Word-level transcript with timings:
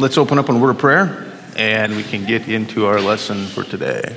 let's 0.00 0.16
open 0.16 0.38
up 0.38 0.48
in 0.48 0.56
a 0.56 0.58
word 0.58 0.70
of 0.70 0.78
prayer 0.78 1.30
and 1.56 1.94
we 1.94 2.02
can 2.02 2.24
get 2.24 2.48
into 2.48 2.86
our 2.86 3.02
lesson 3.02 3.44
for 3.44 3.62
today. 3.64 4.16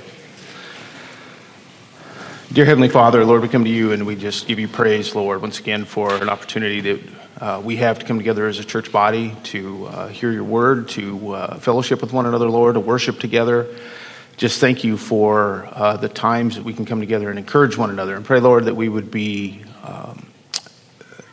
Dear 2.53 2.63
Heavenly 2.63 2.87
Father, 2.87 3.25
Lord, 3.25 3.41
we 3.41 3.49
come 3.49 3.65
to 3.65 3.69
you 3.69 3.91
and 3.91 4.05
we 4.05 4.15
just 4.15 4.47
give 4.47 4.59
you 4.59 4.69
praise, 4.69 5.13
Lord, 5.13 5.41
once 5.41 5.59
again 5.59 5.83
for 5.83 6.13
an 6.13 6.29
opportunity 6.29 6.79
that 6.79 7.01
uh, 7.41 7.61
we 7.61 7.75
have 7.75 7.99
to 7.99 8.05
come 8.05 8.17
together 8.17 8.47
as 8.47 8.59
a 8.59 8.63
church 8.63 8.93
body 8.93 9.35
to 9.43 9.87
uh, 9.87 10.07
hear 10.07 10.31
your 10.31 10.45
word, 10.45 10.87
to 10.89 11.33
uh, 11.33 11.57
fellowship 11.57 11.99
with 11.99 12.13
one 12.13 12.27
another, 12.27 12.49
Lord, 12.49 12.75
to 12.75 12.79
worship 12.79 13.19
together. 13.19 13.67
Just 14.37 14.61
thank 14.61 14.85
you 14.85 14.95
for 14.95 15.67
uh, 15.73 15.97
the 15.97 16.07
times 16.07 16.55
that 16.55 16.63
we 16.63 16.73
can 16.73 16.85
come 16.85 17.01
together 17.01 17.29
and 17.29 17.37
encourage 17.37 17.77
one 17.77 17.89
another. 17.89 18.15
And 18.15 18.23
pray, 18.23 18.39
Lord, 18.39 18.65
that 18.65 18.75
we 18.77 18.87
would 18.87 19.11
be 19.11 19.65
um, 19.83 20.22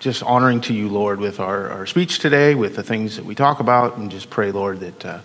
just 0.00 0.22
honoring 0.22 0.62
to 0.62 0.72
you, 0.72 0.88
Lord, 0.88 1.20
with 1.20 1.40
our, 1.40 1.68
our 1.68 1.86
speech 1.86 2.18
today, 2.18 2.54
with 2.54 2.74
the 2.74 2.82
things 2.82 3.16
that 3.16 3.24
we 3.24 3.34
talk 3.34 3.60
about, 3.60 3.98
and 3.98 4.10
just 4.10 4.30
pray, 4.30 4.50
Lord, 4.50 4.80
that 4.80 5.04
uh, 5.04 5.20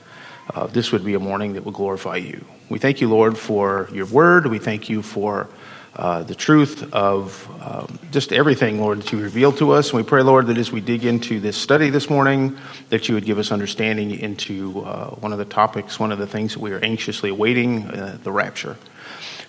uh, 0.54 0.68
this 0.68 0.92
would 0.92 1.04
be 1.04 1.14
a 1.14 1.20
morning 1.20 1.54
that 1.54 1.64
will 1.64 1.72
glorify 1.72 2.18
you. 2.18 2.46
We 2.70 2.78
thank 2.78 3.00
you, 3.00 3.08
Lord, 3.08 3.38
for 3.38 3.88
your 3.94 4.06
word. 4.06 4.48
We 4.48 4.60
thank 4.60 4.90
you 4.90 5.02
for 5.02 5.48
uh, 5.96 6.24
the 6.24 6.36
truth 6.36 6.94
of 6.94 7.50
um, 7.62 7.98
just 8.12 8.34
everything, 8.34 8.82
Lord, 8.82 9.00
that 9.00 9.14
you 9.14 9.20
reveal 9.20 9.54
to 9.54 9.72
us. 9.72 9.92
And 9.92 9.98
we 9.98 10.04
pray, 10.04 10.24
Lord, 10.24 10.48
that 10.48 10.58
as 10.58 10.74
we 10.74 10.82
dig 10.82 11.06
into 11.06 11.40
this 11.40 11.56
study 11.56 11.90
this 11.90 12.10
morning, 12.10 12.58
that 12.90 13.08
you 13.08 13.16
would 13.16 13.24
give 13.24 13.40
us 13.40 13.54
understanding 13.54 14.12
into 14.12 14.82
uh, 14.82 15.12
one 15.12 15.32
of 15.32 15.40
the 15.40 15.46
topics, 15.46 16.02
one 16.02 16.12
of 16.12 16.20
the 16.20 16.28
things 16.28 16.52
that 16.52 16.60
we 16.60 16.74
are 16.74 16.84
anxiously 16.84 17.30
awaiting, 17.30 17.88
uh, 17.88 18.18
the 18.24 18.32
rapture. 18.32 18.76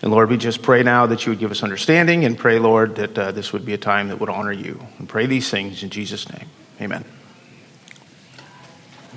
And 0.03 0.11
Lord, 0.11 0.31
we 0.31 0.37
just 0.37 0.63
pray 0.63 0.83
now 0.83 1.07
that 1.07 1.25
you 1.25 1.33
would 1.33 1.39
give 1.39 1.51
us 1.51 1.63
understanding 1.63 2.25
and 2.25 2.37
pray, 2.37 2.59
Lord, 2.59 2.97
that 2.97 3.19
uh, 3.19 3.33
this 3.33 3.53
would 3.53 3.65
be 3.65 3.73
a 3.73 3.79
time 3.79 4.09
that 4.09 4.21
would 4.21 4.29
honor 4.29 4.53
you. 4.53 4.85
And 4.99 5.09
pray 5.09 5.27
these 5.27 5.51
things 5.51 5.83
in 5.83 5.91
Jesus' 5.91 6.31
name. 6.31 6.49
Amen. 6.81 7.05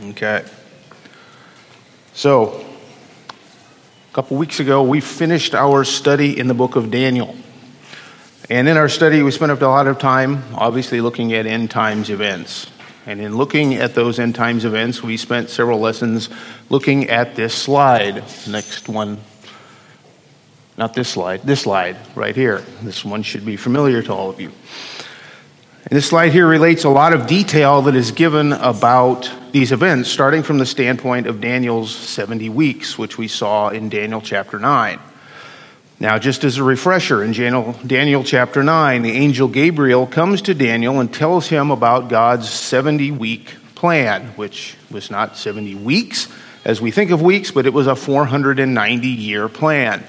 Okay. 0.06 0.46
So, 2.14 2.66
a 4.10 4.14
couple 4.14 4.38
weeks 4.38 4.60
ago, 4.60 4.82
we 4.82 5.02
finished 5.02 5.54
our 5.54 5.84
study 5.84 6.38
in 6.38 6.48
the 6.48 6.54
book 6.54 6.76
of 6.76 6.90
Daniel. 6.90 7.36
And 8.50 8.68
in 8.68 8.78
our 8.78 8.90
study, 8.90 9.22
we 9.22 9.32
spent 9.32 9.52
a 9.52 9.56
lot 9.68 9.88
of 9.88 10.00
time, 10.00 10.44
obviously, 10.56 11.02
looking 11.02 11.34
at 11.34 11.46
end 11.46 11.70
times 11.70 12.10
events. 12.10 12.68
And 13.06 13.22
in 13.22 13.38
looking 13.38 13.76
at 13.76 13.96
those 13.96 14.20
end 14.20 14.36
times 14.36 14.66
events, 14.66 15.04
we 15.04 15.18
spent 15.18 15.50
several 15.50 15.80
lessons 15.80 16.30
looking 16.70 17.10
at 17.10 17.36
this 17.36 17.54
slide. 17.54 18.24
Next 18.48 18.90
one. 18.90 19.20
Not 20.80 20.94
this 20.94 21.10
slide, 21.10 21.42
this 21.42 21.64
slide 21.64 21.98
right 22.16 22.34
here. 22.34 22.64
This 22.84 23.04
one 23.04 23.22
should 23.22 23.46
be 23.46 23.58
familiar 23.58 24.02
to 24.02 24.14
all 24.14 24.30
of 24.30 24.40
you. 24.40 24.48
And 24.48 25.90
this 25.98 26.08
slide 26.08 26.32
here 26.32 26.48
relates 26.48 26.86
a 26.86 26.90
lot 26.90 27.12
of 27.12 27.28
detail 27.28 27.82
that 27.82 27.96
is 27.96 28.14
given 28.14 28.54
about 28.54 29.30
these 29.52 29.74
events, 29.74 30.10
starting 30.10 30.42
from 30.42 30.58
the 30.58 30.66
standpoint 30.66 31.28
of 31.28 31.42
Daniel's 31.42 31.94
70 31.94 32.48
weeks, 32.48 32.98
which 32.98 33.18
we 33.18 33.28
saw 33.28 33.68
in 33.68 33.90
Daniel 33.90 34.22
chapter 34.22 34.58
9. 34.58 35.02
Now, 36.00 36.18
just 36.18 36.46
as 36.46 36.56
a 36.56 36.64
refresher, 36.64 37.26
in 37.26 37.34
Daniel, 37.34 37.76
Daniel 37.86 38.24
chapter 38.24 38.64
9, 38.64 39.02
the 39.02 39.12
angel 39.12 39.50
Gabriel 39.50 40.08
comes 40.08 40.44
to 40.44 40.54
Daniel 40.54 41.02
and 41.02 41.14
tells 41.14 41.50
him 41.50 41.72
about 41.72 42.08
God's 42.08 42.50
70 42.50 43.12
week 43.12 43.54
plan, 43.76 44.28
which 44.38 44.78
was 44.90 45.12
not 45.12 45.36
70 45.36 45.76
weeks 45.76 46.30
as 46.64 46.80
we 46.80 46.92
think 46.92 47.12
of 47.12 47.22
weeks, 47.22 47.52
but 47.52 47.66
it 47.66 47.74
was 47.74 47.88
a 47.88 47.98
490 47.98 49.08
year 49.10 49.50
plan. 49.50 50.06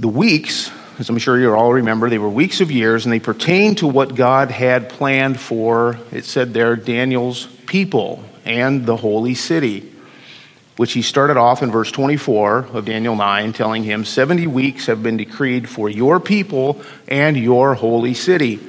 The 0.00 0.08
weeks 0.08 0.70
as 0.98 1.08
I'm 1.08 1.16
sure 1.16 1.40
you 1.40 1.54
all 1.54 1.72
remember, 1.72 2.10
they 2.10 2.18
were 2.18 2.28
weeks 2.28 2.60
of 2.60 2.70
years 2.70 3.06
and 3.06 3.12
they 3.12 3.20
pertain 3.20 3.74
to 3.76 3.86
what 3.86 4.14
God 4.14 4.50
had 4.50 4.90
planned 4.90 5.40
for, 5.40 5.98
it 6.12 6.26
said 6.26 6.52
there, 6.52 6.76
Daniel's 6.76 7.46
people 7.66 8.22
and 8.44 8.84
the 8.84 8.96
holy 8.96 9.34
city, 9.34 9.90
which 10.76 10.92
he 10.92 11.00
started 11.00 11.38
off 11.38 11.62
in 11.62 11.70
verse 11.70 11.90
24 11.90 12.68
of 12.74 12.84
Daniel 12.84 13.16
9, 13.16 13.54
telling 13.54 13.82
him, 13.82 14.04
70 14.04 14.46
weeks 14.46 14.86
have 14.86 15.02
been 15.02 15.16
decreed 15.16 15.70
for 15.70 15.88
your 15.88 16.20
people 16.20 16.82
and 17.08 17.34
your 17.34 17.74
holy 17.74 18.12
city 18.12 18.60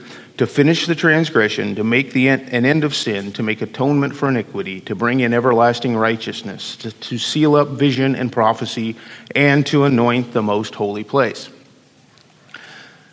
to 0.42 0.48
finish 0.48 0.88
the 0.88 0.96
transgression, 0.96 1.76
to 1.76 1.84
make 1.84 2.14
the 2.14 2.28
an 2.28 2.66
end 2.66 2.84
of 2.84 2.96
sin, 2.96 3.32
to 3.32 3.44
make 3.44 3.62
atonement 3.62 4.16
for 4.16 4.28
iniquity, 4.28 4.82
to 4.82 4.96
bring 4.96 5.20
in 5.20 5.36
everlasting 5.36 5.96
righteousness, 5.96 6.76
to, 6.78 6.92
to 6.94 7.20
seal 7.20 7.56
up 7.56 7.68
vision 7.68 8.16
and 8.16 8.32
prophecy, 8.32 8.96
and 9.36 9.68
to 9.68 9.84
anoint 9.84 10.34
the 10.34 10.42
most 10.42 10.74
holy 10.74 11.04
place. 11.04 11.52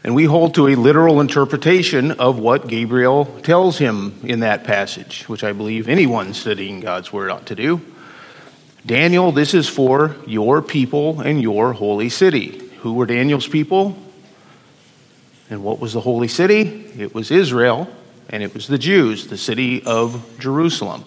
And 0.02 0.14
we 0.14 0.24
hold 0.24 0.54
to 0.54 0.68
a 0.68 0.74
literal 0.74 1.20
interpretation 1.20 2.12
of 2.12 2.38
what 2.38 2.66
Gabriel 2.66 3.26
tells 3.42 3.76
him 3.76 4.18
in 4.22 4.40
that 4.40 4.64
passage, 4.64 5.28
which 5.28 5.44
I 5.44 5.52
believe 5.52 5.86
anyone 5.86 6.32
studying 6.32 6.80
God's 6.80 7.12
Word 7.12 7.28
ought 7.28 7.44
to 7.48 7.54
do. 7.54 7.82
Daniel, 8.86 9.32
this 9.32 9.52
is 9.52 9.68
for 9.68 10.16
your 10.26 10.62
people 10.62 11.20
and 11.20 11.42
your 11.42 11.74
holy 11.74 12.08
city. 12.08 12.70
Who 12.78 12.94
were 12.94 13.04
Daniel's 13.04 13.46
people? 13.46 13.98
And 15.50 15.64
what 15.64 15.80
was 15.80 15.94
the 15.94 16.00
holy 16.00 16.28
city? 16.28 16.90
It 16.98 17.14
was 17.14 17.30
Israel, 17.30 17.88
and 18.28 18.42
it 18.42 18.52
was 18.52 18.66
the 18.66 18.78
Jews, 18.78 19.28
the 19.28 19.38
city 19.38 19.82
of 19.84 20.38
Jerusalem. 20.38 21.04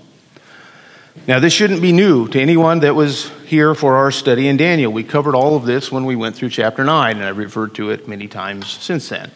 Now, 1.27 1.39
this 1.39 1.53
shouldn't 1.53 1.81
be 1.81 1.91
new 1.91 2.27
to 2.29 2.39
anyone 2.39 2.79
that 2.79 2.95
was 2.95 3.29
here 3.45 3.75
for 3.75 3.97
our 3.97 4.11
study 4.11 4.47
in 4.47 4.57
Daniel. 4.57 4.91
We 4.91 5.03
covered 5.03 5.35
all 5.35 5.55
of 5.55 5.65
this 5.65 5.91
when 5.91 6.05
we 6.05 6.15
went 6.15 6.35
through 6.35 6.49
chapter 6.49 6.83
9, 6.83 7.17
and 7.17 7.25
I've 7.25 7.37
referred 7.37 7.75
to 7.75 7.91
it 7.91 8.07
many 8.07 8.27
times 8.27 8.67
since 8.67 9.09
then. 9.09 9.29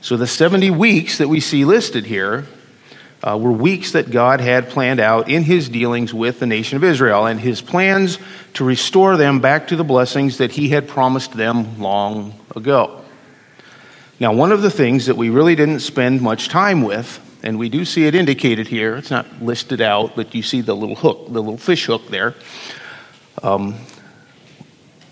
So, 0.00 0.16
the 0.16 0.26
70 0.26 0.70
weeks 0.70 1.18
that 1.18 1.28
we 1.28 1.40
see 1.40 1.64
listed 1.64 2.06
here 2.06 2.46
uh, 3.22 3.38
were 3.38 3.52
weeks 3.52 3.92
that 3.92 4.10
God 4.10 4.40
had 4.40 4.70
planned 4.70 5.00
out 5.00 5.28
in 5.28 5.42
his 5.42 5.68
dealings 5.68 6.14
with 6.14 6.40
the 6.40 6.46
nation 6.46 6.76
of 6.76 6.84
Israel 6.84 7.26
and 7.26 7.40
his 7.40 7.60
plans 7.60 8.18
to 8.54 8.64
restore 8.64 9.16
them 9.16 9.40
back 9.40 9.68
to 9.68 9.76
the 9.76 9.84
blessings 9.84 10.38
that 10.38 10.52
he 10.52 10.70
had 10.70 10.88
promised 10.88 11.32
them 11.32 11.78
long 11.78 12.34
ago. 12.54 13.04
Now, 14.18 14.32
one 14.32 14.52
of 14.52 14.62
the 14.62 14.70
things 14.70 15.06
that 15.06 15.16
we 15.16 15.28
really 15.28 15.54
didn't 15.54 15.80
spend 15.80 16.22
much 16.22 16.48
time 16.48 16.82
with 16.82 17.20
and 17.46 17.60
we 17.60 17.68
do 17.68 17.84
see 17.84 18.06
it 18.06 18.14
indicated 18.16 18.66
here. 18.66 18.96
It's 18.96 19.10
not 19.10 19.40
listed 19.40 19.80
out, 19.80 20.16
but 20.16 20.34
you 20.34 20.42
see 20.42 20.62
the 20.62 20.74
little 20.74 20.96
hook, 20.96 21.26
the 21.26 21.40
little 21.40 21.56
fish 21.56 21.86
hook 21.86 22.08
there. 22.08 22.34
Um, 23.40 23.76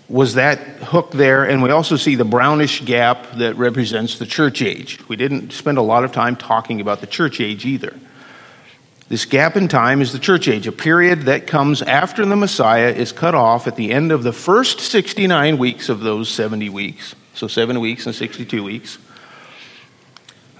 was 0.09 0.33
that 0.33 0.59
hook 0.59 1.11
there, 1.11 1.45
and 1.45 1.63
we 1.63 1.71
also 1.71 1.95
see 1.95 2.15
the 2.15 2.25
brownish 2.25 2.83
gap 2.83 3.31
that 3.37 3.55
represents 3.55 4.19
the 4.19 4.25
church 4.25 4.61
age. 4.61 4.99
We 5.07 5.15
didn't 5.15 5.51
spend 5.53 5.77
a 5.77 5.81
lot 5.81 6.03
of 6.03 6.11
time 6.11 6.35
talking 6.35 6.81
about 6.81 6.99
the 6.99 7.07
church 7.07 7.39
age 7.39 7.65
either. 7.65 7.97
This 9.07 9.25
gap 9.25 9.55
in 9.55 9.67
time 9.67 10.01
is 10.01 10.11
the 10.11 10.19
church 10.19 10.47
age, 10.47 10.67
a 10.67 10.71
period 10.71 11.21
that 11.21 11.47
comes 11.47 11.81
after 11.81 12.25
the 12.25 12.35
Messiah 12.35 12.89
is 12.89 13.11
cut 13.11 13.33
off 13.33 13.65
at 13.65 13.77
the 13.77 13.91
end 13.91 14.11
of 14.11 14.23
the 14.23 14.33
first 14.33 14.79
69 14.79 15.57
weeks 15.57 15.89
of 15.89 16.01
those 16.01 16.29
70 16.29 16.69
weeks. 16.69 17.15
So, 17.35 17.47
seven 17.47 17.79
weeks 17.79 18.05
and 18.05 18.15
62 18.15 18.63
weeks 18.63 18.97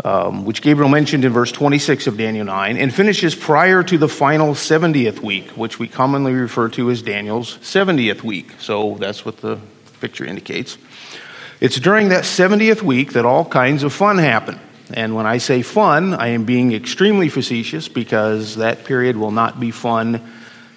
um, 0.04 0.46
which 0.46 0.62
Gabriel 0.62 0.90
mentioned 0.90 1.24
in 1.26 1.32
verse 1.32 1.52
26 1.52 2.08
of 2.08 2.18
Daniel 2.18 2.46
9, 2.46 2.78
and 2.78 2.94
finishes 2.94 3.34
prior 3.34 3.82
to 3.84 3.98
the 3.98 4.10
final 4.10 4.54
70th 4.54 5.20
week, 5.20 5.50
which 5.52 5.80
we 5.80 5.88
commonly 5.88 6.34
refer 6.34 6.70
to 6.70 6.92
as 6.92 7.02
Daniel's 7.02 7.58
70th 7.60 8.22
week. 8.24 8.52
So 8.60 8.98
that's 9.00 9.26
what 9.26 9.38
the 9.38 9.60
picture 10.02 10.26
indicates. 10.26 10.78
It's 11.62 11.80
during 11.80 12.10
that 12.10 12.24
70th 12.24 12.82
week 12.82 13.14
that 13.14 13.26
all 13.26 13.46
kinds 13.46 13.84
of 13.84 13.94
fun 13.94 14.18
happen. 14.18 14.60
And 14.94 15.16
when 15.16 15.26
I 15.26 15.40
say 15.40 15.62
fun, 15.62 16.14
I 16.14 16.28
am 16.28 16.46
being 16.46 16.74
extremely 16.74 17.30
facetious 17.30 17.88
because 17.88 18.58
that 18.58 18.84
period 18.84 19.18
will 19.18 19.32
not 19.32 19.60
be 19.60 19.72
fun 19.72 20.22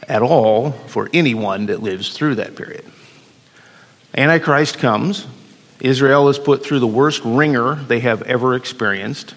at 0.08 0.22
all 0.22 0.70
for 0.70 1.10
anyone 1.12 1.66
that 1.66 1.82
lives 1.82 2.16
through 2.16 2.36
that 2.36 2.56
period. 2.56 2.86
Antichrist 4.16 4.78
comes, 4.78 5.26
Israel 5.80 6.28
is 6.28 6.38
put 6.38 6.64
through 6.64 6.80
the 6.80 6.86
worst 6.86 7.22
wringer 7.24 7.74
they 7.74 8.00
have 8.00 8.22
ever 8.22 8.54
experienced. 8.54 9.34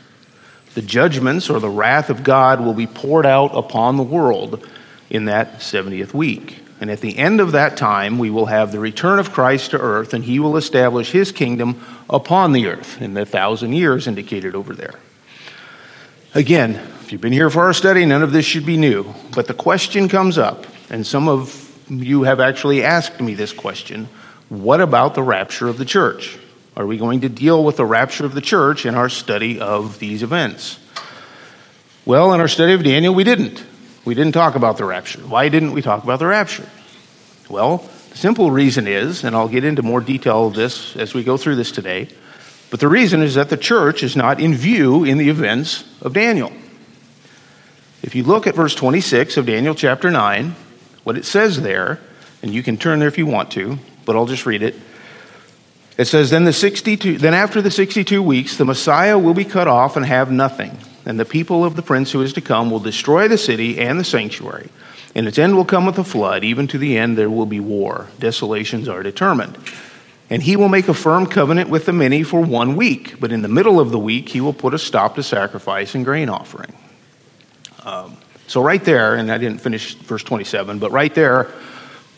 The 0.74 0.82
judgments 0.82 1.50
or 1.50 1.60
the 1.60 1.70
wrath 1.70 2.10
of 2.10 2.24
God 2.24 2.62
will 2.62 2.74
be 2.74 2.88
poured 2.88 3.26
out 3.26 3.56
upon 3.56 3.98
the 3.98 4.04
world 4.04 4.68
in 5.10 5.26
that 5.26 5.60
70th 5.60 6.14
week. 6.14 6.60
And 6.80 6.90
at 6.90 7.02
the 7.02 7.18
end 7.20 7.40
of 7.40 7.52
that 7.52 7.78
time, 7.78 8.18
we 8.18 8.32
will 8.32 8.48
have 8.48 8.72
the 8.72 8.80
return 8.80 9.20
of 9.20 9.32
Christ 9.32 9.72
to 9.72 9.80
earth, 9.80 10.16
and 10.16 10.24
he 10.24 10.40
will 10.40 10.58
establish 10.58 11.12
his 11.12 11.32
kingdom 11.32 11.86
upon 12.10 12.54
the 12.54 12.66
earth 12.66 13.00
in 13.00 13.14
the 13.14 13.26
thousand 13.26 13.74
years 13.74 14.08
indicated 14.08 14.56
over 14.56 14.74
there. 14.74 14.96
Again, 16.34 16.72
if 17.02 17.12
you've 17.12 17.22
been 17.22 17.34
here 17.34 17.52
for 17.52 17.66
our 17.66 17.74
study, 17.74 18.06
none 18.06 18.24
of 18.24 18.32
this 18.32 18.46
should 18.46 18.66
be 18.66 18.78
new. 18.78 19.14
But 19.36 19.46
the 19.46 19.54
question 19.54 20.10
comes 20.10 20.40
up, 20.40 20.66
and 20.90 21.06
some 21.06 21.28
of 21.28 21.68
you 21.88 22.24
have 22.24 22.40
actually 22.40 22.84
asked 22.84 23.20
me 23.22 23.36
this 23.36 23.54
question 23.54 24.08
what 24.52 24.82
about 24.82 25.14
the 25.14 25.24
rapture 25.24 25.70
of 25.70 25.78
the 25.78 25.86
church? 25.86 26.38
Are 26.76 26.86
we 26.86 26.98
going 26.98 27.22
to 27.22 27.30
deal 27.30 27.64
with 27.64 27.78
the 27.78 27.86
rapture 27.86 28.26
of 28.26 28.34
the 28.34 28.42
church 28.42 28.86
in 28.86 28.96
our 28.96 29.08
study 29.08 29.62
of 29.62 29.98
these 30.00 30.24
events? 30.24 30.78
Well, 32.04 32.34
in 32.34 32.42
our 32.42 32.50
study 32.50 32.74
of 32.74 32.84
Daniel, 32.84 33.16
we 33.16 33.24
didn't. 33.24 33.64
We 34.04 34.14
didn't 34.14 34.34
talk 34.34 34.56
about 34.56 34.76
the 34.76 34.84
rapture. 34.84 35.22
Why 35.22 35.48
didn't 35.48 35.72
we 35.72 35.82
talk 35.82 36.04
about 36.04 36.20
the 36.20 36.28
rapture? 36.28 36.68
Well, 37.50 37.90
the 38.10 38.18
simple 38.18 38.52
reason 38.52 38.88
is, 38.88 39.24
and 39.24 39.38
I'll 39.38 39.48
get 39.48 39.64
into 39.64 39.84
more 39.84 40.02
detail 40.02 40.48
of 40.48 40.54
this 40.54 40.98
as 40.98 41.14
we 41.14 41.24
go 41.24 41.38
through 41.38 41.56
this 41.56 41.72
today, 41.72 42.10
but 42.72 42.82
the 42.82 42.90
reason 42.90 43.22
is 43.22 43.36
that 43.36 43.48
the 43.48 43.56
church 43.56 44.04
is 44.04 44.18
not 44.18 44.42
in 44.42 44.54
view 44.54 45.06
in 45.06 45.18
the 45.18 45.30
events 45.30 45.86
of 46.02 46.12
Daniel. 46.12 46.52
If 48.04 48.16
you 48.16 48.24
look 48.24 48.48
at 48.48 48.56
verse 48.56 48.76
26 48.76 49.38
of 49.38 49.46
Daniel 49.46 49.76
chapter 49.76 50.12
9, 50.12 50.56
what 51.06 51.16
it 51.16 51.24
says 51.24 51.62
there, 51.62 52.02
and 52.44 52.54
you 52.54 52.64
can 52.64 52.76
turn 52.76 53.00
there 53.00 53.08
if 53.08 53.18
you 53.18 53.26
want 53.26 53.52
to, 53.52 53.80
but 54.06 54.16
I'll 54.16 54.26
just 54.26 54.46
read 54.46 54.64
it. 54.64 54.76
It 55.98 56.06
says, 56.06 56.30
then, 56.30 56.46
the 56.46 56.54
62, 56.54 57.18
then 57.18 57.34
after 57.34 57.62
the 57.62 57.72
62 57.72 58.24
weeks, 58.24 58.58
the 58.58 58.66
Messiah 58.66 59.20
will 59.20 59.34
be 59.34 59.46
cut 59.46 59.68
off 59.68 59.96
and 59.98 60.06
have 60.06 60.32
nothing, 60.32 60.78
and 61.06 61.20
the 61.20 61.26
people 61.26 61.64
of 61.66 61.76
the 61.76 61.82
prince 61.82 62.12
who 62.12 62.22
is 62.22 62.34
to 62.34 62.42
come 62.42 62.72
will 62.72 62.80
destroy 62.80 63.28
the 63.28 63.38
city 63.38 63.80
and 63.80 64.00
the 64.00 64.04
sanctuary. 64.04 64.70
And 65.14 65.28
its 65.28 65.38
end 65.38 65.56
will 65.56 65.66
come 65.66 65.86
with 65.86 65.98
a 66.00 66.04
flood. 66.04 66.44
Even 66.44 66.68
to 66.68 66.78
the 66.78 66.98
end, 66.98 67.18
there 67.18 67.30
will 67.30 67.46
be 67.46 67.60
war. 67.60 68.08
Desolations 68.20 68.88
are 68.88 69.04
determined. 69.04 69.58
And 70.30 70.42
he 70.42 70.56
will 70.56 70.70
make 70.70 70.88
a 70.88 70.94
firm 70.94 71.26
covenant 71.26 71.70
with 71.70 71.86
the 71.86 71.92
many 71.92 72.24
for 72.24 72.40
one 72.40 72.78
week. 72.78 73.20
But 73.20 73.34
in 73.34 73.42
the 73.42 73.50
middle 73.50 73.80
of 73.80 73.92
the 73.92 74.00
week, 74.00 74.30
he 74.30 74.40
will 74.40 74.54
put 74.54 74.74
a 74.74 74.80
stop 74.80 75.16
to 75.16 75.24
sacrifice 75.24 75.94
and 75.94 76.06
grain 76.06 76.30
offering. 76.30 76.74
Um, 77.84 78.16
so, 78.48 78.62
right 78.62 78.84
there, 78.84 79.16
and 79.16 79.32
I 79.32 79.38
didn't 79.38 79.60
finish 79.60 79.96
verse 79.96 80.24
27, 80.24 80.80
but 80.80 80.92
right 80.92 81.14
there, 81.14 81.52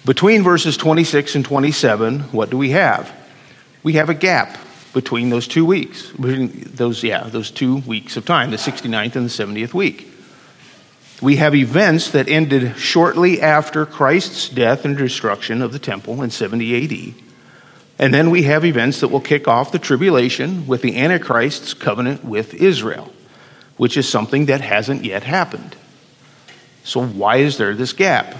between 0.06 0.44
verses 0.44 0.76
26 0.76 1.36
and 1.36 1.46
27, 1.46 2.20
what 2.32 2.50
do 2.50 2.58
we 2.58 2.72
have? 2.72 3.12
We 3.84 3.94
have 3.94 4.10
a 4.10 4.14
gap 4.14 4.58
between 4.94 5.30
those 5.30 5.48
two 5.48 5.66
weeks, 5.66 6.12
between 6.12 6.72
those, 6.76 7.04
yeah, 7.04 7.24
those 7.24 7.52
two 7.52 7.78
weeks 7.78 8.18
of 8.18 8.26
time, 8.26 8.52
the 8.52 8.58
69th 8.58 9.16
and 9.16 9.30
the 9.30 9.30
70th 9.30 9.74
week. 9.74 10.10
We 11.22 11.38
have 11.38 11.56
events 11.56 12.12
that 12.12 12.28
ended 12.28 12.78
shortly 12.78 13.42
after 13.42 13.86
Christ's 13.86 14.50
death 14.50 14.84
and 14.84 14.98
destruction 14.98 15.62
of 15.62 15.72
the 15.72 15.80
temple 15.80 16.22
in 16.22 16.32
70 16.32 17.14
AD. 17.14 17.24
And 17.98 18.14
then 18.14 18.30
we 18.30 18.44
have 18.44 18.66
events 18.66 19.00
that 19.00 19.08
will 19.08 19.22
kick 19.22 19.48
off 19.48 19.72
the 19.72 19.80
tribulation 19.80 20.68
with 20.68 20.82
the 20.82 20.98
Antichrist's 20.98 21.74
covenant 21.74 22.26
with 22.26 22.54
Israel, 22.54 23.14
which 23.78 23.96
is 23.96 24.10
something 24.10 24.48
that 24.48 24.62
hasn't 24.62 25.06
yet 25.06 25.24
happened. 25.24 25.76
So, 26.84 27.06
why 27.06 27.38
is 27.38 27.58
there 27.58 27.74
this 27.74 27.94
gap? 27.94 28.36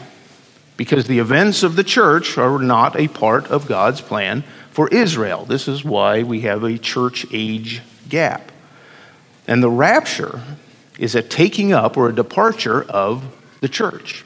Because 0.76 1.06
the 1.06 1.20
events 1.20 1.64
of 1.64 1.76
the 1.76 1.84
church 1.84 2.38
are 2.38 2.60
not 2.60 3.00
a 3.00 3.08
part 3.08 3.48
of 3.48 3.68
God's 3.68 4.02
plan 4.02 4.44
for 4.72 4.88
Israel. 4.88 5.46
This 5.46 5.68
is 5.68 5.86
why 5.86 6.24
we 6.24 6.42
have 6.42 6.64
a 6.64 6.78
church 6.78 7.26
age 7.32 7.82
gap. 8.10 8.52
And 9.48 9.62
the 9.62 9.70
rapture 9.70 10.42
is 10.98 11.16
a 11.16 11.22
taking 11.22 11.74
up 11.74 11.98
or 11.98 12.10
a 12.10 12.16
departure 12.16 12.84
of 12.84 13.24
the 13.62 13.70
church. 13.70 14.26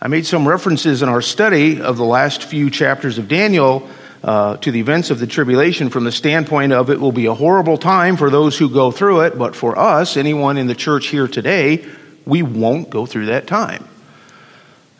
I 0.00 0.08
made 0.08 0.26
some 0.26 0.46
references 0.46 1.02
in 1.02 1.08
our 1.08 1.22
study 1.22 1.80
of 1.80 1.96
the 1.96 2.04
last 2.04 2.42
few 2.42 2.68
chapters 2.68 3.16
of 3.16 3.28
Daniel 3.28 3.88
uh, 4.22 4.56
to 4.58 4.70
the 4.70 4.80
events 4.80 5.10
of 5.10 5.18
the 5.18 5.26
tribulation 5.26 5.88
from 5.88 6.04
the 6.04 6.12
standpoint 6.12 6.72
of 6.72 6.90
it 6.90 7.00
will 7.00 7.12
be 7.12 7.26
a 7.26 7.34
horrible 7.34 7.78
time 7.78 8.16
for 8.16 8.28
those 8.28 8.58
who 8.58 8.68
go 8.68 8.90
through 8.90 9.20
it, 9.20 9.38
but 9.38 9.54
for 9.54 9.78
us, 9.78 10.16
anyone 10.16 10.58
in 10.58 10.66
the 10.66 10.74
church 10.74 11.06
here 11.06 11.28
today, 11.28 11.84
we 12.26 12.42
won't 12.42 12.90
go 12.90 13.06
through 13.06 13.26
that 13.26 13.46
time. 13.46 13.86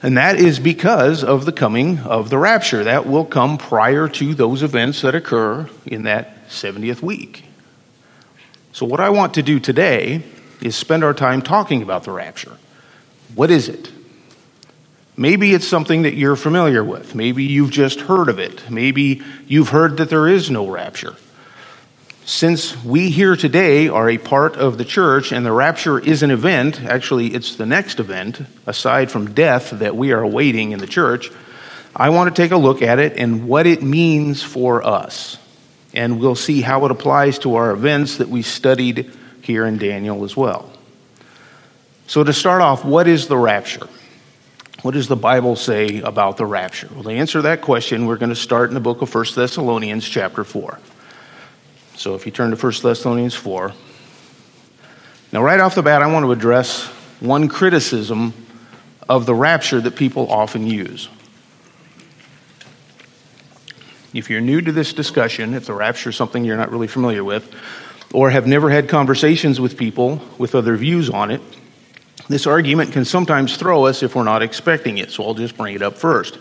And 0.07 0.17
that 0.19 0.39
is 0.39 0.61
because 0.61 1.25
of 1.25 1.47
the 1.47 1.53
coming 1.53 1.99
of 1.99 2.31
the 2.31 2.39
rapture. 2.39 2.85
That 2.85 3.07
will 3.07 3.25
come 3.25 3.59
prior 3.59 4.07
to 4.11 4.35
those 4.37 4.63
events 4.63 5.01
that 5.03 5.17
occur 5.17 5.69
in 5.85 6.05
that 6.05 6.49
70th 6.49 7.03
week. 7.03 7.45
So, 8.71 8.87
what 8.87 9.01
I 9.01 9.11
want 9.11 9.35
to 9.35 9.43
do 9.43 9.59
today 9.59 10.23
is 10.63 10.77
spend 10.77 11.03
our 11.03 11.13
time 11.13 11.43
talking 11.43 11.83
about 11.83 12.05
the 12.05 12.13
rapture. 12.13 12.57
What 13.35 13.51
is 13.51 13.69
it? 13.69 13.91
Maybe 15.17 15.53
it's 15.53 15.67
something 15.67 16.03
that 16.03 16.15
you're 16.15 16.37
familiar 16.37 16.85
with. 16.85 17.17
Maybe 17.17 17.43
you've 17.43 17.73
just 17.73 18.03
heard 18.03 18.29
of 18.29 18.39
it. 18.39 18.71
Maybe 18.71 19.25
you've 19.49 19.71
heard 19.71 19.97
that 19.97 20.09
there 20.09 20.29
is 20.29 20.53
no 20.53 20.69
rapture. 20.69 21.17
Since 22.29 22.83
we 22.83 23.11
here 23.11 23.37
today 23.37 23.89
are 23.89 24.11
a 24.11 24.19
part 24.19 24.57
of 24.57 24.79
the 24.79 24.85
church 24.85 25.31
and 25.31 25.47
the 25.47 25.53
rapture 25.53 26.01
is 26.01 26.25
an 26.25 26.33
event, 26.33 26.83
actually, 26.83 27.29
it's 27.29 27.55
the 27.55 27.67
next 27.67 28.01
event, 28.01 28.41
aside 28.67 29.13
from 29.13 29.33
death, 29.33 29.71
that 29.71 29.95
we 29.95 30.11
are 30.11 30.23
awaiting 30.23 30.73
in 30.73 30.81
the 30.81 30.89
church, 30.89 31.31
I 31.95 32.09
want 32.09 32.35
to 32.35 32.43
take 32.43 32.51
a 32.51 32.57
look 32.57 32.83
at 32.83 32.99
it 32.99 33.17
and 33.17 33.47
what 33.47 33.69
it 33.69 33.81
means 33.81 34.43
for 34.43 34.85
us 34.85 35.39
and 35.95 36.19
we'll 36.19 36.35
see 36.35 36.63
how 36.63 36.85
it 36.85 36.91
applies 36.91 37.39
to 37.39 37.55
our 37.55 37.71
events 37.71 38.17
that 38.17 38.29
we 38.29 38.43
studied 38.43 39.09
here 39.43 39.65
in 39.65 39.79
Daniel 39.79 40.25
as 40.25 40.37
well. 40.37 40.69
So, 42.09 42.25
to 42.25 42.33
start 42.33 42.61
off, 42.61 42.85
what 42.85 43.07
is 43.07 43.29
the 43.29 43.39
rapture? 43.39 43.87
What 44.83 44.95
does 44.95 45.07
the 45.07 45.17
Bible 45.17 45.55
say 45.55 46.01
about 46.01 46.39
the 46.39 46.45
rapture? 46.45 46.89
Well, 46.93 47.05
to 47.05 47.11
answer 47.11 47.43
that 47.43 47.63
question, 47.63 48.07
we're 48.07 48.19
going 48.19 48.31
to 48.31 48.37
start 48.37 48.69
in 48.69 48.75
the 48.75 48.81
book 48.81 49.01
of 49.01 49.15
1 49.15 49.27
Thessalonians, 49.37 50.07
chapter 50.07 50.43
4. 50.43 50.81
So, 51.97 52.15
if 52.15 52.27
you 52.27 52.33
turn 52.33 52.51
to 52.51 52.57
1 52.57 52.73
Thessalonians 52.83 53.35
4. 53.35 53.73
Now, 55.33 55.43
right 55.43 55.59
off 55.59 55.75
the 55.75 55.83
bat, 55.83 56.03
I 56.03 56.13
want 56.13 56.25
to 56.25 56.33
address 56.33 56.87
one 57.21 57.49
criticism 57.49 58.35
of 59.09 59.25
the 59.25 59.35
rapture 59.35 59.81
that 59.81 59.97
people 59.97 60.31
often 60.31 60.67
use. 60.67 61.09
If 64.13 64.29
you're 64.29 64.43
new 64.43 64.61
to 64.61 64.73
this 64.73 64.93
discussion, 64.93 65.55
if 65.55 65.67
the 65.67 65.75
rapture 65.75 66.11
is 66.11 66.17
something 66.17 66.45
you're 66.45 66.57
not 66.57 66.71
really 66.71 66.87
familiar 66.87 67.25
with, 67.25 67.51
or 68.13 68.31
have 68.31 68.47
never 68.47 68.69
had 68.71 68.89
conversations 68.89 69.59
with 69.59 69.77
people 69.77 70.21
with 70.39 70.55
other 70.55 70.77
views 70.77 71.09
on 71.09 71.31
it, 71.31 71.41
this 72.29 72.47
argument 72.47 72.93
can 72.93 73.05
sometimes 73.05 73.57
throw 73.57 73.87
us 73.87 74.03
if 74.03 74.15
we're 74.15 74.25
not 74.25 74.43
expecting 74.43 74.99
it. 74.99 75.11
So 75.11 75.25
I'll 75.25 75.35
just 75.35 75.57
bring 75.57 75.75
it 75.75 75.83
up 75.83 75.97
first. 75.97 76.39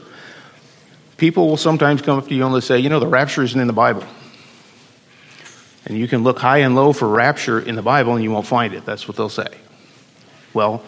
People 1.18 1.48
will 1.48 1.58
sometimes 1.58 2.02
come 2.02 2.18
up 2.18 2.28
to 2.28 2.36
you 2.36 2.44
and 2.46 2.54
they'll 2.54 2.62
say, 2.62 2.80
you 2.80 2.90
know, 2.90 3.00
the 3.00 3.08
rapture 3.08 3.44
isn't 3.44 3.60
in 3.60 3.68
the 3.68 3.74
Bible. 3.74 4.04
And 5.86 5.98
you 5.98 6.08
can 6.08 6.24
look 6.24 6.40
high 6.40 6.60
and 6.60 6.76
low 6.76 6.94
for 6.94 7.08
rapture 7.08 7.60
in 7.60 7.76
the 7.76 7.82
Bible 7.82 8.16
and 8.16 8.24
you 8.24 8.32
won't 8.32 8.48
find 8.48 8.74
it. 8.74 8.86
That's 8.86 9.08
what 9.08 9.18
they'll 9.18 9.30
say. 9.30 9.48
Well, 10.54 10.84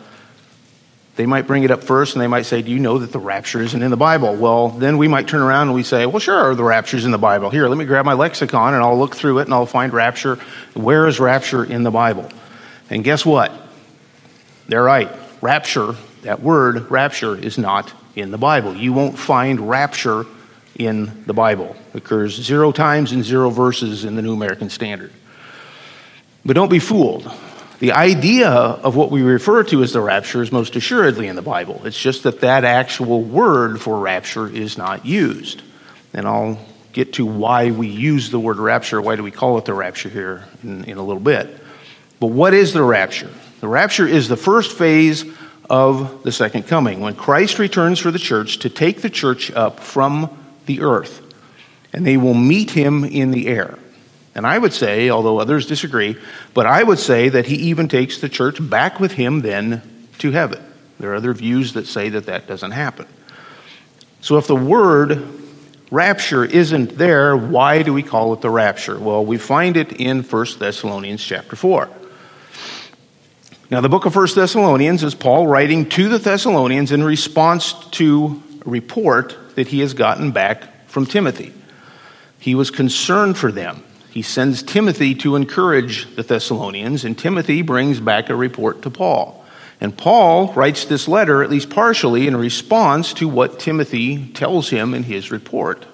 they 1.18 1.26
might 1.26 1.48
bring 1.48 1.64
it 1.64 1.72
up 1.72 1.84
first 1.84 2.16
and 2.16 2.22
they 2.22 2.28
might 2.28 2.46
say, 2.46 2.62
Do 2.62 2.72
you 2.72 2.80
know 2.80 3.00
that 3.00 3.12
the 3.12 3.20
rapture 3.20 3.62
isn't 3.62 3.82
in 3.82 3.92
the 3.92 3.98
Bible? 3.98 4.36
Well, 4.36 4.70
then 4.70 4.98
we 4.98 5.08
might 5.08 5.28
turn 5.28 5.42
around 5.42 5.68
and 5.68 5.76
we 5.76 5.84
say, 5.84 6.06
Well, 6.06 6.20
sure, 6.20 6.56
the 6.56 6.64
rapture's 6.64 7.06
in 7.06 7.12
the 7.12 7.18
Bible. 7.18 7.50
Here, 7.50 7.68
let 7.68 7.78
me 7.78 7.86
grab 7.86 8.06
my 8.06 8.14
lexicon 8.14 8.74
and 8.74 8.84
I'll 8.84 8.98
look 8.98 9.16
through 9.16 9.40
it 9.40 9.44
and 9.44 9.54
I'll 9.54 9.66
find 9.66 9.94
rapture. 9.94 10.36
Where 10.74 11.08
is 11.08 11.20
rapture 11.20 11.64
in 11.64 11.84
the 11.84 11.92
Bible? 11.92 12.30
And 12.90 13.04
guess 13.04 13.26
what? 13.26 13.52
They're 14.68 14.84
right. 14.84 15.12
Rapture, 15.42 15.96
that 16.24 16.42
word, 16.42 16.90
rapture, 16.90 17.36
is 17.36 17.58
not 17.58 17.92
in 18.16 18.32
the 18.32 18.38
Bible. 18.38 18.76
You 18.76 18.94
won't 18.94 19.18
find 19.18 19.70
rapture 19.70 20.26
in 20.77 21.25
the 21.25 21.33
Bible. 21.33 21.75
It 21.94 21.97
occurs 21.97 22.35
zero 22.35 22.71
times 22.71 23.12
in 23.12 23.24
zero 23.24 23.50
verses 23.50 24.06
in 24.06 24.15
the 24.15 24.21
New 24.21 24.33
American 24.33 24.69
Standard. 24.69 25.12
But 26.45 26.56
don't 26.56 26.69
be 26.69 26.79
fooled. 26.79 27.29
The 27.79 27.91
idea 27.91 28.50
of 28.50 28.95
what 28.95 29.12
we 29.12 29.21
refer 29.21 29.63
to 29.65 29.83
as 29.83 29.91
the 29.91 30.01
rapture 30.01 30.41
is 30.41 30.51
most 30.51 30.75
assuredly 30.75 31.27
in 31.27 31.35
the 31.35 31.41
Bible. 31.41 31.81
It's 31.85 32.00
just 32.00 32.24
that 32.24 32.41
that 32.41 32.63
actual 32.63 33.21
word 33.21 33.81
for 33.81 34.00
rapture 34.00 34.48
is 34.48 34.77
not 34.77 35.05
used. 35.05 35.62
And 36.13 36.27
I'll 36.27 36.60
get 36.93 37.13
to 37.13 37.25
why 37.25 37.72
we 37.72 37.88
use 37.88 38.29
the 38.31 38.39
word 38.39 38.57
rapture, 38.57 39.01
why 39.01 39.15
do 39.15 39.24
we 39.24 39.31
call 39.31 39.57
it 39.57 39.65
the 39.65 39.74
rapture 39.74 40.10
here 40.10 40.46
in, 40.63 40.86
in 40.86 40.98
a 40.98 41.03
little 41.03 41.22
bit. 41.22 41.55
But 42.19 42.27
what 42.27 42.53
is 42.55 42.74
the 42.74 42.81
rapture? 42.81 43.29
The 43.60 43.67
rapture 43.67 44.07
is 44.07 44.27
the 44.27 44.38
first 44.38 44.75
phase 44.75 45.25
of 45.69 46.24
the 46.24 46.31
second 46.31 46.63
coming, 46.63 47.01
when 47.01 47.13
Christ 47.13 47.60
returns 47.60 48.00
for 48.00 48.10
the 48.10 48.19
church 48.19 48.60
to 48.60 48.69
take 48.69 49.01
the 49.01 49.10
church 49.10 49.51
up 49.51 49.79
from 49.79 50.36
the 50.67 50.81
earth, 50.81 51.21
and 51.91 52.05
they 52.05 52.17
will 52.17 52.33
meet 52.36 52.71
him 52.71 53.03
in 53.03 53.31
the 53.31 53.47
air. 53.47 53.79
And 54.36 54.45
I 54.45 54.59
would 54.59 54.74
say, 54.74 55.09
although 55.09 55.39
others 55.39 55.65
disagree, 55.65 56.15
but 56.53 56.67
I 56.67 56.83
would 56.83 57.00
say 57.00 57.29
that 57.29 57.47
he 57.47 57.55
even 57.55 57.88
takes 57.88 58.19
the 58.19 58.29
church 58.29 58.57
back 58.62 59.00
with 59.00 59.13
him 59.13 59.41
then 59.41 59.81
to 60.19 60.29
heaven. 60.29 60.63
There 61.00 61.12
are 61.12 61.15
other 61.15 61.33
views 61.33 61.74
that 61.74 61.88
say 61.88 62.09
that 62.09 62.27
that 62.27 62.45
doesn't 62.47 62.71
happen. 62.71 63.07
So 64.21 64.38
if 64.38 64.45
the 64.45 64.55
word 64.55 65.27
rapture 65.89 66.45
isn't 66.45 66.97
there, 66.97 67.36
why 67.36 67.81
do 67.81 67.93
we 67.93 68.03
call 68.03 68.33
it 68.33 68.41
the 68.41 68.50
rapture? 68.50 69.00
Well, 69.00 69.25
we 69.25 69.38
find 69.38 69.77
it 69.77 69.93
in 69.93 70.21
1 70.21 70.45
Thessalonians 70.59 71.24
chapter 71.24 71.55
4. 71.55 71.89
Now, 73.69 73.81
the 73.81 73.89
book 73.89 74.05
of 74.05 74.15
1 74.15 74.27
Thessalonians 74.36 75.03
is 75.03 75.13
Paul 75.13 75.47
writing 75.47 75.89
to 75.89 76.09
the 76.09 76.19
Thessalonians 76.19 76.91
in 76.91 77.03
response 77.03 77.74
to 77.91 78.41
report 78.67 79.36
that 79.55 79.69
he 79.69 79.79
has 79.79 79.93
gotten 79.93 80.31
back 80.31 80.88
from 80.88 81.05
Timothy. 81.05 81.53
He 82.39 82.53
was 82.53 82.69
concerned 82.69 83.38
for 83.38 83.51
them 83.51 83.83
he 84.17 84.24
sends 84.24 84.63
Timothy 84.63 85.13
to 85.13 85.36
encourage 85.36 86.15
the 86.15 86.24
Thessalonians, 86.24 87.05
and 87.05 87.15
Timothy 87.15 87.62
brings 87.62 88.00
back 88.00 88.31
a 88.31 88.36
report 88.36 88.81
to 88.81 88.89
Paul. 88.89 89.45
And 89.79 89.95
Paul 89.95 90.51
writes 90.53 90.86
this 90.86 91.07
letter, 91.07 91.43
at 91.43 91.51
least 91.51 91.69
partially, 91.69 92.27
in 92.27 92.36
response 92.36 93.13
to 93.13 93.27
what 93.27 93.59
Timothy 93.59 94.29
tells 94.29 94.71
him 94.71 94.95
in 94.95 95.03
his 95.03 95.29
report, 95.29 95.86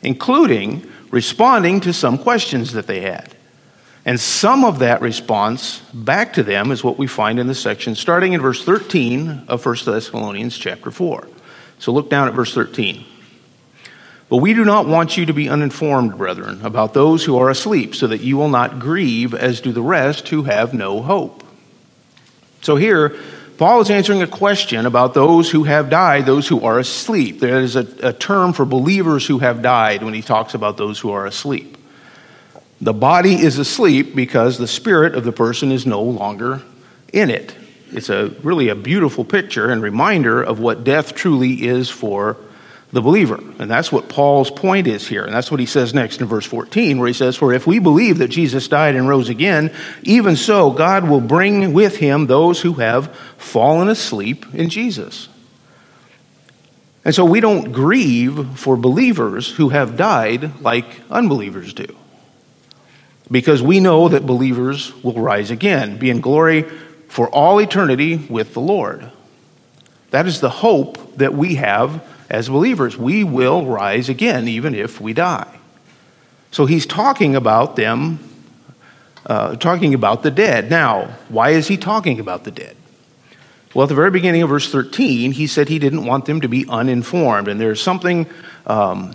including 0.00 0.88
responding 1.10 1.80
to 1.80 1.92
some 1.92 2.18
questions 2.18 2.72
that 2.74 2.86
they 2.86 3.00
had. 3.00 3.34
And 4.04 4.20
some 4.20 4.64
of 4.64 4.78
that 4.78 5.00
response 5.00 5.80
back 5.92 6.34
to 6.34 6.44
them 6.44 6.70
is 6.70 6.84
what 6.84 6.98
we 6.98 7.08
find 7.08 7.40
in 7.40 7.48
the 7.48 7.54
section 7.56 7.96
starting 7.96 8.32
in 8.32 8.40
verse 8.40 8.64
13 8.64 9.46
of 9.48 9.66
1 9.66 9.76
Thessalonians 9.84 10.56
chapter 10.56 10.92
4. 10.92 11.26
So 11.78 11.92
look 11.92 12.10
down 12.10 12.28
at 12.28 12.34
verse 12.34 12.54
13. 12.54 13.04
But 14.28 14.38
we 14.38 14.52
do 14.52 14.64
not 14.64 14.86
want 14.86 15.16
you 15.16 15.26
to 15.26 15.32
be 15.32 15.48
uninformed, 15.48 16.18
brethren, 16.18 16.60
about 16.62 16.92
those 16.92 17.24
who 17.24 17.38
are 17.38 17.48
asleep, 17.48 17.94
so 17.94 18.06
that 18.08 18.20
you 18.20 18.36
will 18.36 18.50
not 18.50 18.78
grieve 18.78 19.32
as 19.32 19.60
do 19.60 19.72
the 19.72 19.82
rest 19.82 20.28
who 20.28 20.42
have 20.42 20.74
no 20.74 21.00
hope. 21.00 21.44
So 22.60 22.76
here, 22.76 23.16
Paul 23.56 23.80
is 23.80 23.90
answering 23.90 24.22
a 24.22 24.26
question 24.26 24.86
about 24.86 25.14
those 25.14 25.50
who 25.50 25.64
have 25.64 25.90
died, 25.90 26.26
those 26.26 26.46
who 26.46 26.60
are 26.60 26.78
asleep. 26.78 27.40
There 27.40 27.58
is 27.58 27.74
a, 27.74 27.88
a, 28.02 28.12
term 28.12 28.52
for 28.52 28.64
believers 28.64 29.26
who 29.26 29.38
have 29.38 29.62
died 29.62 30.02
when 30.02 30.14
he 30.14 30.22
talks 30.22 30.54
about 30.54 30.76
those 30.76 31.00
who 31.00 31.10
are 31.10 31.26
asleep. 31.26 31.76
The 32.80 32.92
body 32.92 33.34
is 33.34 33.58
asleep 33.58 34.14
because 34.14 34.58
the 34.58 34.68
spirit 34.68 35.16
of 35.16 35.24
the 35.24 35.32
person 35.32 35.72
is 35.72 35.86
no 35.86 36.02
longer 36.02 36.62
in 37.12 37.30
it. 37.30 37.52
It's 37.92 38.10
a 38.10 38.28
really 38.42 38.68
a 38.68 38.74
beautiful 38.74 39.24
picture 39.24 39.70
and 39.70 39.82
reminder 39.82 40.42
of 40.42 40.60
what 40.60 40.84
death 40.84 41.14
truly 41.14 41.66
is 41.66 41.88
for 41.88 42.36
the 42.92 43.02
believer. 43.02 43.36
And 43.58 43.70
that's 43.70 43.92
what 43.92 44.08
Paul's 44.08 44.50
point 44.50 44.86
is 44.86 45.06
here. 45.06 45.24
And 45.24 45.34
that's 45.34 45.50
what 45.50 45.60
he 45.60 45.66
says 45.66 45.92
next 45.92 46.20
in 46.20 46.26
verse 46.26 46.46
14, 46.46 46.98
where 46.98 47.08
he 47.08 47.14
says, 47.14 47.36
For 47.36 47.52
if 47.52 47.66
we 47.66 47.78
believe 47.78 48.18
that 48.18 48.28
Jesus 48.28 48.68
died 48.68 48.94
and 48.94 49.08
rose 49.08 49.28
again, 49.28 49.74
even 50.02 50.36
so 50.36 50.70
God 50.70 51.08
will 51.08 51.20
bring 51.20 51.72
with 51.72 51.96
him 51.98 52.26
those 52.26 52.60
who 52.62 52.74
have 52.74 53.14
fallen 53.36 53.88
asleep 53.88 54.46
in 54.54 54.70
Jesus. 54.70 55.28
And 57.04 57.14
so 57.14 57.24
we 57.24 57.40
don't 57.40 57.72
grieve 57.72 58.58
for 58.58 58.76
believers 58.76 59.50
who 59.50 59.68
have 59.70 59.96
died 59.96 60.60
like 60.60 60.86
unbelievers 61.10 61.72
do. 61.72 61.96
Because 63.30 63.62
we 63.62 63.80
know 63.80 64.08
that 64.08 64.26
believers 64.26 64.94
will 65.02 65.20
rise 65.20 65.50
again, 65.50 65.98
be 65.98 66.08
in 66.08 66.20
glory 66.20 66.64
for 67.08 67.28
all 67.28 67.58
eternity 67.60 68.16
with 68.16 68.54
the 68.54 68.60
Lord. 68.60 69.10
That 70.10 70.26
is 70.26 70.40
the 70.40 70.50
hope 70.50 71.16
that 71.16 71.34
we 71.34 71.56
have 71.56 72.02
as 72.30 72.48
believers. 72.48 72.96
We 72.96 73.24
will 73.24 73.66
rise 73.66 74.08
again, 74.08 74.48
even 74.48 74.74
if 74.74 75.00
we 75.00 75.12
die. 75.12 75.58
So 76.50 76.66
he's 76.66 76.86
talking 76.86 77.36
about 77.36 77.76
them, 77.76 78.18
uh, 79.26 79.56
talking 79.56 79.94
about 79.94 80.22
the 80.22 80.30
dead. 80.30 80.70
Now, 80.70 81.16
why 81.28 81.50
is 81.50 81.68
he 81.68 81.76
talking 81.76 82.20
about 82.20 82.44
the 82.44 82.50
dead? 82.50 82.76
Well, 83.74 83.84
at 83.84 83.90
the 83.90 83.94
very 83.94 84.10
beginning 84.10 84.42
of 84.42 84.48
verse 84.48 84.70
13, 84.72 85.32
he 85.32 85.46
said 85.46 85.68
he 85.68 85.78
didn't 85.78 86.06
want 86.06 86.24
them 86.24 86.40
to 86.40 86.48
be 86.48 86.66
uninformed. 86.68 87.48
And 87.48 87.60
there's 87.60 87.82
something 87.82 88.26
um, 88.66 89.14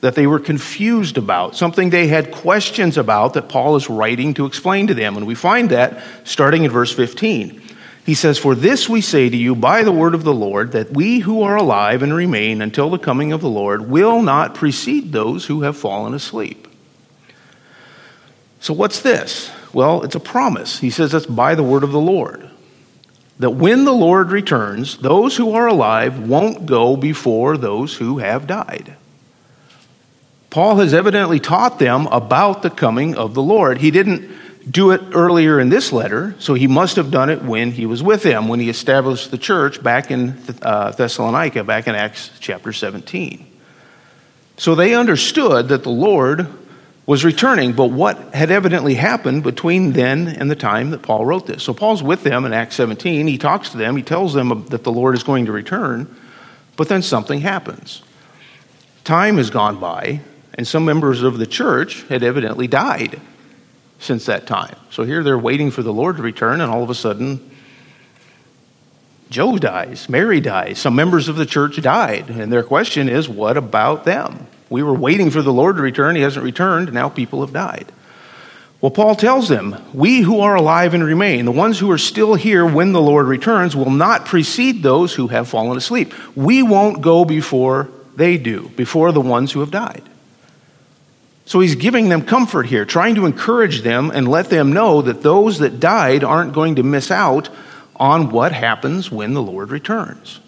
that 0.00 0.14
they 0.14 0.26
were 0.26 0.38
confused 0.38 1.18
about, 1.18 1.56
something 1.56 1.90
they 1.90 2.06
had 2.06 2.30
questions 2.30 2.96
about 2.96 3.34
that 3.34 3.48
Paul 3.48 3.74
is 3.76 3.90
writing 3.90 4.34
to 4.34 4.46
explain 4.46 4.86
to 4.86 4.94
them. 4.94 5.16
And 5.16 5.26
we 5.26 5.34
find 5.34 5.70
that 5.70 6.02
starting 6.24 6.64
in 6.64 6.70
verse 6.70 6.92
15. 6.92 7.60
He 8.06 8.14
says, 8.14 8.38
For 8.38 8.54
this 8.54 8.88
we 8.88 9.00
say 9.00 9.28
to 9.28 9.36
you 9.36 9.54
by 9.54 9.82
the 9.82 9.92
word 9.92 10.14
of 10.14 10.24
the 10.24 10.32
Lord, 10.32 10.72
that 10.72 10.92
we 10.92 11.18
who 11.18 11.42
are 11.42 11.56
alive 11.56 12.02
and 12.02 12.14
remain 12.14 12.62
until 12.62 12.88
the 12.90 12.98
coming 12.98 13.32
of 13.32 13.40
the 13.40 13.50
Lord 13.50 13.90
will 13.90 14.22
not 14.22 14.54
precede 14.54 15.12
those 15.12 15.46
who 15.46 15.62
have 15.62 15.76
fallen 15.76 16.14
asleep. 16.14 16.68
So, 18.60 18.72
what's 18.72 19.02
this? 19.02 19.50
Well, 19.72 20.02
it's 20.04 20.14
a 20.14 20.20
promise. 20.20 20.78
He 20.78 20.90
says 20.90 21.12
it's 21.12 21.26
by 21.26 21.54
the 21.54 21.62
word 21.62 21.84
of 21.84 21.92
the 21.92 22.00
Lord. 22.00 22.48
That 23.38 23.50
when 23.50 23.84
the 23.84 23.92
Lord 23.92 24.30
returns, 24.30 24.98
those 24.98 25.36
who 25.36 25.52
are 25.52 25.66
alive 25.66 26.18
won't 26.18 26.66
go 26.66 26.96
before 26.96 27.56
those 27.56 27.96
who 27.96 28.18
have 28.18 28.46
died. 28.46 28.96
Paul 30.50 30.76
has 30.76 30.94
evidently 30.94 31.40
taught 31.40 31.78
them 31.78 32.06
about 32.06 32.62
the 32.62 32.70
coming 32.70 33.16
of 33.16 33.34
the 33.34 33.42
Lord. 33.42 33.78
He 33.78 33.90
didn't 33.90 34.30
do 34.70 34.90
it 34.90 35.00
earlier 35.12 35.60
in 35.60 35.68
this 35.68 35.92
letter, 35.92 36.34
so 36.38 36.54
he 36.54 36.66
must 36.66 36.96
have 36.96 37.10
done 37.10 37.30
it 37.30 37.42
when 37.42 37.72
he 37.72 37.86
was 37.86 38.02
with 38.02 38.22
them, 38.22 38.48
when 38.48 38.60
he 38.60 38.68
established 38.68 39.30
the 39.30 39.38
church 39.38 39.82
back 39.82 40.10
in 40.10 40.38
uh, 40.62 40.90
Thessalonica, 40.92 41.64
back 41.64 41.86
in 41.86 41.94
Acts 41.94 42.30
chapter 42.40 42.72
17. 42.72 43.46
So 44.56 44.74
they 44.74 44.94
understood 44.94 45.68
that 45.68 45.84
the 45.84 45.90
Lord 45.90 46.48
was 47.06 47.24
returning, 47.24 47.72
but 47.72 47.86
what 47.86 48.34
had 48.34 48.50
evidently 48.50 48.94
happened 48.94 49.42
between 49.42 49.92
then 49.92 50.28
and 50.28 50.50
the 50.50 50.56
time 50.56 50.90
that 50.90 51.00
Paul 51.00 51.24
wrote 51.24 51.46
this? 51.46 51.62
So 51.62 51.72
Paul's 51.72 52.02
with 52.02 52.22
them 52.22 52.44
in 52.44 52.52
Acts 52.52 52.76
17. 52.76 53.26
He 53.26 53.38
talks 53.38 53.70
to 53.70 53.78
them, 53.78 53.96
he 53.96 54.02
tells 54.02 54.34
them 54.34 54.66
that 54.66 54.84
the 54.84 54.92
Lord 54.92 55.14
is 55.14 55.22
going 55.22 55.46
to 55.46 55.52
return, 55.52 56.14
but 56.76 56.88
then 56.88 57.02
something 57.02 57.40
happens. 57.40 58.02
Time 59.04 59.38
has 59.38 59.48
gone 59.48 59.80
by, 59.80 60.20
and 60.58 60.66
some 60.66 60.84
members 60.84 61.22
of 61.22 61.38
the 61.38 61.46
church 61.46 62.02
had 62.08 62.24
evidently 62.24 62.66
died 62.66 63.20
since 64.00 64.26
that 64.26 64.46
time. 64.46 64.74
So 64.90 65.04
here 65.04 65.22
they're 65.22 65.38
waiting 65.38 65.70
for 65.70 65.84
the 65.84 65.92
Lord 65.92 66.16
to 66.16 66.22
return, 66.22 66.60
and 66.60 66.70
all 66.70 66.82
of 66.82 66.90
a 66.90 66.96
sudden, 66.96 67.52
Joe 69.30 69.56
dies, 69.56 70.08
Mary 70.08 70.40
dies, 70.40 70.80
some 70.80 70.96
members 70.96 71.28
of 71.28 71.36
the 71.36 71.46
church 71.46 71.80
died. 71.80 72.28
And 72.28 72.52
their 72.52 72.64
question 72.64 73.08
is, 73.08 73.28
what 73.28 73.56
about 73.56 74.04
them? 74.04 74.48
We 74.68 74.82
were 74.82 74.94
waiting 74.94 75.30
for 75.30 75.42
the 75.42 75.52
Lord 75.52 75.76
to 75.76 75.82
return, 75.82 76.16
he 76.16 76.22
hasn't 76.22 76.44
returned, 76.44 76.92
now 76.92 77.08
people 77.08 77.40
have 77.42 77.52
died. 77.52 77.86
Well, 78.80 78.90
Paul 78.90 79.14
tells 79.14 79.48
them, 79.48 79.76
We 79.92 80.20
who 80.22 80.40
are 80.40 80.56
alive 80.56 80.92
and 80.92 81.04
remain, 81.04 81.44
the 81.44 81.52
ones 81.52 81.78
who 81.78 81.90
are 81.92 81.98
still 81.98 82.34
here 82.34 82.66
when 82.66 82.92
the 82.92 83.02
Lord 83.02 83.26
returns, 83.26 83.76
will 83.76 83.90
not 83.90 84.26
precede 84.26 84.82
those 84.82 85.14
who 85.14 85.28
have 85.28 85.48
fallen 85.48 85.76
asleep. 85.76 86.12
We 86.36 86.64
won't 86.64 87.00
go 87.00 87.24
before 87.24 87.88
they 88.16 88.38
do, 88.38 88.70
before 88.70 89.12
the 89.12 89.20
ones 89.20 89.52
who 89.52 89.60
have 89.60 89.70
died. 89.70 90.02
So 91.48 91.60
he's 91.60 91.76
giving 91.76 92.10
them 92.10 92.26
comfort 92.26 92.64
here, 92.64 92.84
trying 92.84 93.14
to 93.14 93.24
encourage 93.24 93.80
them 93.80 94.10
and 94.10 94.28
let 94.28 94.50
them 94.50 94.74
know 94.74 95.00
that 95.00 95.22
those 95.22 95.60
that 95.60 95.80
died 95.80 96.22
aren't 96.22 96.52
going 96.52 96.76
to 96.76 96.82
miss 96.82 97.10
out 97.10 97.48
on 97.96 98.28
what 98.28 98.52
happens 98.52 99.10
when 99.10 99.32
the 99.32 99.40
Lord 99.40 99.70
returns. 99.70 100.40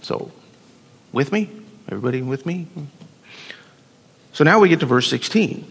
So, 0.00 0.30
with 1.10 1.32
me? 1.32 1.50
Everybody 1.88 2.22
with 2.22 2.46
me? 2.46 2.68
So 4.32 4.44
now 4.44 4.60
we 4.60 4.68
get 4.68 4.78
to 4.78 4.86
verse 4.86 5.10
16, 5.10 5.66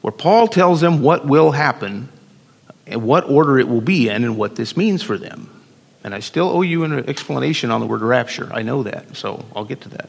where 0.00 0.12
Paul 0.12 0.48
tells 0.48 0.80
them 0.80 1.02
what 1.02 1.26
will 1.26 1.50
happen 1.50 2.08
and 2.86 3.02
what 3.02 3.28
order 3.28 3.58
it 3.58 3.68
will 3.68 3.82
be 3.82 4.08
in 4.08 4.24
and 4.24 4.38
what 4.38 4.56
this 4.56 4.78
means 4.78 5.02
for 5.02 5.18
them. 5.18 5.50
And 6.02 6.14
I 6.14 6.20
still 6.20 6.48
owe 6.48 6.62
you 6.62 6.84
an 6.84 7.06
explanation 7.06 7.70
on 7.70 7.80
the 7.80 7.86
word 7.86 8.00
rapture. 8.00 8.48
I 8.50 8.62
know 8.62 8.84
that, 8.84 9.14
so 9.14 9.44
I'll 9.54 9.66
get 9.66 9.82
to 9.82 9.90
that. 9.90 10.08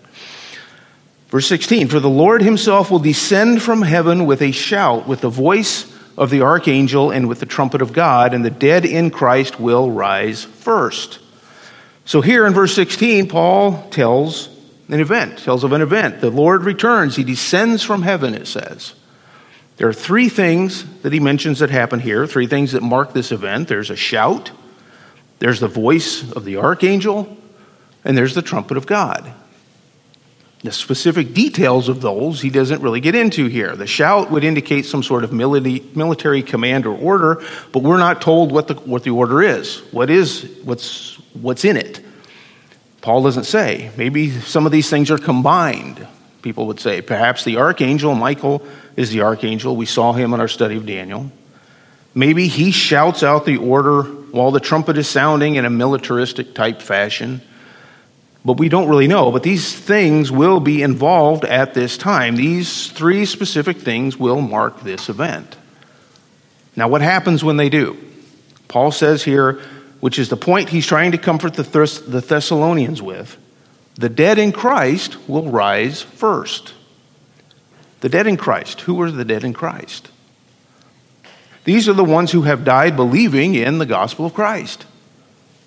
Verse 1.27 1.47
16 1.47 1.87
For 1.87 1.99
the 1.99 2.09
Lord 2.09 2.41
himself 2.41 2.89
will 2.89 2.99
descend 2.99 3.61
from 3.61 3.81
heaven 3.81 4.25
with 4.25 4.41
a 4.41 4.51
shout, 4.51 5.07
with 5.07 5.21
the 5.21 5.29
voice 5.29 5.93
of 6.17 6.29
the 6.29 6.41
archangel, 6.41 7.11
and 7.11 7.29
with 7.29 7.39
the 7.39 7.45
trumpet 7.45 7.81
of 7.81 7.93
God, 7.93 8.33
and 8.33 8.43
the 8.43 8.49
dead 8.49 8.85
in 8.85 9.11
Christ 9.11 9.59
will 9.59 9.91
rise 9.91 10.43
first. 10.43 11.19
So 12.05 12.21
here 12.21 12.47
in 12.47 12.53
verse 12.53 12.73
16, 12.73 13.27
Paul 13.27 13.87
tells 13.89 14.49
an 14.87 14.99
event, 14.99 15.39
tells 15.39 15.63
of 15.63 15.73
an 15.73 15.81
event. 15.81 16.21
The 16.21 16.31
Lord 16.31 16.63
returns, 16.63 17.15
he 17.17 17.23
descends 17.23 17.83
from 17.83 18.01
heaven, 18.01 18.33
it 18.33 18.47
says. 18.47 18.93
There 19.75 19.87
are 19.87 19.93
three 19.93 20.29
things 20.29 20.85
that 21.01 21.13
he 21.13 21.19
mentions 21.19 21.59
that 21.59 21.69
happen 21.69 21.99
here, 21.99 22.25
three 22.25 22.47
things 22.47 22.71
that 22.71 22.81
mark 22.81 23.13
this 23.13 23.31
event. 23.31 23.67
There's 23.67 23.91
a 23.91 23.95
shout, 23.95 24.51
there's 25.39 25.59
the 25.59 25.67
voice 25.67 26.31
of 26.31 26.45
the 26.45 26.57
archangel, 26.57 27.37
and 28.03 28.17
there's 28.17 28.33
the 28.33 28.41
trumpet 28.41 28.77
of 28.77 28.87
God. 28.87 29.31
The 30.67 30.73
specific 30.73 31.33
details 31.33 31.87
of 31.87 32.01
those 32.01 32.41
he 32.41 32.49
doesn't 32.49 32.81
really 32.81 32.99
get 32.99 33.15
into 33.15 33.45
here. 33.45 33.73
The 33.77 33.87
shout 33.87 34.31
would 34.31 34.43
indicate 34.43 34.85
some 34.85 35.01
sort 35.01 35.23
of 35.23 35.31
military 35.31 36.43
command 36.43 36.85
or 36.85 36.93
order, 36.93 37.41
but 37.71 37.83
we're 37.83 37.97
not 37.97 38.21
told 38.21 38.51
what 38.51 38.67
the, 38.67 38.73
what 38.73 39.03
the 39.03 39.11
order 39.11 39.41
is. 39.41 39.77
What 39.93 40.09
is 40.09 40.59
what's 40.65 41.15
what's 41.31 41.63
in 41.63 41.77
it? 41.77 42.01
Paul 42.99 43.23
doesn't 43.23 43.45
say. 43.45 43.91
Maybe 43.95 44.29
some 44.29 44.65
of 44.65 44.73
these 44.73 44.89
things 44.89 45.09
are 45.09 45.17
combined. 45.17 46.05
People 46.41 46.67
would 46.67 46.81
say 46.81 47.01
perhaps 47.01 47.45
the 47.45 47.55
archangel 47.55 48.13
Michael 48.13 48.61
is 48.97 49.09
the 49.11 49.21
archangel. 49.21 49.77
We 49.77 49.85
saw 49.85 50.11
him 50.11 50.33
in 50.33 50.41
our 50.41 50.49
study 50.49 50.75
of 50.75 50.85
Daniel. 50.85 51.31
Maybe 52.13 52.49
he 52.49 52.71
shouts 52.71 53.23
out 53.23 53.45
the 53.45 53.55
order 53.55 54.03
while 54.03 54.51
the 54.51 54.59
trumpet 54.59 54.97
is 54.97 55.07
sounding 55.07 55.55
in 55.55 55.63
a 55.63 55.69
militaristic 55.69 56.53
type 56.53 56.81
fashion 56.81 57.39
but 58.47 58.57
we 58.57 58.69
don't 58.69 58.87
really 58.87 59.09
know. 59.09 59.29
But 59.29 59.43
these 59.43 59.77
things 59.77 60.31
will 60.31 60.61
be 60.61 60.81
involved 60.81 61.43
at 61.43 61.73
this 61.73 61.97
time. 61.97 62.37
These 62.37 62.89
three 62.91 63.25
specific 63.25 63.75
things 63.75 64.15
will 64.15 64.39
mark 64.39 64.83
this 64.83 65.09
event. 65.09 65.57
Now, 66.73 66.87
what 66.87 67.01
happens 67.01 67.43
when 67.43 67.57
they 67.57 67.67
do? 67.67 67.97
Paul 68.69 68.93
says 68.93 69.21
here, 69.21 69.59
which 69.99 70.17
is 70.17 70.29
the 70.29 70.37
point 70.37 70.69
he's 70.69 70.87
trying 70.87 71.11
to 71.11 71.17
comfort 71.17 71.55
the, 71.55 71.65
Thess- 71.65 71.99
the 71.99 72.21
Thessalonians 72.21 73.01
with 73.01 73.37
the 73.95 74.07
dead 74.07 74.39
in 74.39 74.53
Christ 74.53 75.27
will 75.27 75.51
rise 75.51 76.01
first. 76.01 76.73
The 77.99 78.07
dead 78.07 78.27
in 78.27 78.37
Christ. 78.37 78.79
Who 78.81 79.01
are 79.01 79.11
the 79.11 79.25
dead 79.25 79.43
in 79.43 79.51
Christ? 79.51 80.09
These 81.65 81.89
are 81.89 81.93
the 81.93 82.05
ones 82.05 82.31
who 82.31 82.43
have 82.43 82.63
died 82.63 82.95
believing 82.95 83.55
in 83.55 83.77
the 83.77 83.85
gospel 83.85 84.25
of 84.25 84.33
Christ. 84.33 84.85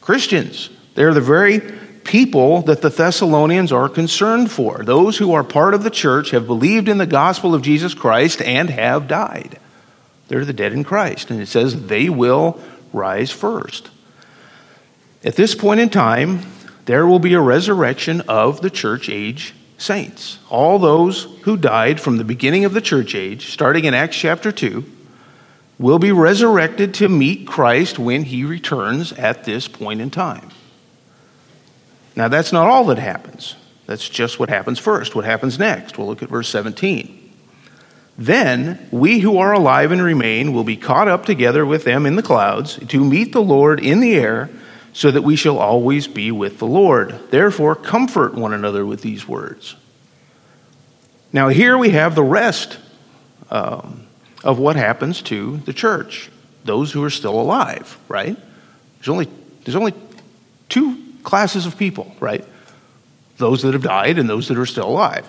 Christians. 0.00 0.70
They're 0.94 1.12
the 1.12 1.20
very 1.20 1.60
people 2.10 2.62
that 2.62 2.82
the 2.82 2.88
Thessalonians 2.88 3.70
are 3.70 3.88
concerned 3.88 4.50
for. 4.50 4.82
Those 4.82 5.18
who 5.18 5.32
are 5.32 5.44
part 5.44 5.74
of 5.74 5.84
the 5.84 5.90
church 5.90 6.32
have 6.32 6.44
believed 6.44 6.88
in 6.88 6.98
the 6.98 7.06
gospel 7.06 7.54
of 7.54 7.62
Jesus 7.62 7.94
Christ 7.94 8.42
and 8.42 8.68
have 8.68 9.06
died. 9.06 9.60
They're 10.26 10.44
the 10.44 10.52
dead 10.52 10.72
in 10.72 10.82
Christ. 10.82 11.30
And 11.30 11.40
it 11.40 11.46
says 11.46 11.86
they 11.86 12.08
will 12.08 12.60
rise 12.92 13.30
first. 13.30 13.90
At 15.22 15.36
this 15.36 15.54
point 15.54 15.78
in 15.78 15.88
time, 15.88 16.40
there 16.86 17.06
will 17.06 17.20
be 17.20 17.34
a 17.34 17.40
resurrection 17.40 18.22
of 18.22 18.60
the 18.60 18.70
church 18.70 19.08
age 19.08 19.54
saints. 19.78 20.40
All 20.50 20.80
those 20.80 21.24
who 21.42 21.56
died 21.56 22.00
from 22.00 22.16
the 22.16 22.24
beginning 22.24 22.64
of 22.64 22.74
the 22.74 22.80
church 22.80 23.14
age, 23.14 23.52
starting 23.52 23.84
in 23.84 23.94
Acts 23.94 24.16
chapter 24.16 24.50
2, 24.50 24.84
will 25.78 26.00
be 26.00 26.10
resurrected 26.10 26.92
to 26.94 27.08
meet 27.08 27.46
Christ 27.46 28.00
when 28.00 28.24
he 28.24 28.44
returns 28.44 29.12
at 29.12 29.44
this 29.44 29.68
point 29.68 30.00
in 30.00 30.10
time. 30.10 30.50
Now, 32.16 32.28
that's 32.28 32.52
not 32.52 32.68
all 32.68 32.84
that 32.86 32.98
happens. 32.98 33.54
That's 33.86 34.08
just 34.08 34.38
what 34.38 34.48
happens 34.48 34.78
first. 34.78 35.14
What 35.14 35.24
happens 35.24 35.58
next? 35.58 35.98
We'll 35.98 36.06
look 36.06 36.22
at 36.22 36.28
verse 36.28 36.48
17. 36.48 37.16
Then 38.16 38.86
we 38.90 39.20
who 39.20 39.38
are 39.38 39.52
alive 39.52 39.92
and 39.92 40.02
remain 40.02 40.52
will 40.52 40.64
be 40.64 40.76
caught 40.76 41.08
up 41.08 41.24
together 41.24 41.64
with 41.64 41.84
them 41.84 42.04
in 42.04 42.16
the 42.16 42.22
clouds 42.22 42.78
to 42.88 43.04
meet 43.04 43.32
the 43.32 43.42
Lord 43.42 43.80
in 43.80 44.00
the 44.00 44.14
air, 44.14 44.50
so 44.92 45.10
that 45.10 45.22
we 45.22 45.36
shall 45.36 45.58
always 45.58 46.08
be 46.08 46.30
with 46.30 46.58
the 46.58 46.66
Lord. 46.66 47.30
Therefore, 47.30 47.74
comfort 47.74 48.34
one 48.34 48.52
another 48.52 48.84
with 48.84 49.02
these 49.02 49.26
words. 49.26 49.76
Now, 51.32 51.48
here 51.48 51.78
we 51.78 51.90
have 51.90 52.14
the 52.14 52.24
rest 52.24 52.78
um, 53.50 54.06
of 54.42 54.58
what 54.58 54.76
happens 54.76 55.22
to 55.22 55.58
the 55.58 55.72
church, 55.72 56.30
those 56.64 56.92
who 56.92 57.04
are 57.04 57.10
still 57.10 57.40
alive, 57.40 57.98
right? 58.08 58.36
There's 58.98 59.08
only, 59.08 59.28
there's 59.64 59.76
only 59.76 59.94
two 60.68 60.98
classes 61.22 61.66
of 61.66 61.76
people, 61.78 62.14
right? 62.20 62.44
Those 63.36 63.62
that 63.62 63.72
have 63.72 63.82
died 63.82 64.18
and 64.18 64.28
those 64.28 64.48
that 64.48 64.58
are 64.58 64.66
still 64.66 64.88
alive. 64.88 65.26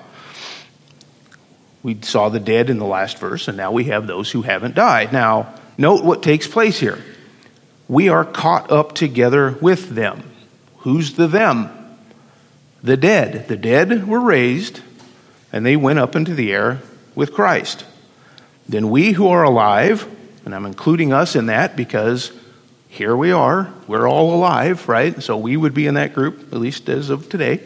We 1.83 2.00
saw 2.01 2.29
the 2.29 2.39
dead 2.39 2.69
in 2.69 2.77
the 2.77 2.86
last 2.86 3.17
verse, 3.17 3.48
and 3.48 3.57
now 3.57 3.71
we 3.71 3.86
have 3.86 4.05
those 4.05 4.31
who 4.31 4.43
haven't 4.43 4.75
died. 4.75 5.12
Now, 5.12 5.53
note 5.77 6.03
what 6.03 6.21
takes 6.21 6.48
place 6.48 6.79
here. 6.79 7.03
We 7.88 8.10
are 8.10 8.24
caught 8.24 8.71
up 8.71 8.93
together 8.93 9.57
with 9.62 9.89
them. 9.89 10.24
Who's 10.79 11.13
the 11.13 11.27
them? 11.27 11.69
The 12.83 12.98
dead. 12.98 13.48
The 13.48 13.57
dead 13.57 14.07
were 14.07 14.19
raised, 14.19 14.81
and 15.51 15.65
they 15.65 15.75
went 15.75 16.00
up 16.00 16.15
into 16.15 16.33
the 16.33 16.51
air 16.51 16.81
with 17.15 17.33
Christ. 17.33 17.86
Then 18.69 18.89
we 18.89 19.12
who 19.12 19.27
are 19.27 19.43
alive, 19.43 20.07
and 20.45 20.55
I'm 20.55 20.65
including 20.65 21.12
us 21.12 21.36
in 21.36 21.48
that 21.48 21.75
because 21.75 22.31
here 22.91 23.15
we 23.15 23.31
are, 23.31 23.74
we're 23.88 24.05
all 24.05 24.36
alive, 24.36 24.89
right? 24.89 25.24
So 25.24 25.38
we 25.38 25.55
would 25.55 25.74
be 25.74 25.88
in 25.88 25.93
that 25.93 26.13
group, 26.13 26.51
at 26.51 26.60
least 26.60 26.89
as 26.89 27.10
of 27.10 27.29
today. 27.29 27.62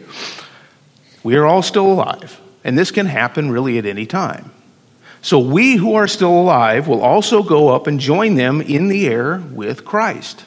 We 1.24 1.34
are 1.34 1.44
all 1.44 1.62
still 1.62 1.88
alive. 1.88 2.40
And 2.62 2.78
this 2.78 2.92
can 2.92 3.06
happen 3.06 3.50
really 3.50 3.76
at 3.76 3.86
any 3.86 4.06
time. 4.06 4.52
So 5.22 5.40
we 5.40 5.74
who 5.74 5.94
are 5.94 6.06
still 6.06 6.30
alive 6.30 6.86
will 6.86 7.02
also 7.02 7.42
go 7.42 7.70
up 7.70 7.88
and 7.88 7.98
join 7.98 8.36
them 8.36 8.60
in 8.60 8.86
the 8.86 9.08
air 9.08 9.38
with 9.50 9.84
Christ. 9.84 10.44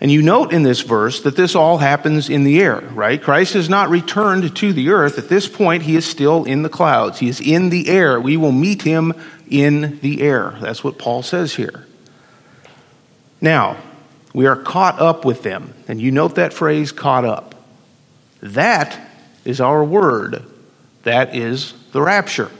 And 0.00 0.12
you 0.12 0.22
note 0.22 0.52
in 0.52 0.62
this 0.62 0.82
verse 0.82 1.20
that 1.22 1.34
this 1.34 1.56
all 1.56 1.78
happens 1.78 2.30
in 2.30 2.44
the 2.44 2.62
air, 2.62 2.80
right? 2.80 3.20
Christ 3.20 3.54
has 3.54 3.68
not 3.68 3.88
returned 3.88 4.56
to 4.58 4.72
the 4.72 4.90
earth. 4.90 5.18
At 5.18 5.28
this 5.28 5.48
point, 5.48 5.82
he 5.82 5.96
is 5.96 6.06
still 6.06 6.44
in 6.44 6.62
the 6.62 6.68
clouds. 6.68 7.18
He 7.18 7.28
is 7.28 7.40
in 7.40 7.70
the 7.70 7.88
air. 7.88 8.20
We 8.20 8.36
will 8.36 8.52
meet 8.52 8.82
him 8.82 9.12
in 9.48 9.98
the 9.98 10.22
air. 10.22 10.56
That's 10.60 10.84
what 10.84 10.98
Paul 10.98 11.24
says 11.24 11.56
here. 11.56 11.84
Now, 13.40 13.76
we 14.32 14.46
are 14.46 14.56
caught 14.56 15.00
up 15.00 15.24
with 15.24 15.42
them. 15.42 15.74
And 15.88 16.00
you 16.00 16.10
note 16.10 16.36
that 16.36 16.52
phrase, 16.52 16.92
caught 16.92 17.24
up. 17.24 17.54
That 18.40 18.98
is 19.44 19.60
our 19.60 19.84
word 19.84 20.44
that 21.02 21.34
is 21.34 21.74
the 21.92 22.02
rapture. 22.02 22.50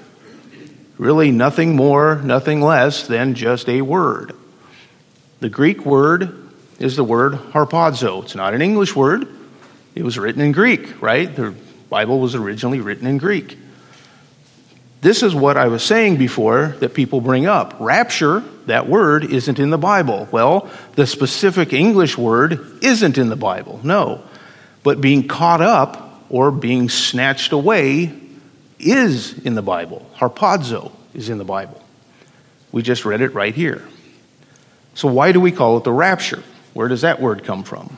Really, 0.98 1.30
nothing 1.30 1.76
more, 1.76 2.16
nothing 2.16 2.60
less 2.60 3.06
than 3.06 3.34
just 3.34 3.68
a 3.68 3.82
word. 3.82 4.32
The 5.40 5.48
Greek 5.48 5.84
word 5.84 6.48
is 6.78 6.96
the 6.96 7.04
word 7.04 7.32
harpazo. 7.32 8.22
It's 8.22 8.34
not 8.34 8.54
an 8.54 8.62
English 8.62 8.94
word, 8.94 9.26
it 9.94 10.02
was 10.02 10.18
written 10.18 10.40
in 10.40 10.52
Greek, 10.52 11.02
right? 11.02 11.34
The 11.34 11.54
Bible 11.88 12.20
was 12.20 12.34
originally 12.34 12.80
written 12.80 13.06
in 13.06 13.18
Greek. 13.18 13.58
This 15.00 15.22
is 15.22 15.34
what 15.34 15.56
I 15.56 15.68
was 15.68 15.82
saying 15.82 16.16
before 16.16 16.76
that 16.80 16.92
people 16.92 17.22
bring 17.22 17.46
up. 17.46 17.76
Rapture, 17.80 18.40
that 18.66 18.86
word, 18.86 19.24
isn't 19.24 19.58
in 19.58 19.70
the 19.70 19.78
Bible. 19.78 20.28
Well, 20.30 20.68
the 20.94 21.06
specific 21.06 21.72
English 21.72 22.18
word 22.18 22.78
isn't 22.82 23.16
in 23.16 23.30
the 23.30 23.36
Bible, 23.36 23.80
no. 23.82 24.22
But 24.82 25.00
being 25.00 25.26
caught 25.26 25.62
up 25.62 26.24
or 26.28 26.50
being 26.50 26.90
snatched 26.90 27.52
away 27.52 28.12
is 28.78 29.38
in 29.38 29.54
the 29.54 29.62
Bible. 29.62 30.08
Harpazo 30.16 30.92
is 31.14 31.30
in 31.30 31.38
the 31.38 31.44
Bible. 31.44 31.82
We 32.70 32.82
just 32.82 33.04
read 33.04 33.22
it 33.22 33.34
right 33.34 33.54
here. 33.54 33.82
So, 34.94 35.08
why 35.08 35.32
do 35.32 35.40
we 35.40 35.50
call 35.52 35.78
it 35.78 35.84
the 35.84 35.92
rapture? 35.92 36.42
Where 36.74 36.88
does 36.88 37.00
that 37.00 37.20
word 37.20 37.44
come 37.44 37.64
from? 37.64 37.96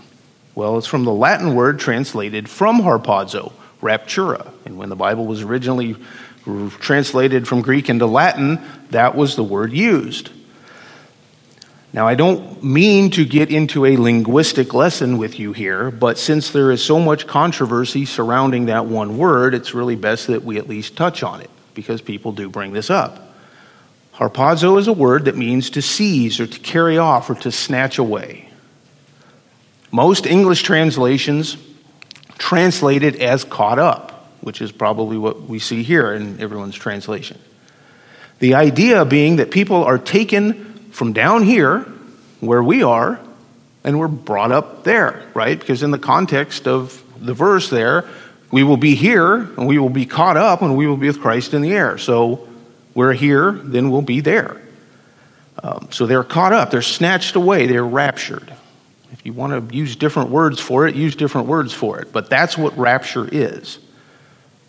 Well, 0.54 0.78
it's 0.78 0.86
from 0.86 1.04
the 1.04 1.12
Latin 1.12 1.54
word 1.54 1.78
translated 1.78 2.48
from 2.48 2.80
harpazo, 2.80 3.52
raptura. 3.80 4.52
And 4.64 4.78
when 4.78 4.88
the 4.88 4.96
Bible 4.96 5.26
was 5.26 5.42
originally 5.42 5.96
translated 6.44 7.46
from 7.46 7.62
Greek 7.62 7.88
into 7.88 8.06
Latin, 8.06 8.60
that 8.90 9.14
was 9.14 9.36
the 9.36 9.44
word 9.44 9.72
used. 9.72 10.30
Now, 11.94 12.08
I 12.08 12.14
don't 12.14 12.64
mean 12.64 13.10
to 13.12 13.24
get 13.24 13.50
into 13.50 13.84
a 13.84 13.98
linguistic 13.98 14.72
lesson 14.72 15.18
with 15.18 15.38
you 15.38 15.52
here, 15.52 15.90
but 15.90 16.18
since 16.18 16.50
there 16.50 16.70
is 16.70 16.82
so 16.82 16.98
much 16.98 17.26
controversy 17.26 18.06
surrounding 18.06 18.66
that 18.66 18.86
one 18.86 19.18
word, 19.18 19.54
it's 19.54 19.74
really 19.74 19.96
best 19.96 20.28
that 20.28 20.42
we 20.42 20.56
at 20.56 20.68
least 20.68 20.96
touch 20.96 21.22
on 21.22 21.42
it 21.42 21.50
because 21.74 22.00
people 22.00 22.32
do 22.32 22.48
bring 22.48 22.72
this 22.72 22.88
up. 22.88 23.34
Harpazo 24.14 24.78
is 24.78 24.88
a 24.88 24.92
word 24.92 25.26
that 25.26 25.36
means 25.36 25.70
to 25.70 25.82
seize 25.82 26.40
or 26.40 26.46
to 26.46 26.58
carry 26.60 26.96
off 26.96 27.28
or 27.28 27.34
to 27.34 27.52
snatch 27.52 27.98
away. 27.98 28.48
Most 29.90 30.26
English 30.26 30.62
translations 30.62 31.58
translate 32.38 33.02
it 33.02 33.16
as 33.16 33.44
caught 33.44 33.78
up, 33.78 34.11
which 34.42 34.60
is 34.60 34.70
probably 34.72 35.16
what 35.16 35.42
we 35.42 35.58
see 35.58 35.82
here 35.82 36.12
in 36.12 36.40
everyone's 36.40 36.74
translation. 36.74 37.38
The 38.40 38.54
idea 38.54 39.04
being 39.04 39.36
that 39.36 39.50
people 39.50 39.84
are 39.84 39.98
taken 39.98 40.90
from 40.90 41.12
down 41.12 41.44
here, 41.44 41.80
where 42.40 42.62
we 42.62 42.82
are, 42.82 43.20
and 43.84 43.98
we're 43.98 44.08
brought 44.08 44.52
up 44.52 44.84
there, 44.84 45.22
right? 45.34 45.58
Because 45.58 45.82
in 45.82 45.90
the 45.90 45.98
context 45.98 46.66
of 46.66 47.02
the 47.18 47.34
verse 47.34 47.70
there, 47.70 48.08
we 48.50 48.62
will 48.62 48.76
be 48.76 48.94
here 48.94 49.34
and 49.34 49.66
we 49.66 49.78
will 49.78 49.88
be 49.88 50.06
caught 50.06 50.36
up 50.36 50.60
and 50.60 50.76
we 50.76 50.86
will 50.86 50.96
be 50.96 51.06
with 51.06 51.20
Christ 51.20 51.54
in 51.54 51.62
the 51.62 51.72
air. 51.72 51.98
So 51.98 52.48
we're 52.94 53.14
here, 53.14 53.52
then 53.52 53.90
we'll 53.90 54.02
be 54.02 54.20
there. 54.20 54.60
Um, 55.62 55.88
so 55.90 56.06
they're 56.06 56.24
caught 56.24 56.52
up, 56.52 56.70
they're 56.70 56.82
snatched 56.82 57.36
away, 57.36 57.66
they're 57.66 57.84
raptured. 57.84 58.52
If 59.12 59.24
you 59.24 59.32
want 59.32 59.70
to 59.70 59.76
use 59.76 59.96
different 59.96 60.30
words 60.30 60.58
for 60.58 60.86
it, 60.86 60.94
use 60.94 61.14
different 61.14 61.46
words 61.46 61.72
for 61.72 62.00
it. 62.00 62.12
But 62.12 62.28
that's 62.28 62.58
what 62.58 62.76
rapture 62.76 63.28
is. 63.30 63.78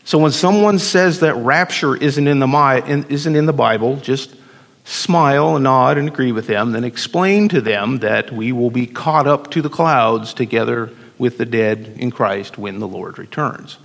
So 0.05 0.17
when 0.17 0.31
someone 0.31 0.79
says 0.79 1.21
that 1.21 1.35
rapture 1.35 1.95
isn't 1.95 2.27
in 2.27 2.39
the, 2.39 3.05
isn't 3.09 3.35
in 3.35 3.45
the 3.45 3.53
Bible, 3.53 3.97
just 3.97 4.35
smile, 4.83 5.55
and 5.55 5.63
nod, 5.63 5.97
and 5.97 6.07
agree 6.09 6.33
with 6.33 6.47
them, 6.47 6.73
then 6.73 6.83
explain 6.83 7.47
to 7.49 7.61
them 7.61 7.99
that 7.99 8.31
we 8.31 8.51
will 8.51 8.69
be 8.69 8.85
caught 8.85 9.27
up 9.27 9.49
to 9.51 9.61
the 9.61 9.69
clouds 9.69 10.33
together 10.33 10.91
with 11.17 11.37
the 11.37 11.45
dead 11.45 11.95
in 11.97 12.11
Christ 12.11 12.57
when 12.57 12.79
the 12.79 12.87
Lord 12.87 13.17
returns. 13.17 13.77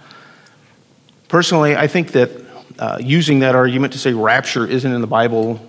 Personally, 1.28 1.76
I 1.76 1.86
think 1.86 2.12
that 2.12 2.30
uh, 2.78 2.98
using 3.00 3.40
that 3.40 3.54
argument 3.54 3.92
to 3.92 3.98
say 3.98 4.12
rapture 4.12 4.66
isn't 4.66 4.90
in 4.90 5.00
the 5.00 5.06
Bible 5.06 5.60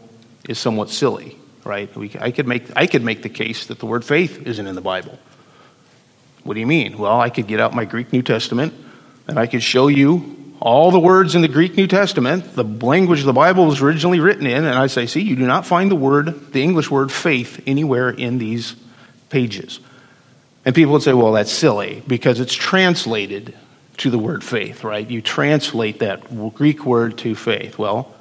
is 0.48 0.58
somewhat 0.58 0.90
silly, 0.90 1.38
right? 1.64 1.94
We, 1.96 2.12
I, 2.20 2.32
could 2.32 2.48
make, 2.48 2.64
I 2.76 2.88
could 2.88 3.04
make 3.04 3.22
the 3.22 3.30
case 3.30 3.68
that 3.68 3.78
the 3.80 3.86
word 3.86 4.04
faith 4.04 4.48
isn't 4.48 4.66
in 4.66 4.74
the 4.74 4.82
Bible. 4.82 5.20
What 6.44 6.56
do 6.56 6.60
you 6.60 6.68
mean? 6.68 6.98
Well, 6.98 7.20
I 7.20 7.30
could 7.30 7.46
get 7.46 7.60
out 7.60 7.76
my 7.76 7.86
Greek 7.86 8.12
New 8.14 8.24
Testament 8.24 8.74
and 9.28 9.38
I 9.38 9.46
could 9.46 9.62
show 9.62 9.88
you 9.90 10.39
all 10.62 10.92
the 10.92 11.00
words 11.00 11.36
in 11.36 11.42
the 11.42 11.48
Greek 11.48 11.76
New 11.76 11.88
Testament, 11.88 12.56
the 12.56 12.64
language 12.64 13.24
the 13.24 13.34
Bible 13.34 13.66
was 13.66 13.82
originally 13.82 14.20
written 14.20 14.46
in, 14.46 14.66
and 14.66 14.76
I 14.78 14.88
say, 14.88 15.06
see, 15.06 15.22
you 15.22 15.36
do 15.36 15.46
not 15.46 15.66
find 15.66 15.90
the 15.90 15.96
word, 15.96 16.52
the 16.52 16.62
English 16.62 16.92
word 16.92 17.12
faith, 17.12 17.64
anywhere 17.66 18.10
in 18.10 18.40
these 18.40 18.76
pages. 19.30 19.80
And 20.66 20.76
people 20.76 20.94
would 20.94 21.02
say, 21.02 21.14
well, 21.14 21.32
that's 21.32 21.52
silly 21.52 22.04
because 22.08 22.40
it's 22.40 22.54
translated 22.54 23.56
to 23.98 24.10
the 24.10 24.20
word 24.20 24.44
faith, 24.44 24.84
right? 24.84 25.10
You 25.10 25.22
translate 25.22 26.00
that 26.00 26.54
Greek 26.56 26.86
word 26.86 27.18
to 27.20 27.36
faith. 27.36 27.78
Well, 27.78 28.14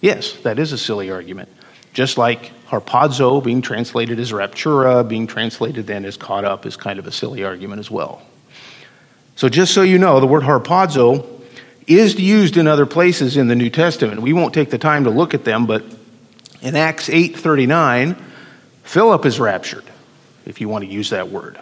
yes, 0.00 0.32
that 0.42 0.58
is 0.58 0.72
a 0.72 0.78
silly 0.78 1.10
argument. 1.10 1.48
Just 1.92 2.16
like 2.16 2.52
harpazo 2.68 3.42
being 3.42 3.60
translated 3.60 4.18
as 4.18 4.32
raptura, 4.32 5.06
being 5.06 5.26
translated 5.26 5.86
then 5.86 6.04
as 6.04 6.16
caught 6.16 6.44
up 6.44 6.64
is 6.64 6.76
kind 6.76 6.98
of 6.98 7.06
a 7.06 7.12
silly 7.12 7.44
argument 7.44 7.80
as 7.80 7.90
well. 7.90 8.22
So 9.36 9.48
just 9.48 9.74
so 9.74 9.82
you 9.82 9.98
know, 9.98 10.20
the 10.20 10.26
word 10.26 10.42
harpazo 10.42 11.31
is 11.86 12.18
used 12.18 12.56
in 12.56 12.66
other 12.66 12.86
places 12.86 13.36
in 13.36 13.48
the 13.48 13.54
New 13.54 13.70
Testament. 13.70 14.22
We 14.22 14.32
won't 14.32 14.54
take 14.54 14.70
the 14.70 14.78
time 14.78 15.04
to 15.04 15.10
look 15.10 15.34
at 15.34 15.44
them, 15.44 15.66
but 15.66 15.84
in 16.60 16.76
Acts 16.76 17.08
8:39, 17.08 18.16
Philip 18.84 19.26
is 19.26 19.40
raptured, 19.40 19.84
if 20.46 20.60
you 20.60 20.68
want 20.68 20.84
to 20.84 20.90
use 20.90 21.10
that 21.10 21.30
word. 21.30 21.58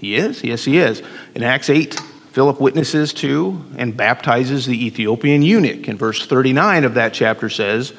He 0.00 0.16
is? 0.16 0.42
Yes, 0.42 0.64
he 0.64 0.78
is. 0.78 1.02
In 1.34 1.44
Acts 1.44 1.70
8, 1.70 2.00
Philip 2.32 2.60
witnesses 2.60 3.12
to 3.14 3.64
and 3.76 3.96
baptizes 3.96 4.66
the 4.66 4.86
Ethiopian 4.86 5.42
eunuch. 5.42 5.86
In 5.86 5.96
verse 5.96 6.26
39 6.26 6.84
of 6.84 6.94
that 6.94 7.12
chapter 7.12 7.48
says, 7.48 7.90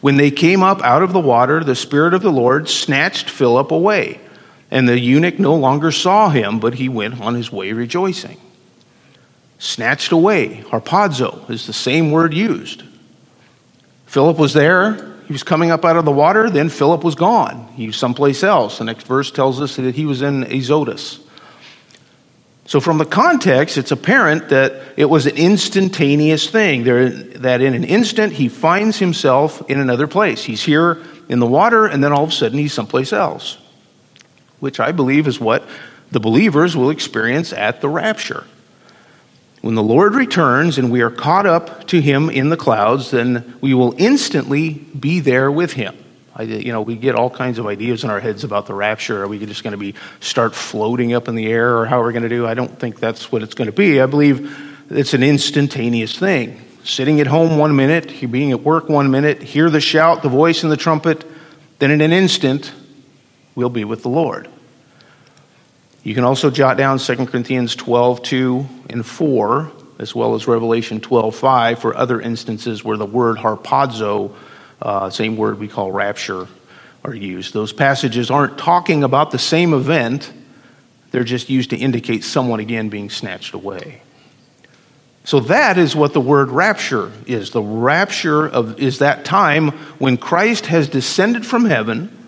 When 0.00 0.16
they 0.16 0.30
came 0.30 0.62
up 0.62 0.80
out 0.82 1.02
of 1.02 1.12
the 1.12 1.20
water, 1.20 1.62
the 1.62 1.74
Spirit 1.74 2.14
of 2.14 2.22
the 2.22 2.32
Lord 2.32 2.68
snatched 2.68 3.28
Philip 3.28 3.70
away, 3.70 4.20
and 4.70 4.88
the 4.88 4.98
eunuch 4.98 5.38
no 5.38 5.54
longer 5.54 5.90
saw 5.90 6.30
him, 6.30 6.58
but 6.58 6.74
he 6.74 6.88
went 6.88 7.20
on 7.20 7.34
his 7.34 7.52
way 7.52 7.72
rejoicing 7.72 8.38
snatched 9.62 10.10
away. 10.10 10.56
Harpazo 10.66 11.48
is 11.48 11.66
the 11.66 11.72
same 11.72 12.10
word 12.10 12.34
used. 12.34 12.82
Philip 14.06 14.36
was 14.36 14.52
there. 14.52 15.12
He 15.26 15.32
was 15.32 15.44
coming 15.44 15.70
up 15.70 15.84
out 15.84 15.96
of 15.96 16.04
the 16.04 16.10
water, 16.10 16.50
then 16.50 16.68
Philip 16.68 17.04
was 17.04 17.14
gone. 17.14 17.68
He 17.76 17.86
was 17.86 17.96
someplace 17.96 18.42
else. 18.42 18.78
The 18.78 18.84
next 18.84 19.06
verse 19.06 19.30
tells 19.30 19.60
us 19.60 19.76
that 19.76 19.94
he 19.94 20.04
was 20.04 20.20
in 20.20 20.42
Azotus. 20.42 21.20
So, 22.66 22.80
from 22.80 22.98
the 22.98 23.04
context, 23.04 23.78
it's 23.78 23.92
apparent 23.92 24.48
that 24.48 24.82
it 24.96 25.04
was 25.04 25.26
an 25.26 25.36
instantaneous 25.36 26.50
thing. 26.50 26.84
That 26.84 27.60
in 27.60 27.74
an 27.74 27.84
instant, 27.84 28.32
he 28.32 28.48
finds 28.48 28.98
himself 28.98 29.68
in 29.70 29.80
another 29.80 30.06
place. 30.06 30.42
He's 30.42 30.62
here 30.62 31.02
in 31.28 31.38
the 31.38 31.46
water, 31.46 31.86
and 31.86 32.02
then 32.02 32.12
all 32.12 32.24
of 32.24 32.30
a 32.30 32.32
sudden, 32.32 32.58
he's 32.58 32.72
someplace 32.72 33.12
else, 33.12 33.58
which 34.60 34.80
I 34.80 34.92
believe 34.92 35.28
is 35.28 35.40
what 35.40 35.64
the 36.10 36.20
believers 36.20 36.76
will 36.76 36.90
experience 36.90 37.52
at 37.52 37.80
the 37.80 37.88
rapture. 37.88 38.44
When 39.62 39.76
the 39.76 39.82
Lord 39.82 40.16
returns 40.16 40.76
and 40.76 40.90
we 40.90 41.02
are 41.02 41.10
caught 41.10 41.46
up 41.46 41.86
to 41.86 42.00
him 42.00 42.28
in 42.28 42.48
the 42.48 42.56
clouds, 42.56 43.12
then 43.12 43.54
we 43.60 43.74
will 43.74 43.94
instantly 43.96 44.70
be 44.70 45.20
there 45.20 45.50
with 45.52 45.72
him. 45.72 45.96
I, 46.34 46.42
you 46.42 46.72
know, 46.72 46.82
we 46.82 46.96
get 46.96 47.14
all 47.14 47.30
kinds 47.30 47.58
of 47.58 47.66
ideas 47.66 48.02
in 48.02 48.10
our 48.10 48.18
heads 48.18 48.42
about 48.42 48.66
the 48.66 48.74
rapture. 48.74 49.22
Are 49.22 49.28
we 49.28 49.38
just 49.44 49.62
going 49.62 49.72
to 49.72 49.78
be 49.78 49.94
start 50.18 50.54
floating 50.54 51.12
up 51.12 51.28
in 51.28 51.36
the 51.36 51.46
air, 51.46 51.78
or 51.78 51.86
how 51.86 52.00
we're 52.00 52.08
we 52.08 52.12
going 52.12 52.22
to 52.24 52.28
do? 52.28 52.44
I 52.46 52.54
don't 52.54 52.76
think 52.76 52.98
that's 52.98 53.30
what 53.30 53.42
it's 53.42 53.54
going 53.54 53.66
to 53.66 53.72
be. 53.72 54.00
I 54.00 54.06
believe 54.06 54.52
it's 54.90 55.14
an 55.14 55.22
instantaneous 55.22 56.18
thing. 56.18 56.60
Sitting 56.84 57.20
at 57.20 57.28
home 57.28 57.58
one 57.58 57.76
minute, 57.76 58.12
being 58.32 58.50
at 58.50 58.62
work 58.62 58.88
one 58.88 59.12
minute, 59.12 59.42
hear 59.42 59.70
the 59.70 59.80
shout, 59.80 60.22
the 60.22 60.28
voice, 60.28 60.64
and 60.64 60.72
the 60.72 60.76
trumpet, 60.76 61.24
then 61.78 61.92
in 61.92 62.00
an 62.00 62.12
instant, 62.12 62.72
we'll 63.54 63.68
be 63.68 63.84
with 63.84 64.02
the 64.02 64.08
Lord. 64.08 64.48
You 66.02 66.14
can 66.14 66.24
also 66.24 66.50
jot 66.50 66.76
down 66.76 66.98
2 66.98 67.26
Corinthians 67.26 67.76
12, 67.76 68.22
2 68.22 68.66
and 68.90 69.06
4, 69.06 69.72
as 69.98 70.14
well 70.14 70.34
as 70.34 70.46
Revelation 70.46 71.00
12, 71.00 71.34
5 71.34 71.78
for 71.78 71.96
other 71.96 72.20
instances 72.20 72.82
where 72.82 72.96
the 72.96 73.06
word 73.06 73.36
harpazo 73.38 74.34
uh, 74.82 75.10
same 75.10 75.36
word 75.36 75.58
we 75.58 75.68
call 75.68 75.92
rapture, 75.92 76.48
are 77.04 77.14
used. 77.14 77.54
Those 77.54 77.72
passages 77.72 78.30
aren't 78.30 78.58
talking 78.58 79.04
about 79.04 79.30
the 79.30 79.38
same 79.38 79.72
event, 79.72 80.32
they're 81.12 81.24
just 81.24 81.50
used 81.50 81.70
to 81.70 81.76
indicate 81.76 82.24
someone 82.24 82.58
again 82.58 82.88
being 82.88 83.10
snatched 83.10 83.54
away. 83.54 84.02
So 85.24 85.40
that 85.40 85.78
is 85.78 85.94
what 85.94 86.14
the 86.14 86.20
word 86.20 86.50
rapture 86.50 87.12
is. 87.26 87.50
The 87.50 87.62
rapture 87.62 88.48
of, 88.48 88.80
is 88.80 88.98
that 88.98 89.24
time 89.24 89.68
when 89.98 90.16
Christ 90.16 90.66
has 90.66 90.88
descended 90.88 91.46
from 91.46 91.64
heaven. 91.64 92.21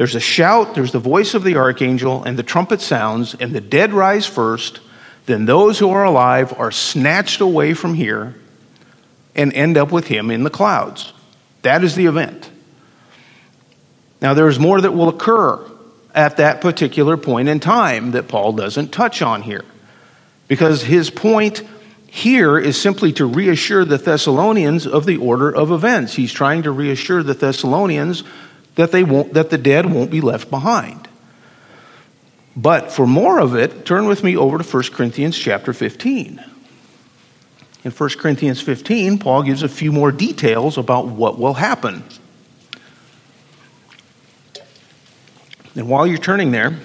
There's 0.00 0.14
a 0.14 0.20
shout, 0.20 0.74
there's 0.74 0.92
the 0.92 0.98
voice 0.98 1.34
of 1.34 1.44
the 1.44 1.56
archangel, 1.56 2.24
and 2.24 2.38
the 2.38 2.42
trumpet 2.42 2.80
sounds, 2.80 3.34
and 3.34 3.52
the 3.52 3.60
dead 3.60 3.92
rise 3.92 4.26
first. 4.26 4.80
Then 5.26 5.44
those 5.44 5.78
who 5.78 5.90
are 5.90 6.04
alive 6.04 6.58
are 6.58 6.70
snatched 6.70 7.42
away 7.42 7.74
from 7.74 7.92
here 7.92 8.34
and 9.34 9.52
end 9.52 9.76
up 9.76 9.92
with 9.92 10.06
him 10.06 10.30
in 10.30 10.42
the 10.42 10.48
clouds. 10.48 11.12
That 11.60 11.84
is 11.84 11.96
the 11.96 12.06
event. 12.06 12.48
Now, 14.22 14.32
there 14.32 14.48
is 14.48 14.58
more 14.58 14.80
that 14.80 14.92
will 14.92 15.10
occur 15.10 15.62
at 16.14 16.38
that 16.38 16.62
particular 16.62 17.18
point 17.18 17.50
in 17.50 17.60
time 17.60 18.12
that 18.12 18.26
Paul 18.26 18.54
doesn't 18.54 18.92
touch 18.92 19.20
on 19.20 19.42
here. 19.42 19.66
Because 20.48 20.82
his 20.82 21.10
point 21.10 21.62
here 22.06 22.58
is 22.58 22.80
simply 22.80 23.12
to 23.12 23.26
reassure 23.26 23.84
the 23.84 23.98
Thessalonians 23.98 24.86
of 24.86 25.04
the 25.04 25.18
order 25.18 25.54
of 25.54 25.70
events. 25.70 26.14
He's 26.14 26.32
trying 26.32 26.62
to 26.62 26.70
reassure 26.70 27.22
the 27.22 27.34
Thessalonians 27.34 28.24
that, 28.80 28.92
they 28.92 29.04
won't, 29.04 29.34
that 29.34 29.50
the 29.50 29.58
dead 29.58 29.92
won't 29.92 30.10
be 30.10 30.22
left 30.22 30.48
behind. 30.48 31.06
But 32.56 32.90
for 32.90 33.06
more 33.06 33.38
of 33.38 33.54
it, 33.54 33.84
turn 33.84 34.06
with 34.06 34.24
me 34.24 34.38
over 34.38 34.56
to 34.56 34.64
1 34.64 34.82
Corinthians 34.92 35.36
chapter 35.36 35.74
15. 35.74 36.42
In 37.84 37.90
1 37.90 38.10
Corinthians 38.18 38.60
15, 38.62 39.18
Paul 39.18 39.42
gives 39.42 39.62
a 39.62 39.68
few 39.68 39.92
more 39.92 40.10
details 40.10 40.78
about 40.78 41.08
what 41.08 41.38
will 41.38 41.54
happen. 41.54 42.02
And 45.74 45.86
while 45.86 46.06
you're 46.06 46.16
turning 46.16 46.50
there, 46.50 46.78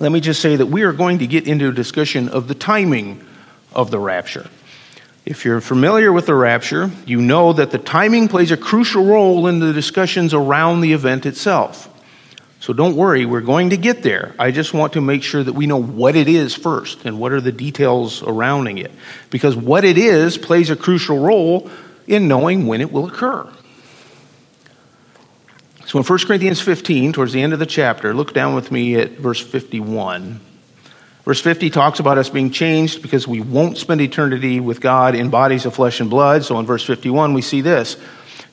let 0.00 0.10
me 0.10 0.20
just 0.20 0.42
say 0.42 0.56
that 0.56 0.66
we 0.66 0.82
are 0.82 0.92
going 0.92 1.20
to 1.20 1.28
get 1.28 1.46
into 1.46 1.68
a 1.68 1.72
discussion 1.72 2.28
of 2.28 2.48
the 2.48 2.54
timing 2.54 3.24
of 3.72 3.92
the 3.92 4.00
rapture. 4.00 4.50
If 5.26 5.44
you're 5.44 5.60
familiar 5.60 6.12
with 6.12 6.26
the 6.26 6.36
rapture, 6.36 6.88
you 7.04 7.20
know 7.20 7.52
that 7.52 7.72
the 7.72 7.78
timing 7.78 8.28
plays 8.28 8.52
a 8.52 8.56
crucial 8.56 9.04
role 9.04 9.48
in 9.48 9.58
the 9.58 9.72
discussions 9.72 10.32
around 10.32 10.82
the 10.82 10.92
event 10.92 11.26
itself. 11.26 11.92
So 12.60 12.72
don't 12.72 12.94
worry, 12.94 13.26
we're 13.26 13.40
going 13.40 13.70
to 13.70 13.76
get 13.76 14.04
there. 14.04 14.36
I 14.38 14.52
just 14.52 14.72
want 14.72 14.92
to 14.92 15.00
make 15.00 15.24
sure 15.24 15.42
that 15.42 15.52
we 15.52 15.66
know 15.66 15.82
what 15.82 16.14
it 16.14 16.28
is 16.28 16.54
first 16.54 17.04
and 17.04 17.18
what 17.18 17.32
are 17.32 17.40
the 17.40 17.50
details 17.50 18.18
surrounding 18.18 18.78
it. 18.78 18.92
Because 19.30 19.56
what 19.56 19.84
it 19.84 19.98
is 19.98 20.38
plays 20.38 20.70
a 20.70 20.76
crucial 20.76 21.18
role 21.18 21.70
in 22.06 22.28
knowing 22.28 22.68
when 22.68 22.80
it 22.80 22.92
will 22.92 23.08
occur. 23.08 23.52
So 25.86 25.98
in 25.98 26.04
1 26.04 26.18
Corinthians 26.20 26.60
15, 26.60 27.12
towards 27.12 27.32
the 27.32 27.42
end 27.42 27.52
of 27.52 27.58
the 27.58 27.66
chapter, 27.66 28.14
look 28.14 28.32
down 28.32 28.54
with 28.54 28.70
me 28.70 28.94
at 28.94 29.12
verse 29.12 29.40
51. 29.40 30.40
Verse 31.26 31.40
50 31.42 31.68
talks 31.68 32.00
about 32.00 32.16
us 32.16 32.30
being 32.30 32.50
changed 32.50 33.02
because 33.02 33.28
we 33.28 33.42
won't 33.42 33.76
spend 33.76 34.00
eternity 34.00 34.60
with 34.60 34.80
God 34.80 35.14
in 35.14 35.28
bodies 35.28 35.66
of 35.66 35.74
flesh 35.74 36.00
and 36.00 36.08
blood. 36.08 36.42
So 36.42 36.58
in 36.58 36.64
verse 36.64 36.84
51, 36.84 37.34
we 37.34 37.42
see 37.42 37.60
this. 37.60 37.98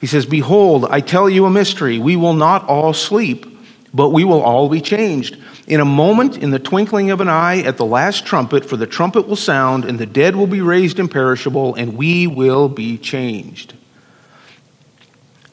He 0.02 0.08
says, 0.08 0.26
Behold, 0.26 0.86
I 0.90 1.00
tell 1.00 1.30
you 1.30 1.46
a 1.46 1.50
mystery. 1.50 2.00
We 2.00 2.18
will 2.18 2.34
not 2.34 2.68
all 2.68 2.94
sleep 2.94 3.54
but 3.94 4.10
we 4.10 4.24
will 4.24 4.42
all 4.42 4.70
be 4.70 4.82
changed. 4.82 5.38
In 5.68 5.80
a 5.80 5.86
moment, 5.86 6.38
in 6.38 6.52
the 6.52 6.60
twinkling 6.60 7.12
of 7.12 7.22
an 7.22 7.30
eye, 7.30 7.60
at 7.60 7.78
the 7.78 7.86
last 7.86 8.26
trumpet, 8.26 8.66
for 8.66 8.76
the 8.76 8.88
trumpet 8.88 9.28
will 9.28 9.36
sound, 9.36 9.86
and 9.86 10.00
the 10.00 10.06
dead 10.06 10.36
will 10.36 10.48
be 10.48 10.62
raised 10.62 11.00
imperishable, 11.00 11.76
and 11.76 11.96
we 11.96 12.28
will 12.28 12.68
be 12.68 12.98
changed. 12.98 13.74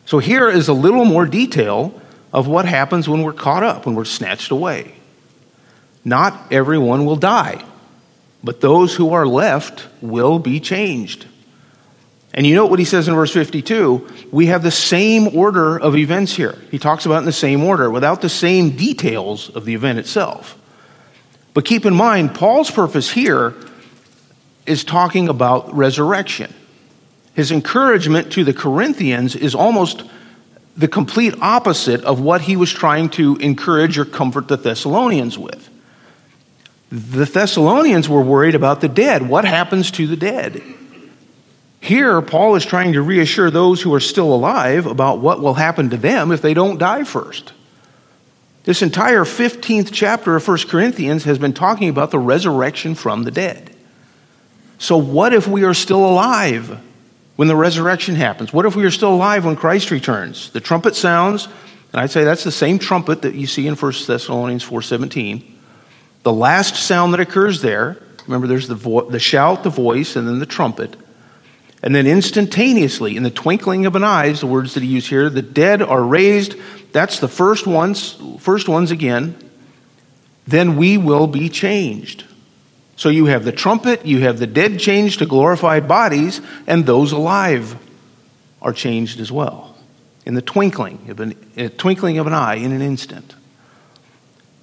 So 0.06 0.18
here 0.18 0.48
is 0.48 0.68
a 0.68 0.72
little 0.72 1.04
more 1.04 1.26
detail 1.26 2.00
of 2.32 2.48
what 2.48 2.64
happens 2.64 3.08
when 3.08 3.22
we're 3.22 3.32
caught 3.32 3.62
up, 3.62 3.86
when 3.86 3.94
we're 3.94 4.04
snatched 4.04 4.50
away. 4.50 4.94
Not 6.04 6.52
everyone 6.52 7.04
will 7.04 7.16
die, 7.16 7.64
but 8.42 8.60
those 8.60 8.94
who 8.94 9.12
are 9.12 9.26
left 9.26 9.86
will 10.00 10.38
be 10.38 10.60
changed. 10.60 11.26
And 12.32 12.46
you 12.46 12.54
know 12.54 12.66
what 12.66 12.78
he 12.78 12.84
says 12.84 13.08
in 13.08 13.14
verse 13.14 13.32
52? 13.32 14.08
We 14.30 14.46
have 14.46 14.62
the 14.62 14.70
same 14.70 15.36
order 15.36 15.78
of 15.78 15.96
events 15.96 16.34
here. 16.34 16.56
He 16.70 16.78
talks 16.78 17.04
about 17.04 17.18
in 17.18 17.24
the 17.24 17.32
same 17.32 17.64
order 17.64 17.90
without 17.90 18.20
the 18.20 18.28
same 18.28 18.76
details 18.76 19.50
of 19.50 19.64
the 19.64 19.74
event 19.74 19.98
itself. 19.98 20.56
But 21.54 21.64
keep 21.64 21.84
in 21.84 21.94
mind, 21.94 22.34
Paul's 22.34 22.70
purpose 22.70 23.10
here 23.10 23.54
is 24.66 24.84
talking 24.84 25.28
about 25.28 25.74
resurrection. 25.74 26.54
His 27.34 27.50
encouragement 27.50 28.32
to 28.32 28.44
the 28.44 28.52
Corinthians 28.52 29.34
is 29.34 29.54
almost 29.54 30.04
the 30.76 30.88
complete 30.88 31.34
opposite 31.40 32.04
of 32.04 32.20
what 32.20 32.42
he 32.42 32.56
was 32.56 32.70
trying 32.70 33.08
to 33.10 33.36
encourage 33.36 33.98
or 33.98 34.04
comfort 34.04 34.46
the 34.46 34.56
Thessalonians 34.56 35.38
with. 35.38 35.69
The 36.90 37.24
Thessalonians 37.24 38.08
were 38.08 38.22
worried 38.22 38.56
about 38.56 38.80
the 38.80 38.88
dead. 38.88 39.28
What 39.28 39.44
happens 39.44 39.92
to 39.92 40.08
the 40.08 40.16
dead? 40.16 40.60
Here, 41.80 42.20
Paul 42.20 42.56
is 42.56 42.66
trying 42.66 42.92
to 42.92 43.02
reassure 43.02 43.50
those 43.50 43.80
who 43.80 43.94
are 43.94 44.00
still 44.00 44.34
alive 44.34 44.86
about 44.86 45.20
what 45.20 45.40
will 45.40 45.54
happen 45.54 45.90
to 45.90 45.96
them 45.96 46.32
if 46.32 46.42
they 46.42 46.52
don't 46.52 46.78
die 46.78 47.04
first. 47.04 47.52
This 48.64 48.82
entire 48.82 49.24
15th 49.24 49.90
chapter 49.92 50.36
of 50.36 50.46
1 50.46 50.58
Corinthians 50.68 51.24
has 51.24 51.38
been 51.38 51.54
talking 51.54 51.88
about 51.88 52.10
the 52.10 52.18
resurrection 52.18 52.94
from 52.94 53.22
the 53.22 53.30
dead. 53.30 53.74
So, 54.78 54.96
what 54.98 55.32
if 55.32 55.46
we 55.46 55.64
are 55.64 55.74
still 55.74 56.04
alive 56.04 56.78
when 57.36 57.48
the 57.48 57.56
resurrection 57.56 58.16
happens? 58.16 58.52
What 58.52 58.66
if 58.66 58.76
we 58.76 58.84
are 58.84 58.90
still 58.90 59.14
alive 59.14 59.44
when 59.44 59.56
Christ 59.56 59.90
returns? 59.90 60.50
The 60.50 60.60
trumpet 60.60 60.96
sounds, 60.96 61.46
and 61.92 62.00
I'd 62.00 62.10
say 62.10 62.24
that's 62.24 62.44
the 62.44 62.52
same 62.52 62.78
trumpet 62.78 63.22
that 63.22 63.34
you 63.34 63.46
see 63.46 63.66
in 63.66 63.76
1 63.76 64.06
Thessalonians 64.06 64.64
4:17. 64.64 65.59
The 66.22 66.32
last 66.32 66.76
sound 66.76 67.14
that 67.14 67.20
occurs 67.20 67.62
there, 67.62 67.96
remember 68.26 68.46
there's 68.46 68.68
the, 68.68 68.74
vo- 68.74 69.08
the 69.08 69.18
shout, 69.18 69.62
the 69.62 69.70
voice, 69.70 70.16
and 70.16 70.28
then 70.28 70.38
the 70.38 70.46
trumpet. 70.46 70.96
And 71.82 71.94
then 71.94 72.06
instantaneously, 72.06 73.16
in 73.16 73.22
the 73.22 73.30
twinkling 73.30 73.86
of 73.86 73.96
an 73.96 74.04
eye, 74.04 74.30
the 74.32 74.46
words 74.46 74.74
that 74.74 74.82
he 74.82 74.88
used 74.88 75.08
here, 75.08 75.30
the 75.30 75.42
dead 75.42 75.80
are 75.80 76.02
raised. 76.02 76.54
That's 76.92 77.20
the 77.20 77.28
first 77.28 77.66
ones, 77.66 78.20
first 78.38 78.68
ones 78.68 78.90
again. 78.90 79.34
Then 80.46 80.76
we 80.76 80.98
will 80.98 81.26
be 81.26 81.48
changed. 81.48 82.24
So 82.96 83.08
you 83.08 83.26
have 83.26 83.44
the 83.44 83.52
trumpet, 83.52 84.04
you 84.04 84.20
have 84.20 84.38
the 84.38 84.46
dead 84.46 84.78
changed 84.78 85.20
to 85.20 85.26
glorified 85.26 85.88
bodies, 85.88 86.42
and 86.66 86.84
those 86.84 87.12
alive 87.12 87.76
are 88.60 88.74
changed 88.74 89.20
as 89.20 89.32
well. 89.32 89.74
In 90.26 90.34
the 90.34 90.42
twinkling 90.42 91.08
of 91.08 91.20
an, 91.20 91.70
twinkling 91.78 92.18
of 92.18 92.26
an 92.26 92.34
eye, 92.34 92.56
in 92.56 92.72
an 92.72 92.82
instant. 92.82 93.34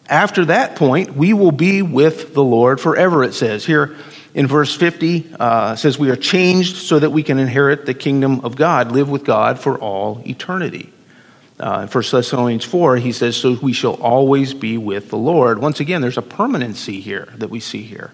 After 0.09 0.45
that 0.45 0.75
point, 0.75 1.15
we 1.15 1.33
will 1.33 1.51
be 1.51 1.81
with 1.81 2.33
the 2.33 2.43
Lord 2.43 2.79
forever, 2.79 3.23
it 3.23 3.33
says. 3.33 3.65
Here, 3.65 3.95
in 4.33 4.47
verse 4.47 4.75
50 4.75 5.33
uh, 5.39 5.75
says 5.75 5.97
we 5.97 6.09
are 6.09 6.15
changed 6.15 6.77
so 6.77 6.99
that 6.99 7.09
we 7.09 7.23
can 7.23 7.39
inherit 7.39 7.85
the 7.85 7.93
kingdom 7.93 8.41
of 8.41 8.55
God, 8.55 8.91
live 8.91 9.09
with 9.09 9.25
God 9.25 9.59
for 9.59 9.77
all 9.77 10.21
eternity. 10.25 10.93
Uh, 11.59 11.81
in 11.81 11.87
1 11.87 12.03
Thessalonians 12.11 12.63
4, 12.63 12.97
he 12.97 13.11
says, 13.11 13.35
So 13.35 13.57
we 13.61 13.73
shall 13.73 13.95
always 13.95 14.53
be 14.53 14.77
with 14.77 15.09
the 15.09 15.17
Lord. 15.17 15.59
Once 15.59 15.79
again, 15.79 16.01
there's 16.01 16.17
a 16.17 16.21
permanency 16.21 17.01
here 17.01 17.33
that 17.37 17.49
we 17.49 17.59
see 17.59 17.81
here. 17.81 18.11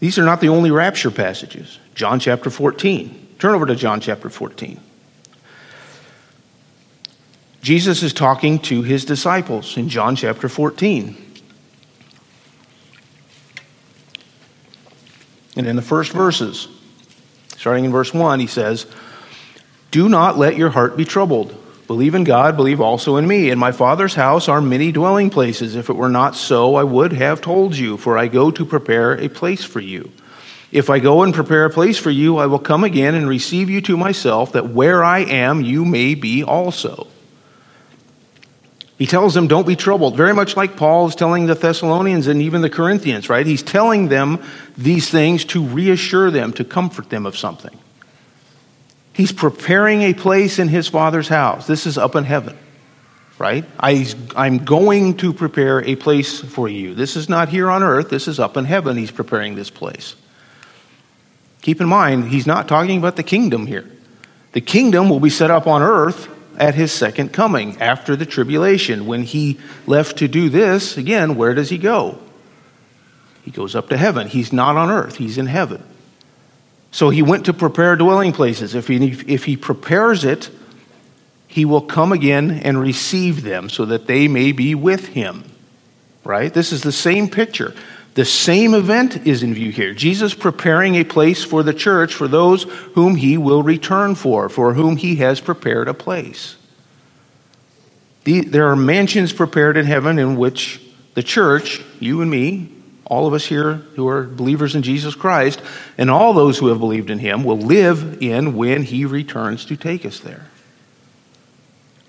These 0.00 0.18
are 0.18 0.24
not 0.24 0.40
the 0.40 0.48
only 0.48 0.70
rapture 0.70 1.10
passages. 1.10 1.78
John 1.94 2.18
chapter 2.18 2.50
14. 2.50 3.36
Turn 3.38 3.54
over 3.54 3.66
to 3.66 3.76
John 3.76 4.00
chapter 4.00 4.30
14. 4.30 4.80
Jesus 7.62 8.02
is 8.02 8.12
talking 8.12 8.58
to 8.60 8.82
his 8.82 9.04
disciples 9.04 9.76
in 9.76 9.88
John 9.88 10.16
chapter 10.16 10.48
14. 10.48 11.16
And 15.56 15.66
in 15.68 15.76
the 15.76 15.82
first 15.82 16.10
verses, 16.10 16.66
starting 17.56 17.84
in 17.84 17.92
verse 17.92 18.12
1, 18.12 18.40
he 18.40 18.48
says, 18.48 18.86
Do 19.92 20.08
not 20.08 20.36
let 20.36 20.56
your 20.56 20.70
heart 20.70 20.96
be 20.96 21.04
troubled. 21.04 21.56
Believe 21.86 22.16
in 22.16 22.24
God, 22.24 22.56
believe 22.56 22.80
also 22.80 23.16
in 23.16 23.28
me. 23.28 23.50
In 23.50 23.60
my 23.60 23.70
Father's 23.70 24.14
house 24.14 24.48
are 24.48 24.60
many 24.60 24.90
dwelling 24.90 25.30
places. 25.30 25.76
If 25.76 25.88
it 25.88 25.96
were 25.96 26.08
not 26.08 26.34
so, 26.34 26.74
I 26.74 26.82
would 26.82 27.12
have 27.12 27.40
told 27.40 27.76
you, 27.76 27.96
for 27.96 28.18
I 28.18 28.26
go 28.26 28.50
to 28.50 28.64
prepare 28.64 29.12
a 29.12 29.28
place 29.28 29.62
for 29.62 29.80
you. 29.80 30.10
If 30.72 30.90
I 30.90 30.98
go 30.98 31.22
and 31.22 31.34
prepare 31.34 31.66
a 31.66 31.70
place 31.70 31.98
for 31.98 32.10
you, 32.10 32.38
I 32.38 32.46
will 32.46 32.58
come 32.58 32.82
again 32.82 33.14
and 33.14 33.28
receive 33.28 33.70
you 33.70 33.82
to 33.82 33.96
myself, 33.96 34.52
that 34.52 34.70
where 34.70 35.04
I 35.04 35.20
am, 35.20 35.60
you 35.60 35.84
may 35.84 36.16
be 36.16 36.42
also. 36.42 37.06
He 39.02 39.06
tells 39.06 39.34
them, 39.34 39.48
don't 39.48 39.66
be 39.66 39.74
troubled, 39.74 40.16
very 40.16 40.32
much 40.32 40.56
like 40.56 40.76
Paul 40.76 41.08
is 41.08 41.16
telling 41.16 41.46
the 41.46 41.56
Thessalonians 41.56 42.28
and 42.28 42.40
even 42.40 42.62
the 42.62 42.70
Corinthians, 42.70 43.28
right? 43.28 43.44
He's 43.44 43.60
telling 43.60 44.06
them 44.06 44.40
these 44.78 45.10
things 45.10 45.44
to 45.46 45.60
reassure 45.60 46.30
them, 46.30 46.52
to 46.52 46.64
comfort 46.64 47.10
them 47.10 47.26
of 47.26 47.36
something. 47.36 47.76
He's 49.12 49.32
preparing 49.32 50.02
a 50.02 50.14
place 50.14 50.60
in 50.60 50.68
his 50.68 50.86
Father's 50.86 51.26
house. 51.26 51.66
This 51.66 51.84
is 51.84 51.98
up 51.98 52.14
in 52.14 52.22
heaven, 52.22 52.56
right? 53.40 53.64
I, 53.80 54.06
I'm 54.36 54.58
going 54.58 55.16
to 55.16 55.32
prepare 55.32 55.84
a 55.84 55.96
place 55.96 56.38
for 56.38 56.68
you. 56.68 56.94
This 56.94 57.16
is 57.16 57.28
not 57.28 57.48
here 57.48 57.68
on 57.72 57.82
earth, 57.82 58.08
this 58.08 58.28
is 58.28 58.38
up 58.38 58.56
in 58.56 58.66
heaven. 58.66 58.96
He's 58.96 59.10
preparing 59.10 59.56
this 59.56 59.68
place. 59.68 60.14
Keep 61.62 61.80
in 61.80 61.88
mind, 61.88 62.28
he's 62.28 62.46
not 62.46 62.68
talking 62.68 62.98
about 62.98 63.16
the 63.16 63.24
kingdom 63.24 63.66
here. 63.66 63.90
The 64.52 64.60
kingdom 64.60 65.08
will 65.08 65.18
be 65.18 65.28
set 65.28 65.50
up 65.50 65.66
on 65.66 65.82
earth 65.82 66.28
at 66.58 66.74
his 66.74 66.92
second 66.92 67.32
coming 67.32 67.80
after 67.80 68.16
the 68.16 68.26
tribulation. 68.26 69.06
When 69.06 69.22
he 69.22 69.58
left 69.86 70.18
to 70.18 70.28
do 70.28 70.48
this, 70.48 70.96
again, 70.96 71.36
where 71.36 71.54
does 71.54 71.70
he 71.70 71.78
go? 71.78 72.18
He 73.42 73.50
goes 73.50 73.74
up 73.74 73.88
to 73.88 73.96
heaven. 73.96 74.28
He's 74.28 74.52
not 74.52 74.76
on 74.76 74.90
earth, 74.90 75.16
he's 75.16 75.38
in 75.38 75.46
heaven. 75.46 75.82
So 76.90 77.08
he 77.08 77.22
went 77.22 77.46
to 77.46 77.54
prepare 77.54 77.96
dwelling 77.96 78.32
places. 78.32 78.74
If 78.74 78.88
he, 78.88 79.12
if 79.26 79.44
he 79.44 79.56
prepares 79.56 80.24
it, 80.24 80.50
he 81.48 81.64
will 81.64 81.80
come 81.80 82.12
again 82.12 82.50
and 82.50 82.78
receive 82.78 83.42
them 83.42 83.68
so 83.68 83.86
that 83.86 84.06
they 84.06 84.28
may 84.28 84.52
be 84.52 84.74
with 84.74 85.08
him. 85.08 85.44
Right? 86.24 86.52
This 86.52 86.72
is 86.72 86.82
the 86.82 86.92
same 86.92 87.28
picture. 87.28 87.74
The 88.14 88.24
same 88.26 88.74
event 88.74 89.26
is 89.26 89.42
in 89.42 89.54
view 89.54 89.72
here. 89.72 89.94
Jesus 89.94 90.34
preparing 90.34 90.96
a 90.96 91.04
place 91.04 91.42
for 91.42 91.62
the 91.62 91.72
church 91.72 92.14
for 92.14 92.28
those 92.28 92.64
whom 92.94 93.16
he 93.16 93.38
will 93.38 93.62
return 93.62 94.14
for, 94.14 94.48
for 94.48 94.74
whom 94.74 94.96
he 94.96 95.16
has 95.16 95.40
prepared 95.40 95.88
a 95.88 95.94
place. 95.94 96.56
The, 98.24 98.42
there 98.42 98.68
are 98.68 98.76
mansions 98.76 99.32
prepared 99.32 99.76
in 99.76 99.86
heaven 99.86 100.18
in 100.18 100.36
which 100.36 100.80
the 101.14 101.22
church, 101.22 101.82
you 102.00 102.20
and 102.20 102.30
me, 102.30 102.70
all 103.06 103.26
of 103.26 103.34
us 103.34 103.46
here 103.46 103.74
who 103.96 104.08
are 104.08 104.24
believers 104.24 104.74
in 104.74 104.82
Jesus 104.82 105.14
Christ, 105.14 105.60
and 105.98 106.10
all 106.10 106.32
those 106.32 106.58
who 106.58 106.68
have 106.68 106.78
believed 106.78 107.10
in 107.10 107.18
him 107.18 107.44
will 107.44 107.58
live 107.58 108.22
in 108.22 108.56
when 108.56 108.82
he 108.82 109.04
returns 109.04 109.64
to 109.66 109.76
take 109.76 110.06
us 110.06 110.20
there. 110.20 110.46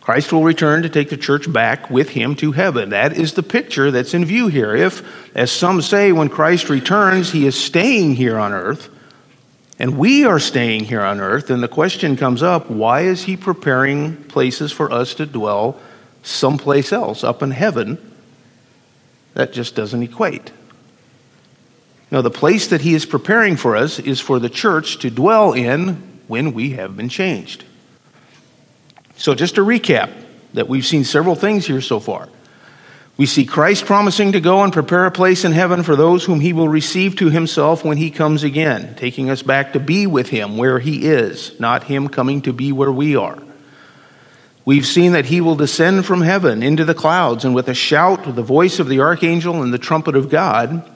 Christ 0.03 0.33
will 0.33 0.43
return 0.43 0.81
to 0.83 0.89
take 0.89 1.09
the 1.09 1.15
church 1.15 1.51
back 1.51 1.89
with 1.89 2.09
him 2.09 2.35
to 2.35 2.51
heaven. 2.51 2.89
That 2.89 3.15
is 3.15 3.35
the 3.35 3.41
picture 3.41 3.89
that's 3.89 4.13
in 4.13 4.25
view 4.25 4.49
here. 4.49 4.75
If, 4.75 5.01
as 5.33 5.49
some 5.49 5.81
say, 5.81 6.11
when 6.11 6.27
Christ 6.27 6.69
returns, 6.69 7.31
he 7.31 7.47
is 7.47 7.57
staying 7.57 8.15
here 8.15 8.37
on 8.37 8.51
earth, 8.51 8.89
and 9.79 9.97
we 9.97 10.25
are 10.25 10.39
staying 10.39 10.83
here 10.83 10.99
on 10.99 11.21
earth, 11.21 11.47
then 11.47 11.61
the 11.61 11.69
question 11.69 12.17
comes 12.17 12.43
up 12.43 12.69
why 12.69 13.03
is 13.03 13.23
he 13.23 13.37
preparing 13.37 14.17
places 14.25 14.73
for 14.73 14.91
us 14.91 15.13
to 15.15 15.25
dwell 15.25 15.79
someplace 16.21 16.91
else, 16.91 17.23
up 17.23 17.41
in 17.41 17.51
heaven? 17.51 17.97
That 19.35 19.53
just 19.53 19.73
doesn't 19.73 20.03
equate. 20.03 20.51
Now, 22.11 22.21
the 22.21 22.29
place 22.29 22.67
that 22.67 22.81
he 22.81 22.93
is 22.93 23.05
preparing 23.05 23.55
for 23.55 23.77
us 23.77 23.99
is 23.99 24.19
for 24.19 24.37
the 24.37 24.49
church 24.49 24.97
to 24.97 25.09
dwell 25.09 25.53
in 25.53 26.19
when 26.27 26.51
we 26.51 26.71
have 26.71 26.97
been 26.97 27.07
changed. 27.07 27.63
So, 29.15 29.35
just 29.35 29.55
to 29.55 29.61
recap, 29.61 30.11
that 30.53 30.67
we've 30.67 30.85
seen 30.85 31.03
several 31.03 31.35
things 31.35 31.65
here 31.65 31.81
so 31.81 31.99
far. 31.99 32.29
We 33.15 33.27
see 33.27 33.45
Christ 33.45 33.85
promising 33.85 34.31
to 34.31 34.41
go 34.41 34.63
and 34.63 34.73
prepare 34.73 35.05
a 35.05 35.11
place 35.11 35.45
in 35.45 35.51
heaven 35.51 35.83
for 35.83 35.95
those 35.95 36.25
whom 36.25 36.39
he 36.39 36.51
will 36.51 36.67
receive 36.67 37.15
to 37.17 37.29
himself 37.29 37.83
when 37.83 37.97
he 37.97 38.09
comes 38.09 38.43
again, 38.43 38.95
taking 38.95 39.29
us 39.29 39.43
back 39.43 39.73
to 39.73 39.79
be 39.79 40.07
with 40.07 40.29
him 40.29 40.57
where 40.57 40.79
he 40.79 41.05
is, 41.05 41.59
not 41.59 41.83
him 41.83 42.07
coming 42.07 42.41
to 42.41 42.53
be 42.53 42.71
where 42.71 42.91
we 42.91 43.15
are. 43.15 43.37
We've 44.65 44.85
seen 44.85 45.11
that 45.11 45.25
he 45.25 45.41
will 45.41 45.55
descend 45.55 46.05
from 46.05 46.21
heaven 46.21 46.63
into 46.63 46.85
the 46.85 46.95
clouds, 46.95 47.45
and 47.45 47.53
with 47.53 47.67
a 47.67 47.75
shout, 47.75 48.23
the 48.35 48.41
voice 48.41 48.79
of 48.79 48.87
the 48.87 49.01
archangel 49.01 49.61
and 49.61 49.71
the 49.73 49.77
trumpet 49.77 50.15
of 50.15 50.29
God, 50.29 50.89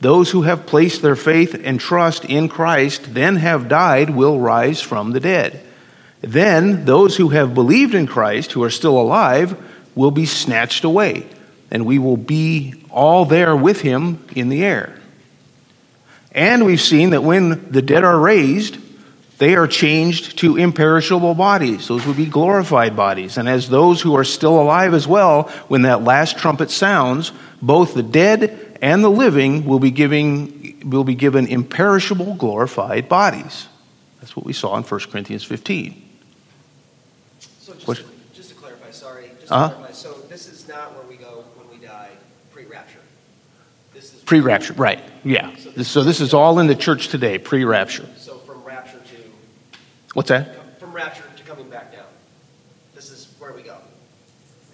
those 0.00 0.30
who 0.30 0.42
have 0.42 0.66
placed 0.66 1.02
their 1.02 1.16
faith 1.16 1.60
and 1.64 1.80
trust 1.80 2.24
in 2.24 2.48
Christ, 2.48 3.14
then 3.14 3.34
have 3.36 3.68
died, 3.68 4.10
will 4.10 4.38
rise 4.38 4.80
from 4.80 5.10
the 5.10 5.20
dead. 5.20 5.64
Then 6.20 6.84
those 6.84 7.16
who 7.16 7.28
have 7.28 7.54
believed 7.54 7.94
in 7.94 8.06
Christ, 8.06 8.52
who 8.52 8.64
are 8.64 8.70
still 8.70 9.00
alive, 9.00 9.56
will 9.94 10.10
be 10.10 10.26
snatched 10.26 10.84
away, 10.84 11.26
and 11.70 11.86
we 11.86 11.98
will 11.98 12.16
be 12.16 12.84
all 12.90 13.24
there 13.24 13.56
with 13.56 13.80
him 13.80 14.24
in 14.34 14.48
the 14.48 14.64
air. 14.64 14.98
And 16.32 16.64
we've 16.64 16.80
seen 16.80 17.10
that 17.10 17.22
when 17.22 17.70
the 17.70 17.82
dead 17.82 18.04
are 18.04 18.18
raised, 18.18 18.78
they 19.38 19.54
are 19.54 19.68
changed 19.68 20.38
to 20.38 20.56
imperishable 20.56 21.34
bodies. 21.34 21.88
Those 21.88 22.04
would 22.06 22.16
be 22.16 22.26
glorified 22.26 22.96
bodies. 22.96 23.38
And 23.38 23.48
as 23.48 23.68
those 23.68 24.00
who 24.00 24.16
are 24.16 24.24
still 24.24 24.60
alive 24.60 24.94
as 24.94 25.06
well, 25.06 25.44
when 25.68 25.82
that 25.82 26.02
last 26.02 26.38
trumpet 26.38 26.70
sounds, 26.70 27.32
both 27.62 27.94
the 27.94 28.02
dead 28.02 28.78
and 28.82 29.02
the 29.02 29.10
living 29.10 29.64
will 29.64 29.78
be, 29.78 29.92
giving, 29.92 30.80
will 30.84 31.04
be 31.04 31.14
given 31.14 31.46
imperishable, 31.46 32.34
glorified 32.34 33.08
bodies. 33.08 33.68
That's 34.20 34.36
what 34.36 34.44
we 34.44 34.52
saw 34.52 34.76
in 34.76 34.82
1 34.82 35.00
Corinthians 35.10 35.44
15. 35.44 36.07
So 37.96 38.02
just, 38.02 38.06
to, 38.06 38.34
just 38.34 38.48
to 38.50 38.54
clarify, 38.56 38.90
sorry. 38.90 39.30
Just 39.40 39.52
uh-huh. 39.52 39.74
clarify, 39.74 39.92
so 39.92 40.12
this 40.28 40.48
is 40.48 40.68
not 40.68 40.94
where 40.94 41.06
we 41.06 41.16
go 41.16 41.44
when 41.56 41.68
we 41.70 41.84
die 41.84 42.10
pre-rapture. 42.52 42.98
This 43.94 44.14
is 44.14 44.20
pre-rapture, 44.20 44.74
right? 44.74 45.00
Yeah. 45.24 45.54
So 45.56 45.70
this, 45.70 45.88
so 45.88 46.04
this 46.04 46.20
is 46.20 46.34
all 46.34 46.58
in 46.58 46.66
the 46.66 46.74
church 46.74 47.08
today, 47.08 47.38
pre-rapture. 47.38 48.06
So 48.16 48.38
from 48.38 48.62
rapture 48.62 48.98
to 48.98 49.78
what's 50.12 50.28
that? 50.28 50.78
From 50.78 50.92
rapture 50.92 51.24
to 51.36 51.42
coming 51.44 51.70
back 51.70 51.92
down. 51.92 52.04
This 52.94 53.10
is 53.10 53.34
where 53.38 53.52
we 53.52 53.62
go 53.62 53.78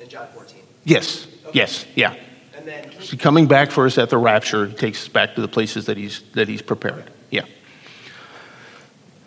in 0.00 0.09
John 0.09 0.27
14. 0.35 0.59
Yes. 0.85 1.27
Okay. 1.46 1.59
Yes. 1.59 1.87
Yeah. 1.94 2.16
And 2.57 2.66
then 2.66 2.90
so 3.00 3.16
coming 3.16 3.46
back 3.46 3.70
for 3.70 3.87
us 3.87 3.96
at 3.96 4.11
the 4.11 4.18
rapture 4.18 4.70
takes 4.70 5.03
us 5.03 5.09
back 5.09 5.37
to 5.37 5.40
the 5.40 5.48
places 5.48 5.87
that 5.87 5.96
he's 5.96 6.22
that 6.33 6.48
he's 6.48 6.62
prepared. 6.62 7.11
Yeah. 7.31 7.44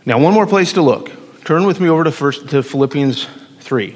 Now, 0.05 0.19
one 0.19 0.33
more 0.33 0.47
place 0.47 0.73
to 0.73 0.81
look. 0.81 1.11
Turn 1.43 1.65
with 1.65 1.79
me 1.79 1.89
over 1.89 2.03
to 2.03 2.11
first 2.11 2.49
to 2.49 2.63
Philippians 2.63 3.27
3. 3.67 3.93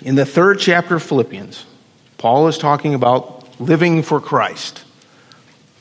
In 0.00 0.14
the 0.14 0.24
third 0.24 0.58
chapter 0.58 0.94
of 0.96 1.02
Philippians, 1.02 1.66
Paul 2.16 2.48
is 2.48 2.56
talking 2.56 2.94
about 2.94 3.60
living 3.60 4.02
for 4.02 4.18
Christ, 4.18 4.82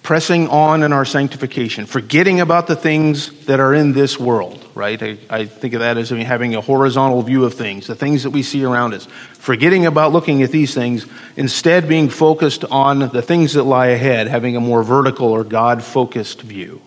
pressing 0.03 0.49
on 0.49 0.83
in 0.83 0.91
our 0.91 1.05
sanctification, 1.05 1.85
forgetting 1.85 2.41
about 2.41 2.67
the 2.67 2.75
things 2.75 3.45
that 3.45 3.61
are 3.61 3.73
in 3.73 3.93
this 3.93 4.19
world, 4.19 4.67
right? 4.75 5.01
I, 5.01 5.17
I 5.29 5.45
think 5.45 5.73
of 5.73 5.79
that 5.79 5.97
as 5.97 6.09
having 6.09 6.53
a 6.53 6.59
horizontal 6.59 7.21
view 7.21 7.45
of 7.45 7.53
things, 7.53 7.87
the 7.87 7.95
things 7.95 8.23
that 8.23 8.31
we 8.31 8.43
see 8.43 8.65
around 8.65 8.93
us, 8.93 9.05
forgetting 9.05 9.85
about 9.85 10.11
looking 10.11 10.43
at 10.43 10.51
these 10.51 10.73
things, 10.73 11.07
instead 11.37 11.87
being 11.87 12.09
focused 12.09 12.65
on 12.65 12.99
the 12.99 13.21
things 13.21 13.53
that 13.53 13.63
lie 13.63 13.87
ahead, 13.87 14.27
having 14.27 14.57
a 14.57 14.59
more 14.59 14.83
vertical 14.83 15.29
or 15.29 15.45
God 15.45 15.81
focused 15.81 16.41
view. 16.41 16.81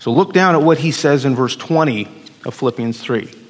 So 0.00 0.12
look 0.12 0.34
down 0.34 0.54
at 0.54 0.60
what 0.60 0.76
he 0.76 0.90
says 0.90 1.24
in 1.24 1.34
verse 1.34 1.56
20 1.56 2.06
of 2.44 2.52
Philippians 2.52 3.00
3 3.00 3.40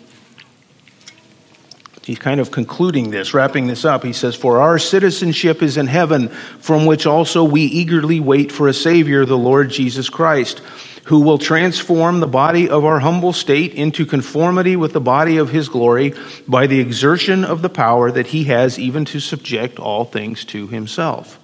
he's 2.04 2.18
kind 2.18 2.40
of 2.40 2.50
concluding 2.50 3.10
this, 3.10 3.34
wrapping 3.34 3.66
this 3.66 3.84
up. 3.84 4.04
He 4.04 4.12
says, 4.12 4.34
For 4.34 4.60
our 4.60 4.78
citizenship 4.78 5.62
is 5.62 5.76
in 5.76 5.86
heaven, 5.86 6.28
from 6.28 6.86
which 6.86 7.06
also 7.06 7.44
we 7.44 7.62
eagerly 7.62 8.20
wait 8.20 8.52
for 8.52 8.68
a 8.68 8.74
Savior, 8.74 9.24
the 9.24 9.38
Lord 9.38 9.70
Jesus 9.70 10.08
Christ, 10.08 10.60
who 11.04 11.20
will 11.20 11.38
transform 11.38 12.20
the 12.20 12.26
body 12.26 12.68
of 12.68 12.84
our 12.84 13.00
humble 13.00 13.32
state 13.32 13.74
into 13.74 14.06
conformity 14.06 14.76
with 14.76 14.92
the 14.92 15.00
body 15.00 15.36
of 15.36 15.50
his 15.50 15.68
glory 15.68 16.14
by 16.48 16.66
the 16.66 16.80
exertion 16.80 17.44
of 17.44 17.62
the 17.62 17.68
power 17.68 18.10
that 18.10 18.28
he 18.28 18.44
has 18.44 18.78
even 18.78 19.04
to 19.06 19.20
subject 19.20 19.78
all 19.78 20.04
things 20.04 20.44
to 20.44 20.66
himself. 20.68 21.38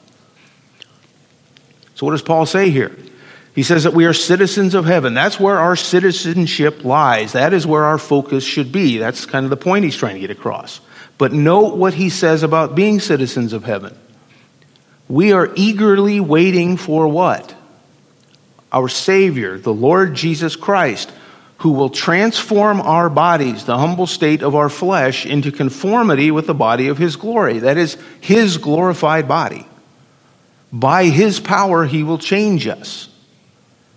So, 1.94 2.07
what 2.07 2.12
does 2.12 2.23
Paul 2.23 2.46
say 2.46 2.70
here? 2.70 2.96
He 3.54 3.62
says 3.64 3.84
that 3.84 3.94
we 3.94 4.04
are 4.04 4.12
citizens 4.12 4.74
of 4.74 4.84
heaven. 4.84 5.12
That's 5.12 5.40
where 5.40 5.58
our 5.58 5.74
citizenship 5.76 6.84
lies. 6.84 7.32
That 7.32 7.52
is 7.52 7.66
where 7.66 7.84
our 7.84 7.98
focus 7.98 8.44
should 8.44 8.70
be. 8.70 8.98
That's 8.98 9.26
kind 9.26 9.44
of 9.44 9.50
the 9.50 9.56
point 9.56 9.84
he's 9.84 9.96
trying 9.96 10.14
to 10.14 10.20
get 10.20 10.30
across. 10.30 10.80
But 11.18 11.32
note 11.32 11.76
what 11.76 11.94
he 11.94 12.08
says 12.08 12.42
about 12.42 12.74
being 12.74 13.00
citizens 13.00 13.52
of 13.52 13.64
heaven. 13.64 13.96
We 15.08 15.32
are 15.32 15.50
eagerly 15.56 16.20
waiting 16.20 16.76
for 16.76 17.08
what? 17.08 17.54
Our 18.72 18.88
Savior, 18.88 19.58
the 19.58 19.74
Lord 19.74 20.14
Jesus 20.14 20.54
Christ, 20.54 21.12
who 21.58 21.72
will 21.72 21.90
transform 21.90 22.80
our 22.80 23.10
bodies, 23.10 23.66
the 23.66 23.76
humble 23.76 24.06
state 24.06 24.42
of 24.42 24.54
our 24.54 24.70
flesh, 24.70 25.26
into 25.26 25.52
conformity 25.52 26.30
with 26.30 26.46
the 26.46 26.54
body 26.54 26.88
of 26.88 26.96
his 26.96 27.16
glory. 27.16 27.58
That 27.58 27.76
is, 27.76 27.98
his 28.20 28.56
glorified 28.56 29.28
body. 29.28 29.66
By 30.72 31.06
his 31.06 31.38
power, 31.38 31.84
he 31.84 32.02
will 32.02 32.16
change 32.16 32.66
us. 32.66 33.10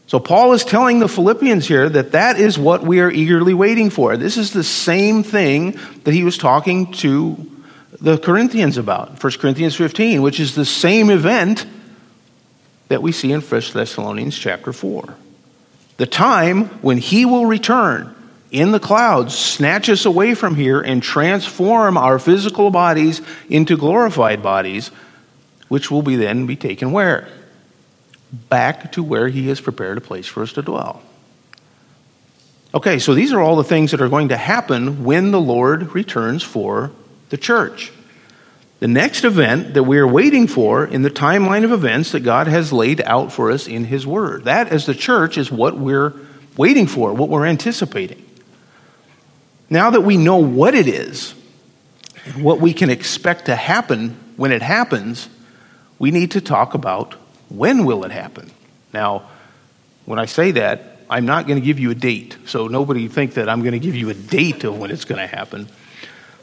So, 0.07 0.19
Paul 0.19 0.53
is 0.53 0.65
telling 0.65 0.99
the 0.99 1.07
Philippians 1.07 1.67
here 1.67 1.89
that 1.89 2.11
that 2.11 2.39
is 2.39 2.59
what 2.59 2.83
we 2.83 2.99
are 2.99 3.09
eagerly 3.09 3.53
waiting 3.53 3.89
for. 3.89 4.17
This 4.17 4.37
is 4.37 4.51
the 4.51 4.63
same 4.63 5.23
thing 5.23 5.79
that 6.03 6.13
he 6.13 6.23
was 6.23 6.37
talking 6.37 6.91
to 6.93 7.49
the 7.99 8.17
Corinthians 8.17 8.77
about, 8.77 9.23
1 9.23 9.33
Corinthians 9.33 9.75
15, 9.75 10.21
which 10.21 10.39
is 10.39 10.55
the 10.55 10.65
same 10.65 11.09
event 11.09 11.65
that 12.89 13.01
we 13.01 13.11
see 13.11 13.31
in 13.31 13.41
1 13.41 13.61
Thessalonians 13.73 14.37
chapter 14.37 14.73
4 14.73 15.15
the 15.97 16.05
time 16.05 16.65
when 16.81 16.97
he 16.97 17.25
will 17.25 17.45
return 17.45 18.13
in 18.51 18.71
the 18.71 18.79
clouds, 18.79 19.37
snatch 19.37 19.89
us 19.89 20.05
away 20.05 20.35
from 20.35 20.55
here, 20.55 20.79
and 20.79 21.01
transform 21.01 21.97
our 21.97 22.19
physical 22.19 22.71
bodies 22.71 23.21
into 23.49 23.77
glorified 23.77 24.43
bodies, 24.43 24.89
which 25.69 25.89
will 25.89 26.01
be 26.01 26.15
then 26.15 26.45
be 26.45 26.55
taken 26.55 26.91
where? 26.91 27.27
Back 28.49 28.93
to 28.93 29.03
where 29.03 29.27
he 29.27 29.47
has 29.49 29.61
prepared 29.61 29.97
a 29.97 30.01
place 30.01 30.25
for 30.25 30.41
us 30.41 30.53
to 30.53 30.63
dwell. 30.63 31.03
Okay, 32.73 32.97
so 32.97 33.13
these 33.13 33.31
are 33.31 33.39
all 33.39 33.55
the 33.55 33.63
things 33.63 33.91
that 33.91 34.01
are 34.01 34.09
going 34.09 34.29
to 34.29 34.37
happen 34.37 35.03
when 35.03 35.29
the 35.29 35.39
Lord 35.39 35.93
returns 35.93 36.41
for 36.41 36.91
the 37.29 37.37
church. 37.37 37.91
The 38.79 38.87
next 38.87 39.23
event 39.23 39.75
that 39.75 39.83
we 39.83 39.99
are 39.99 40.07
waiting 40.07 40.47
for 40.47 40.85
in 40.85 41.03
the 41.03 41.11
timeline 41.11 41.63
of 41.63 41.71
events 41.71 42.11
that 42.11 42.21
God 42.21 42.47
has 42.47 42.73
laid 42.73 43.01
out 43.01 43.31
for 43.31 43.51
us 43.51 43.67
in 43.67 43.85
His 43.85 44.07
Word. 44.07 44.45
That, 44.45 44.69
as 44.69 44.87
the 44.87 44.95
church, 44.95 45.37
is 45.37 45.51
what 45.51 45.77
we're 45.77 46.13
waiting 46.57 46.87
for, 46.87 47.13
what 47.13 47.29
we're 47.29 47.45
anticipating. 47.45 48.25
Now 49.69 49.91
that 49.91 50.01
we 50.01 50.17
know 50.17 50.37
what 50.37 50.73
it 50.73 50.87
is, 50.87 51.33
what 52.35 52.59
we 52.59 52.73
can 52.73 52.89
expect 52.89 53.45
to 53.45 53.55
happen 53.55 54.17
when 54.35 54.51
it 54.51 54.61
happens, 54.61 55.29
we 55.99 56.11
need 56.11 56.31
to 56.31 56.41
talk 56.41 56.73
about 56.73 57.15
when 57.53 57.85
will 57.85 58.03
it 58.03 58.11
happen. 58.11 58.51
Now, 58.93 59.29
when 60.05 60.19
I 60.19 60.25
say 60.25 60.51
that, 60.51 60.97
I'm 61.09 61.25
not 61.25 61.47
going 61.47 61.59
to 61.59 61.65
give 61.65 61.79
you 61.79 61.91
a 61.91 61.95
date, 61.95 62.37
so 62.45 62.67
nobody 62.67 63.07
think 63.07 63.35
that 63.35 63.47
I'm 63.47 63.61
going 63.61 63.73
to 63.73 63.79
give 63.79 63.95
you 63.95 64.09
a 64.09 64.13
date 64.13 64.63
of 64.63 64.77
when 64.77 64.89
it's 64.89 65.05
going 65.05 65.19
to 65.19 65.27
happen. 65.27 65.67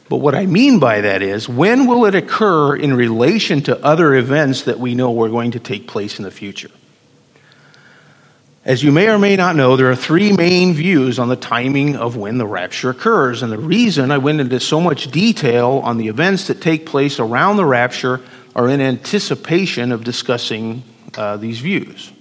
But 0.07 0.17
what 0.17 0.35
I 0.35 0.45
mean 0.45 0.79
by 0.79 1.01
that 1.01 1.21
is, 1.21 1.47
when 1.47 1.87
will 1.87 2.05
it 2.05 2.15
occur 2.15 2.75
in 2.75 2.93
relation 2.93 3.61
to 3.63 3.83
other 3.83 4.15
events 4.15 4.63
that 4.63 4.79
we 4.79 4.95
know 4.95 5.21
are 5.21 5.29
going 5.29 5.51
to 5.51 5.59
take 5.59 5.87
place 5.87 6.17
in 6.17 6.23
the 6.23 6.31
future? 6.31 6.71
As 8.63 8.83
you 8.83 8.91
may 8.91 9.09
or 9.09 9.17
may 9.17 9.35
not 9.35 9.55
know, 9.55 9.75
there 9.75 9.89
are 9.89 9.95
three 9.95 10.31
main 10.33 10.73
views 10.73 11.17
on 11.17 11.29
the 11.29 11.35
timing 11.35 11.95
of 11.95 12.15
when 12.15 12.37
the 12.37 12.45
rapture 12.45 12.91
occurs. 12.91 13.41
And 13.41 13.51
the 13.51 13.57
reason 13.57 14.11
I 14.11 14.19
went 14.19 14.39
into 14.39 14.59
so 14.59 14.79
much 14.79 15.09
detail 15.09 15.81
on 15.83 15.97
the 15.97 16.09
events 16.09 16.47
that 16.47 16.61
take 16.61 16.85
place 16.85 17.19
around 17.19 17.57
the 17.57 17.65
rapture 17.65 18.21
are 18.55 18.69
in 18.69 18.79
anticipation 18.79 19.91
of 19.91 20.03
discussing 20.03 20.83
uh, 21.15 21.37
these 21.37 21.59
views. 21.59 22.11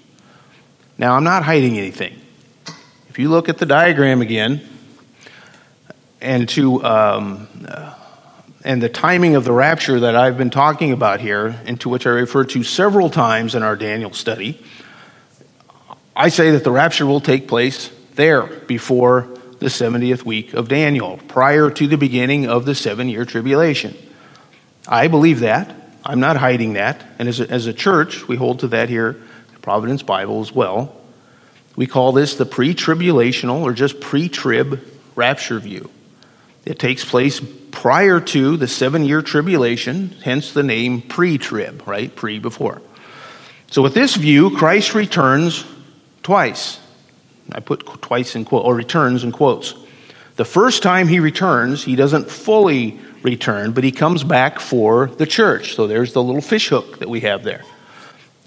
Now, 0.99 1.15
I'm 1.17 1.25
not 1.25 1.45
hiding 1.45 1.79
anything. 1.79 2.21
If 3.09 3.19
you 3.19 3.29
look 3.29 3.49
at 3.49 3.59
the 3.59 3.67
diagram 3.67 4.23
again, 4.23 4.67
and 6.21 6.49
to 6.51 6.85
um, 6.85 7.49
uh, 7.67 7.95
and 8.65 8.83
the 8.83 8.89
timing 8.89 9.37
of 9.37 9.45
the 9.45 9.53
rapture 9.53 10.01
that 10.01 10.15
I've 10.15 10.37
been 10.37 10.51
talking 10.51 10.93
about 10.93 11.21
here, 11.21 11.59
and 11.65 11.81
to 11.81 11.89
which 11.89 12.07
I 12.07 12.11
refer 12.11 12.45
to 12.45 12.63
several 12.63 13.09
times 13.09 13.55
in 13.55 13.63
our 13.63 13.77
Daniel 13.77 14.13
study, 14.13 14.63
I 16.15 16.29
say 16.29 16.51
that 16.51 16.65
the 16.65 16.71
rapture 16.71 17.07
will 17.07 17.21
take 17.21 17.49
place 17.49 17.91
there 18.15 18.43
before 18.43 19.29
the 19.61 19.67
70th 19.67 20.25
week 20.25 20.53
of 20.53 20.69
Daniel, 20.69 21.19
prior 21.29 21.71
to 21.71 21.87
the 21.87 21.97
beginning 21.97 22.47
of 22.47 22.65
the 22.65 22.75
seven 22.75 23.09
year 23.09 23.25
tribulation. 23.25 23.97
I 24.87 25.09
believe 25.09 25.41
that. 25.41 25.75
I'm 26.05 26.21
not 26.21 26.37
hiding 26.37 26.75
that. 26.75 27.05
And 27.19 27.29
as 27.29 27.41
a, 27.41 27.51
as 27.51 27.67
a 27.67 27.73
church, 27.73 28.27
we 28.27 28.37
hold 28.37 28.61
to 28.61 28.69
that 28.69 28.89
here, 28.89 29.21
Providence 29.63 30.03
Bible 30.03 30.41
as 30.41 30.53
well. 30.53 30.97
We 31.77 31.87
call 31.87 32.13
this 32.13 32.35
the 32.35 32.47
pre 32.47 32.75
tribulational 32.75 33.63
or 33.63 33.73
just 33.73 34.01
pre 34.01 34.29
trib 34.29 34.81
rapture 35.15 35.59
view. 35.59 35.91
It 36.65 36.79
takes 36.79 37.05
place 37.05 37.41
prior 37.71 38.21
to 38.21 38.57
the 38.57 38.69
seven 38.69 39.05
year 39.05 39.23
tribulation, 39.23 40.11
hence 40.23 40.53
the 40.53 40.63
name 40.63 41.03
pre 41.03 41.39
trib, 41.39 41.87
right? 41.87 42.15
Pre 42.15 42.39
before. 42.39 42.83
So, 43.71 43.83
with 43.83 43.95
this 43.95 44.17
view, 44.17 44.57
Christ 44.57 44.95
returns 44.95 45.65
twice. 46.23 46.81
I 47.53 47.61
put 47.61 47.87
twice 48.03 48.35
in 48.35 48.45
quote, 48.45 48.65
or 48.65 48.75
returns 48.75 49.25
in 49.25 49.33
quotes. 49.33 49.75
The 50.37 50.45
first 50.45 50.83
time 50.83 51.09
he 51.09 51.21
returns, 51.21 51.85
he 51.85 51.97
doesn't 51.97 52.31
fully 52.31 52.99
return, 53.23 53.73
but 53.73 53.85
he 53.85 53.93
comes 53.93 54.25
back 54.25 54.61
for 54.61 55.07
the 55.07 55.27
church. 55.27 55.75
So 55.75 55.87
there's 55.87 56.13
the 56.13 56.23
little 56.23 56.41
fish 56.41 56.69
hook 56.69 56.99
that 56.99 57.09
we 57.09 57.21
have 57.21 57.45
there. 57.45 57.65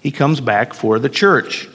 He 0.01 0.12
comes 0.12 0.41
back 0.41 0.73
for 0.73 0.99
the 0.99 1.09
church. 1.09 1.69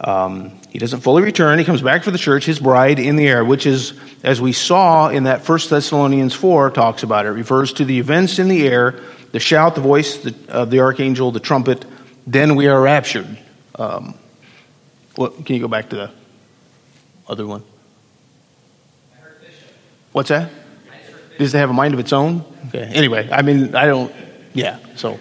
Um, 0.00 0.58
he 0.70 0.78
doesn't 0.78 1.00
fully 1.00 1.22
return. 1.22 1.58
He 1.58 1.64
comes 1.64 1.82
back 1.82 2.02
for 2.02 2.10
the 2.10 2.18
church, 2.18 2.46
his 2.46 2.58
bride 2.58 2.98
in 2.98 3.16
the 3.16 3.26
air, 3.26 3.44
which 3.44 3.66
is, 3.66 3.92
as 4.22 4.40
we 4.40 4.52
saw 4.52 5.08
in 5.08 5.24
that 5.24 5.42
First 5.42 5.70
Thessalonians 5.70 6.34
4 6.34 6.70
talks 6.70 7.02
about 7.02 7.26
it, 7.26 7.28
it 7.28 7.32
refers 7.32 7.72
to 7.74 7.84
the 7.84 7.98
events 7.98 8.38
in 8.38 8.48
the 8.48 8.66
air, 8.66 9.00
the 9.32 9.40
shout, 9.40 9.74
the 9.74 9.80
voice 9.80 10.26
of 10.48 10.70
the 10.70 10.80
archangel, 10.80 11.30
the 11.30 11.40
trumpet, 11.40 11.84
then 12.26 12.56
we 12.56 12.66
are 12.66 12.80
raptured. 12.80 13.38
Um, 13.76 14.14
what, 15.14 15.44
can 15.44 15.54
you 15.54 15.60
go 15.60 15.68
back 15.68 15.90
to 15.90 15.96
the 15.96 16.10
other 17.28 17.46
one? 17.46 17.62
What's 20.12 20.28
that? 20.28 20.50
Does 21.38 21.54
it 21.54 21.58
have 21.58 21.70
a 21.70 21.74
mind 21.74 21.94
of 21.94 22.00
its 22.00 22.12
own? 22.12 22.44
Okay. 22.68 22.84
Anyway, 22.92 23.28
I 23.30 23.42
mean, 23.42 23.74
I 23.74 23.86
don't, 23.86 24.14
yeah, 24.52 24.78
so. 24.96 25.18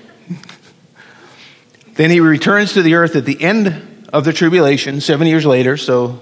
then 1.96 2.10
he 2.10 2.20
returns 2.20 2.74
to 2.74 2.82
the 2.82 2.96
earth 2.96 3.16
at 3.16 3.26
the 3.26 3.42
end 3.42 4.08
of 4.12 4.26
the 4.26 4.34
tribulation 4.34 5.02
seven 5.02 5.28
years 5.28 5.46
later, 5.46 5.76
so 5.78 6.20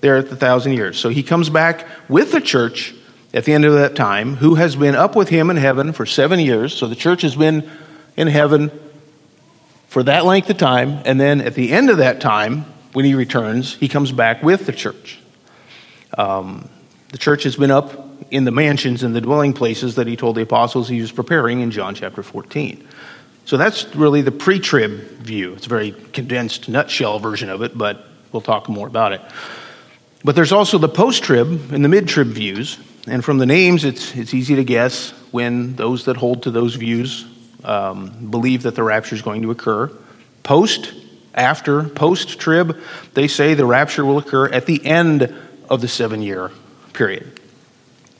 they're 0.00 0.16
at 0.16 0.30
the 0.30 0.36
thousand 0.36 0.72
years. 0.72 0.98
So 0.98 1.08
he 1.08 1.22
comes 1.22 1.50
back 1.50 1.86
with 2.08 2.32
the 2.32 2.40
church 2.40 2.94
at 3.34 3.44
the 3.44 3.52
end 3.52 3.64
of 3.64 3.74
that 3.74 3.94
time, 3.94 4.36
who 4.36 4.54
has 4.54 4.76
been 4.76 4.94
up 4.94 5.14
with 5.14 5.28
him 5.28 5.50
in 5.50 5.56
heaven 5.56 5.92
for 5.92 6.06
seven 6.06 6.40
years. 6.40 6.74
So 6.74 6.86
the 6.86 6.94
church 6.94 7.22
has 7.22 7.36
been 7.36 7.68
in 8.16 8.28
heaven 8.28 8.70
for 9.88 10.02
that 10.02 10.24
length 10.24 10.48
of 10.48 10.56
time, 10.56 11.02
and 11.04 11.20
then 11.20 11.40
at 11.40 11.54
the 11.54 11.72
end 11.72 11.90
of 11.90 11.98
that 11.98 12.20
time, 12.20 12.64
when 12.92 13.04
he 13.04 13.14
returns, 13.14 13.74
he 13.74 13.88
comes 13.88 14.12
back 14.12 14.42
with 14.42 14.64
the 14.64 14.72
church. 14.72 15.18
Um, 16.16 16.70
the 17.10 17.18
church 17.18 17.42
has 17.42 17.56
been 17.56 17.70
up 17.70 18.05
in 18.30 18.44
the 18.44 18.50
mansions 18.50 19.02
and 19.02 19.14
the 19.14 19.20
dwelling 19.20 19.52
places 19.52 19.96
that 19.96 20.06
he 20.06 20.16
told 20.16 20.36
the 20.36 20.42
apostles 20.42 20.88
he 20.88 21.00
was 21.00 21.12
preparing 21.12 21.60
in 21.60 21.70
John 21.70 21.94
chapter 21.94 22.22
14. 22.22 22.86
So 23.44 23.56
that's 23.56 23.94
really 23.94 24.22
the 24.22 24.32
pre 24.32 24.58
trib 24.58 24.90
view. 24.90 25.54
It's 25.54 25.66
a 25.66 25.68
very 25.68 25.92
condensed, 26.12 26.68
nutshell 26.68 27.18
version 27.20 27.48
of 27.48 27.62
it, 27.62 27.76
but 27.78 28.04
we'll 28.32 28.42
talk 28.42 28.68
more 28.68 28.88
about 28.88 29.12
it. 29.12 29.20
But 30.24 30.34
there's 30.34 30.52
also 30.52 30.78
the 30.78 30.88
post 30.88 31.22
trib 31.22 31.72
and 31.72 31.84
the 31.84 31.88
mid 31.88 32.08
trib 32.08 32.28
views. 32.28 32.78
And 33.06 33.24
from 33.24 33.38
the 33.38 33.46
names, 33.46 33.84
it's, 33.84 34.16
it's 34.16 34.34
easy 34.34 34.56
to 34.56 34.64
guess 34.64 35.10
when 35.30 35.76
those 35.76 36.06
that 36.06 36.16
hold 36.16 36.42
to 36.42 36.50
those 36.50 36.74
views 36.74 37.24
um, 37.62 38.30
believe 38.30 38.64
that 38.64 38.74
the 38.74 38.82
rapture 38.82 39.14
is 39.14 39.22
going 39.22 39.42
to 39.42 39.52
occur. 39.52 39.96
Post, 40.42 40.92
after, 41.32 41.84
post 41.84 42.40
trib, 42.40 42.76
they 43.14 43.28
say 43.28 43.54
the 43.54 43.66
rapture 43.66 44.04
will 44.04 44.18
occur 44.18 44.48
at 44.48 44.66
the 44.66 44.84
end 44.84 45.32
of 45.70 45.80
the 45.80 45.88
seven 45.88 46.20
year 46.22 46.50
period. 46.92 47.40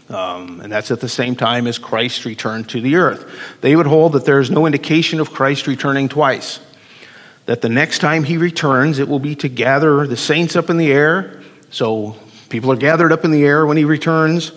Um, 0.09 0.61
and 0.61 0.71
that's 0.71 0.91
at 0.91 1.01
the 1.01 1.09
same 1.09 1.35
time 1.35 1.67
as 1.67 1.79
Christ 1.79 2.25
returned 2.25 2.69
to 2.71 2.81
the 2.81 2.97
earth. 2.97 3.29
They 3.61 3.75
would 3.75 3.87
hold 3.87 4.13
that 4.13 4.25
there 4.25 4.39
is 4.39 4.51
no 4.51 4.67
indication 4.67 5.19
of 5.19 5.33
Christ 5.33 5.67
returning 5.67 6.09
twice. 6.09 6.61
That 7.47 7.61
the 7.61 7.69
next 7.69 7.99
time 7.99 8.25
he 8.25 8.37
returns, 8.37 8.99
it 8.99 9.09
will 9.09 9.19
be 9.19 9.35
to 9.37 9.49
gather 9.49 10.07
the 10.07 10.17
saints 10.17 10.55
up 10.55 10.71
in 10.71 10.77
the 10.77 10.93
air. 10.93 11.43
So 11.71 12.17
people 12.49 12.71
are 12.71 12.77
gathered 12.77 13.13
up 13.13 13.25
in 13.25 13.33
the 13.33 13.45
air 13.45 13.67
when 13.67 13.77
he 13.77 13.85
returns, 13.85 14.53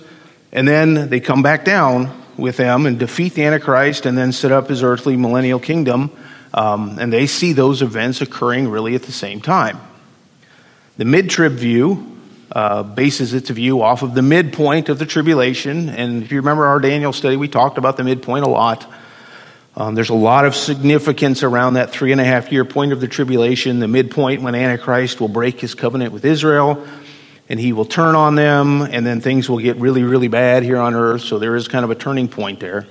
and 0.51 0.67
then 0.67 1.09
they 1.09 1.19
come 1.19 1.41
back 1.41 1.65
down 1.65 2.23
with 2.37 2.57
them 2.57 2.85
and 2.85 2.97
defeat 2.97 3.33
the 3.33 3.43
Antichrist 3.43 4.05
and 4.05 4.17
then 4.17 4.31
set 4.31 4.51
up 4.51 4.67
his 4.69 4.83
earthly 4.83 5.17
millennial 5.17 5.59
kingdom. 5.59 6.11
Um, 6.53 6.97
and 6.99 7.11
they 7.11 7.27
see 7.27 7.53
those 7.53 7.81
events 7.81 8.21
occurring 8.21 8.69
really 8.69 8.95
at 8.95 9.03
the 9.03 9.11
same 9.11 9.41
time. 9.41 9.79
The 10.97 11.05
mid 11.05 11.29
trib 11.29 11.53
view 11.53 12.18
uh, 12.51 12.83
bases 12.83 13.33
its 13.33 13.49
view 13.49 13.81
off 13.81 14.01
of 14.01 14.13
the 14.15 14.21
midpoint 14.21 14.89
of 14.89 14.99
the 14.99 15.05
tribulation. 15.05 15.89
And 15.89 16.23
if 16.23 16.31
you 16.31 16.37
remember 16.39 16.65
our 16.65 16.79
Daniel 16.79 17.13
study, 17.13 17.35
we 17.37 17.47
talked 17.47 17.77
about 17.77 17.97
the 17.97 18.03
midpoint 18.03 18.45
a 18.45 18.49
lot. 18.49 18.91
Um, 19.75 19.95
there's 19.95 20.09
a 20.09 20.15
lot 20.15 20.45
of 20.45 20.55
significance 20.55 21.43
around 21.43 21.75
that 21.75 21.91
three 21.91 22.11
and 22.11 22.19
a 22.19 22.25
half 22.25 22.51
year 22.51 22.65
point 22.65 22.91
of 22.91 22.99
the 22.99 23.07
tribulation, 23.07 23.79
the 23.79 23.87
midpoint 23.87 24.41
when 24.41 24.55
Antichrist 24.55 25.21
will 25.21 25.27
break 25.27 25.59
his 25.59 25.75
covenant 25.75 26.11
with 26.11 26.25
Israel 26.25 26.85
and 27.49 27.59
he 27.59 27.73
will 27.73 27.85
turn 27.85 28.13
on 28.13 28.35
them, 28.35 28.83
and 28.83 29.03
then 29.03 29.21
things 29.21 29.49
will 29.49 29.57
get 29.57 29.75
really, 29.77 30.03
really 30.03 30.27
bad 30.27 30.61
here 30.61 30.77
on 30.77 30.93
earth. 30.93 31.21
So 31.21 31.39
there 31.39 31.55
is 31.55 31.67
kind 31.67 31.83
of 31.83 31.89
a 31.89 31.95
turning 31.95 32.27
point 32.27 32.59
there. 32.59 32.85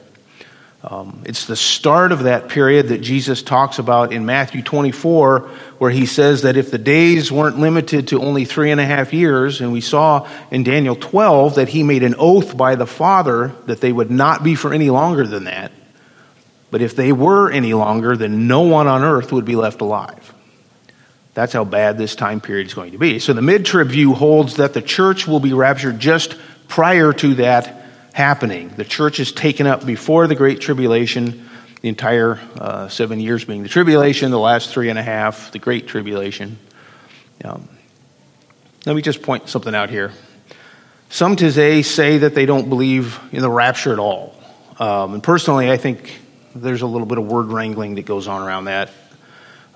Um, 0.82 1.22
it's 1.26 1.46
the 1.46 1.56
start 1.56 2.12
of 2.12 2.22
that 2.22 2.48
period 2.48 2.88
that 2.88 2.98
Jesus 2.98 3.42
talks 3.42 3.80
about 3.80 4.12
in 4.12 4.24
Matthew 4.26 4.62
24, 4.62 5.40
where 5.78 5.90
he 5.90 6.06
says 6.06 6.42
that 6.42 6.56
if 6.56 6.70
the 6.70 6.78
days 6.78 7.32
weren't 7.32 7.58
limited 7.58 8.08
to 8.08 8.22
only 8.22 8.44
three 8.44 8.70
and 8.70 8.80
a 8.80 8.84
half 8.84 9.12
years, 9.12 9.60
and 9.60 9.72
we 9.72 9.80
saw 9.80 10.28
in 10.52 10.62
Daniel 10.62 10.94
12 10.94 11.56
that 11.56 11.68
he 11.68 11.82
made 11.82 12.04
an 12.04 12.14
oath 12.16 12.56
by 12.56 12.76
the 12.76 12.86
Father 12.86 13.48
that 13.66 13.80
they 13.80 13.90
would 13.90 14.10
not 14.10 14.44
be 14.44 14.54
for 14.54 14.72
any 14.72 14.88
longer 14.88 15.26
than 15.26 15.44
that. 15.44 15.72
But 16.70 16.80
if 16.80 16.94
they 16.94 17.12
were 17.12 17.50
any 17.50 17.74
longer, 17.74 18.16
then 18.16 18.46
no 18.46 18.60
one 18.60 18.86
on 18.86 19.02
earth 19.02 19.32
would 19.32 19.44
be 19.44 19.56
left 19.56 19.80
alive. 19.80 20.32
That's 21.34 21.52
how 21.52 21.64
bad 21.64 21.98
this 21.98 22.14
time 22.14 22.40
period 22.40 22.68
is 22.68 22.74
going 22.74 22.92
to 22.92 22.98
be. 22.98 23.18
So 23.18 23.32
the 23.32 23.42
mid 23.42 23.64
trib 23.64 23.88
view 23.88 24.14
holds 24.14 24.56
that 24.56 24.74
the 24.74 24.82
church 24.82 25.26
will 25.26 25.40
be 25.40 25.52
raptured 25.52 25.98
just 25.98 26.36
prior 26.68 27.12
to 27.14 27.34
that 27.36 27.77
happening. 28.18 28.68
The 28.70 28.84
church 28.84 29.20
is 29.20 29.30
taken 29.30 29.68
up 29.68 29.86
before 29.86 30.26
the 30.26 30.34
Great 30.34 30.60
Tribulation, 30.60 31.48
the 31.82 31.88
entire 31.88 32.40
uh, 32.56 32.88
seven 32.88 33.20
years 33.20 33.44
being 33.44 33.62
the 33.62 33.68
tribulation, 33.68 34.32
the 34.32 34.40
last 34.40 34.70
three 34.70 34.90
and 34.90 34.98
a 34.98 35.04
half, 35.04 35.52
the 35.52 35.60
Great 35.60 35.86
Tribulation. 35.86 36.58
Um, 37.44 37.68
let 38.86 38.96
me 38.96 39.02
just 39.02 39.22
point 39.22 39.48
something 39.48 39.72
out 39.72 39.88
here. 39.88 40.10
Some 41.10 41.36
today 41.36 41.82
say 41.82 42.18
that 42.18 42.34
they 42.34 42.44
don't 42.44 42.68
believe 42.68 43.20
in 43.30 43.40
the 43.40 43.48
rapture 43.48 43.92
at 43.92 44.00
all. 44.00 44.34
Um, 44.80 45.14
and 45.14 45.22
personally, 45.22 45.70
I 45.70 45.76
think 45.76 46.20
there's 46.56 46.82
a 46.82 46.88
little 46.88 47.06
bit 47.06 47.18
of 47.18 47.26
word 47.26 47.46
wrangling 47.46 47.94
that 47.94 48.04
goes 48.04 48.26
on 48.26 48.42
around 48.42 48.64
that. 48.64 48.90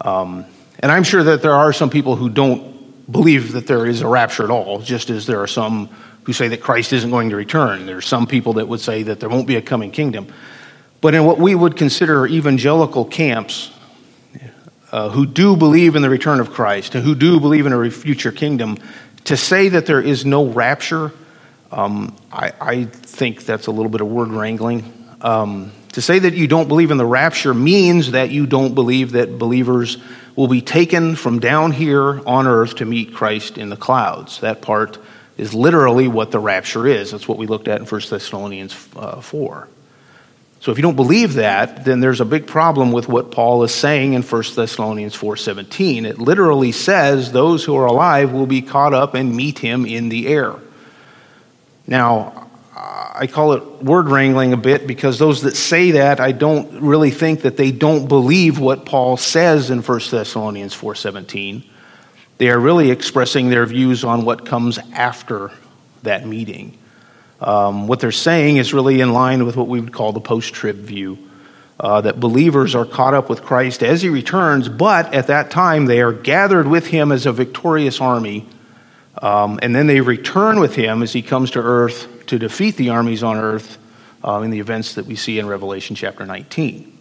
Um, 0.01 0.47
and 0.81 0.91
I'm 0.91 1.05
sure 1.05 1.23
that 1.23 1.43
there 1.43 1.55
are 1.55 1.73
some 1.73 1.91
people 1.91 2.17
who 2.17 2.29
don't 2.29 3.11
believe 3.11 3.53
that 3.53 3.69
there 3.69 3.87
is 3.87 4.01
a 4.01 4.09
rapture 4.09 4.43
at 4.43 4.51
all, 4.51 4.81
just 4.81 5.11
as 5.11 5.27
there 5.27 5.41
are 5.41 5.47
some 5.47 5.91
who 6.25 6.33
say 6.33 6.49
that 6.49 6.61
Christ 6.61 6.93
isn't 6.93 7.11
going 7.11 7.31
to 7.31 7.37
return. 7.37 7.87
There 7.87 7.97
are 7.97 8.01
some 8.01 8.27
people 8.27 8.55
that 8.55 8.69
would 8.69 8.81
say 8.81 9.03
that 9.05 9.21
there 9.21 9.29
won't 9.29 9.47
be 9.47 9.57
a 9.57 9.63
coming 9.63 9.91
kingdom. 9.91 10.33
But 11.01 11.15
in 11.15 11.25
what 11.25 11.39
we 11.39 11.55
would 11.55 11.77
consider 11.77 12.27
evangelical 12.27 13.05
camps, 13.05 13.73
uh, 14.93 15.09
who 15.09 15.27
do 15.27 15.57
believe 15.57 15.97
in 15.97 16.03
the 16.03 16.11
return 16.11 16.39
of 16.39 16.51
Christ 16.51 16.95
and 16.95 17.03
who 17.03 17.15
do 17.15 17.41
believe 17.41 17.67
in 17.67 17.73
a 17.73 17.91
future 17.91 18.31
kingdom, 18.31 18.79
to 19.25 19.37
say 19.37 19.69
that 19.71 19.87
there 19.87 20.01
is 20.01 20.25
no 20.25 20.47
rapture, 20.47 21.13
um, 21.71 22.17
I, 22.31 22.53
I, 22.61 22.85
think 22.85 23.45
that's 23.45 23.67
a 23.67 23.71
little 23.71 23.89
bit 23.89 24.01
of 24.01 24.09
word 24.09 24.29
wrangling. 24.29 24.93
Um, 25.23 25.73
to 25.93 26.03
say 26.03 26.19
that 26.19 26.35
you 26.35 26.47
don't 26.47 26.69
believe 26.69 26.91
in 26.91 26.99
the 26.99 27.07
rapture 27.07 27.55
means 27.55 28.13
that 28.13 28.31
you 28.31 28.47
don't 28.47 28.75
believe 28.75 29.13
that 29.13 29.39
believers 29.39 29.99
will 30.37 30.49
be 30.49 30.61
taken 30.61 31.17
from 31.17 31.39
down 31.39 31.73
here 31.73 32.21
on 32.27 32.47
earth 32.47 32.77
to 32.77 32.85
meet 32.85 33.15
Christ 33.15 33.59
in 33.59 33.71
the 33.71 33.77
clouds. 33.77 34.41
That 34.41 34.63
part 34.63 34.99
is 35.37 35.55
literally 35.55 36.09
what 36.09 36.31
the 36.31 36.39
rapture 36.39 36.87
is. 36.87 37.11
That's 37.11 37.27
what 37.27 37.39
we 37.39 37.47
looked 37.47 37.69
at 37.69 37.81
in 37.81 37.87
1 37.87 38.01
Thessalonians 38.11 38.89
uh, 38.97 39.21
4. 39.21 39.69
So 40.61 40.71
if 40.71 40.79
you 40.79 40.83
don't 40.83 40.95
believe 40.95 41.35
that, 41.35 41.85
then 41.85 41.99
there's 41.99 42.21
a 42.21 42.25
big 42.25 42.47
problem 42.47 42.93
with 42.93 43.09
what 43.09 43.33
Paul 43.33 43.65
is 43.65 43.75
saying 43.75 44.13
in 44.13 44.23
1 44.23 44.43
Thessalonians 44.55 45.17
4:17. 45.17 46.05
It 46.05 46.21
literally 46.21 46.71
says 46.71 47.33
those 47.33 47.65
who 47.65 47.75
are 47.77 47.87
alive 47.87 48.31
will 48.31 48.47
be 48.47 48.63
caught 48.63 48.95
up 48.95 49.15
and 49.15 49.35
meet 49.35 49.59
him 49.59 49.85
in 49.85 50.09
the 50.09 50.29
air. 50.29 50.55
Now, 51.85 52.49
I 52.77 53.27
call 53.27 53.55
it 53.55 53.83
word 53.83 54.09
wrangling 54.09 54.53
a 54.53 54.57
bit 54.57 54.87
because 54.87 55.19
those 55.19 55.43
that 55.43 55.57
say 55.57 55.93
that, 55.93 56.21
I 56.21 56.31
don't 56.31 56.81
really 56.81 57.11
think 57.11 57.43
that 57.43 57.57
they 57.57 57.73
don't 57.73 58.07
believe 58.07 58.61
what 58.61 58.87
Paul 58.87 59.17
says 59.17 59.69
in 59.69 59.83
1 59.83 60.01
Thessalonians 60.13 60.77
4:17. 60.77 61.65
They 62.43 62.51
are 62.51 62.59
really 62.59 62.91
expressing 62.91 63.51
their 63.51 63.65
views 63.67 64.03
on 64.03 64.25
what 64.25 64.45
comes 64.45 64.77
after 64.95 65.53
that 66.03 66.27
meeting. 66.27 66.77
Um, 67.41 67.87
what 67.87 68.01
they're 68.01 68.11
saying 68.11 68.57
is 68.57 68.75
really 68.75 69.01
in 69.01 69.13
line 69.13 69.47
with 69.47 69.55
what 69.57 69.69
we 69.69 69.81
would 69.81 69.93
call 69.93 70.11
the 70.13 70.21
post 70.21 70.53
trib 70.53 70.75
view 70.79 71.19
uh, 71.79 72.01
that 72.01 72.19
believers 72.19 72.75
are 72.75 72.85
caught 72.85 73.15
up 73.15 73.31
with 73.31 73.43
Christ 73.43 73.85
as 73.85 74.03
he 74.03 74.09
returns, 74.09 74.69
but 74.69 75.15
at 75.15 75.29
that 75.29 75.53
time 75.53 75.87
they 75.87 76.03
are 76.03 76.13
gathered 76.13 76.67
with 76.67 76.89
him 76.89 77.13
as 77.13 77.27
a 77.27 77.33
victorious 77.33 78.01
army. 78.01 78.49
Um, 79.19 79.61
and 79.63 79.73
then 79.73 79.87
they 79.87 80.01
return 80.01 80.59
with 80.59 80.75
him 80.75 81.05
as 81.05 81.13
he 81.13 81.23
comes 81.23 81.53
to 81.53 81.61
earth 81.61 82.27
to 82.27 82.41
defeat 82.41 82.77
the 82.77 82.89
armies 82.89 83.23
on 83.23 83.37
earth 83.37 83.79
uh, 84.25 84.41
in 84.41 84.51
the 84.51 84.59
events 84.59 84.97
that 84.97 85.07
we 85.07 85.15
see 85.15 85.39
in 85.39 85.47
Revelation 85.47 85.95
chapter 85.95 86.27
19. 86.27 86.92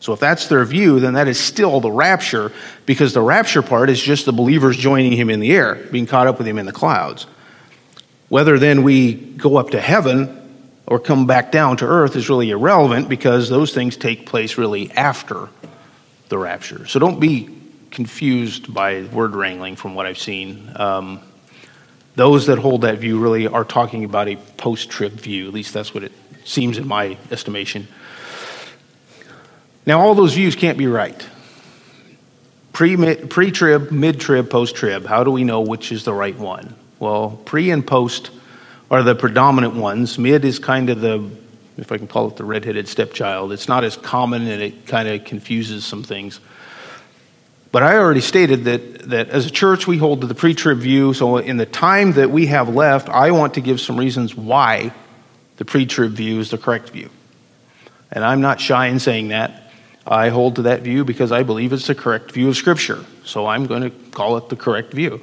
So 0.00 0.12
if 0.12 0.20
that's 0.20 0.46
their 0.46 0.64
view, 0.64 1.00
then 1.00 1.14
that 1.14 1.26
is 1.26 1.40
still 1.40 1.80
the 1.80 1.90
rapture, 1.90 2.52
because 2.86 3.14
the 3.14 3.20
rapture 3.20 3.62
part 3.62 3.90
is 3.90 4.00
just 4.00 4.26
the 4.26 4.32
believers 4.32 4.76
joining 4.76 5.12
him 5.12 5.28
in 5.28 5.40
the 5.40 5.52
air, 5.52 5.74
being 5.90 6.06
caught 6.06 6.26
up 6.26 6.38
with 6.38 6.46
him 6.46 6.58
in 6.58 6.66
the 6.66 6.72
clouds. 6.72 7.26
Whether 8.28 8.58
then 8.58 8.82
we 8.82 9.14
go 9.14 9.56
up 9.56 9.70
to 9.70 9.80
heaven 9.80 10.34
or 10.86 10.98
come 10.98 11.26
back 11.26 11.50
down 11.50 11.78
to 11.78 11.86
earth 11.86 12.14
is 12.14 12.28
really 12.28 12.50
irrelevant 12.50 13.08
because 13.08 13.48
those 13.48 13.74
things 13.74 13.96
take 13.96 14.26
place 14.26 14.56
really 14.56 14.90
after 14.92 15.48
the 16.28 16.38
rapture. 16.38 16.86
So 16.86 16.98
don't 16.98 17.18
be 17.18 17.48
confused 17.90 18.72
by 18.72 19.02
word 19.04 19.34
wrangling 19.34 19.76
from 19.76 19.94
what 19.94 20.06
I've 20.06 20.18
seen. 20.18 20.70
Um, 20.76 21.20
those 22.14 22.46
that 22.46 22.58
hold 22.58 22.82
that 22.82 22.98
view 22.98 23.18
really 23.18 23.46
are 23.46 23.64
talking 23.64 24.04
about 24.04 24.28
a 24.28 24.36
post 24.56 24.90
trib 24.90 25.12
view. 25.12 25.48
At 25.48 25.54
least 25.54 25.72
that's 25.72 25.94
what 25.94 26.04
it 26.04 26.12
seems 26.44 26.78
in 26.78 26.86
my 26.86 27.16
estimation. 27.30 27.88
Now, 29.88 30.00
all 30.00 30.14
those 30.14 30.34
views 30.34 30.54
can't 30.54 30.76
be 30.76 30.86
right. 30.86 31.26
Pre 32.74 32.94
trib, 33.50 33.90
mid 33.90 34.20
trib, 34.20 34.50
post 34.50 34.76
trib. 34.76 35.06
How 35.06 35.24
do 35.24 35.30
we 35.30 35.44
know 35.44 35.62
which 35.62 35.92
is 35.92 36.04
the 36.04 36.12
right 36.12 36.36
one? 36.36 36.74
Well, 36.98 37.40
pre 37.46 37.70
and 37.70 37.86
post 37.86 38.30
are 38.90 39.02
the 39.02 39.14
predominant 39.14 39.76
ones. 39.76 40.18
Mid 40.18 40.44
is 40.44 40.58
kind 40.58 40.90
of 40.90 41.00
the, 41.00 41.30
if 41.78 41.90
I 41.90 41.96
can 41.96 42.06
call 42.06 42.28
it 42.28 42.36
the 42.36 42.44
redheaded 42.44 42.86
stepchild. 42.86 43.50
It's 43.50 43.66
not 43.66 43.82
as 43.82 43.96
common 43.96 44.46
and 44.46 44.60
it 44.60 44.86
kind 44.86 45.08
of 45.08 45.24
confuses 45.24 45.86
some 45.86 46.02
things. 46.02 46.38
But 47.72 47.82
I 47.82 47.96
already 47.96 48.20
stated 48.20 48.64
that, 48.64 49.08
that 49.08 49.30
as 49.30 49.46
a 49.46 49.50
church, 49.50 49.86
we 49.86 49.96
hold 49.96 50.20
to 50.20 50.26
the 50.26 50.34
pre 50.34 50.52
trib 50.52 50.80
view. 50.80 51.14
So, 51.14 51.38
in 51.38 51.56
the 51.56 51.64
time 51.64 52.12
that 52.12 52.30
we 52.30 52.48
have 52.48 52.68
left, 52.68 53.08
I 53.08 53.30
want 53.30 53.54
to 53.54 53.62
give 53.62 53.80
some 53.80 53.96
reasons 53.96 54.34
why 54.34 54.92
the 55.56 55.64
pre 55.64 55.86
trib 55.86 56.12
view 56.12 56.40
is 56.40 56.50
the 56.50 56.58
correct 56.58 56.90
view. 56.90 57.08
And 58.12 58.22
I'm 58.22 58.42
not 58.42 58.60
shy 58.60 58.88
in 58.88 58.98
saying 58.98 59.28
that. 59.28 59.64
I 60.08 60.30
hold 60.30 60.56
to 60.56 60.62
that 60.62 60.80
view 60.82 61.04
because 61.04 61.32
I 61.32 61.42
believe 61.42 61.72
it's 61.72 61.86
the 61.86 61.94
correct 61.94 62.32
view 62.32 62.48
of 62.48 62.56
Scripture. 62.56 63.04
So 63.24 63.46
I'm 63.46 63.66
going 63.66 63.82
to 63.82 63.90
call 64.10 64.38
it 64.38 64.48
the 64.48 64.56
correct 64.56 64.94
view. 64.94 65.22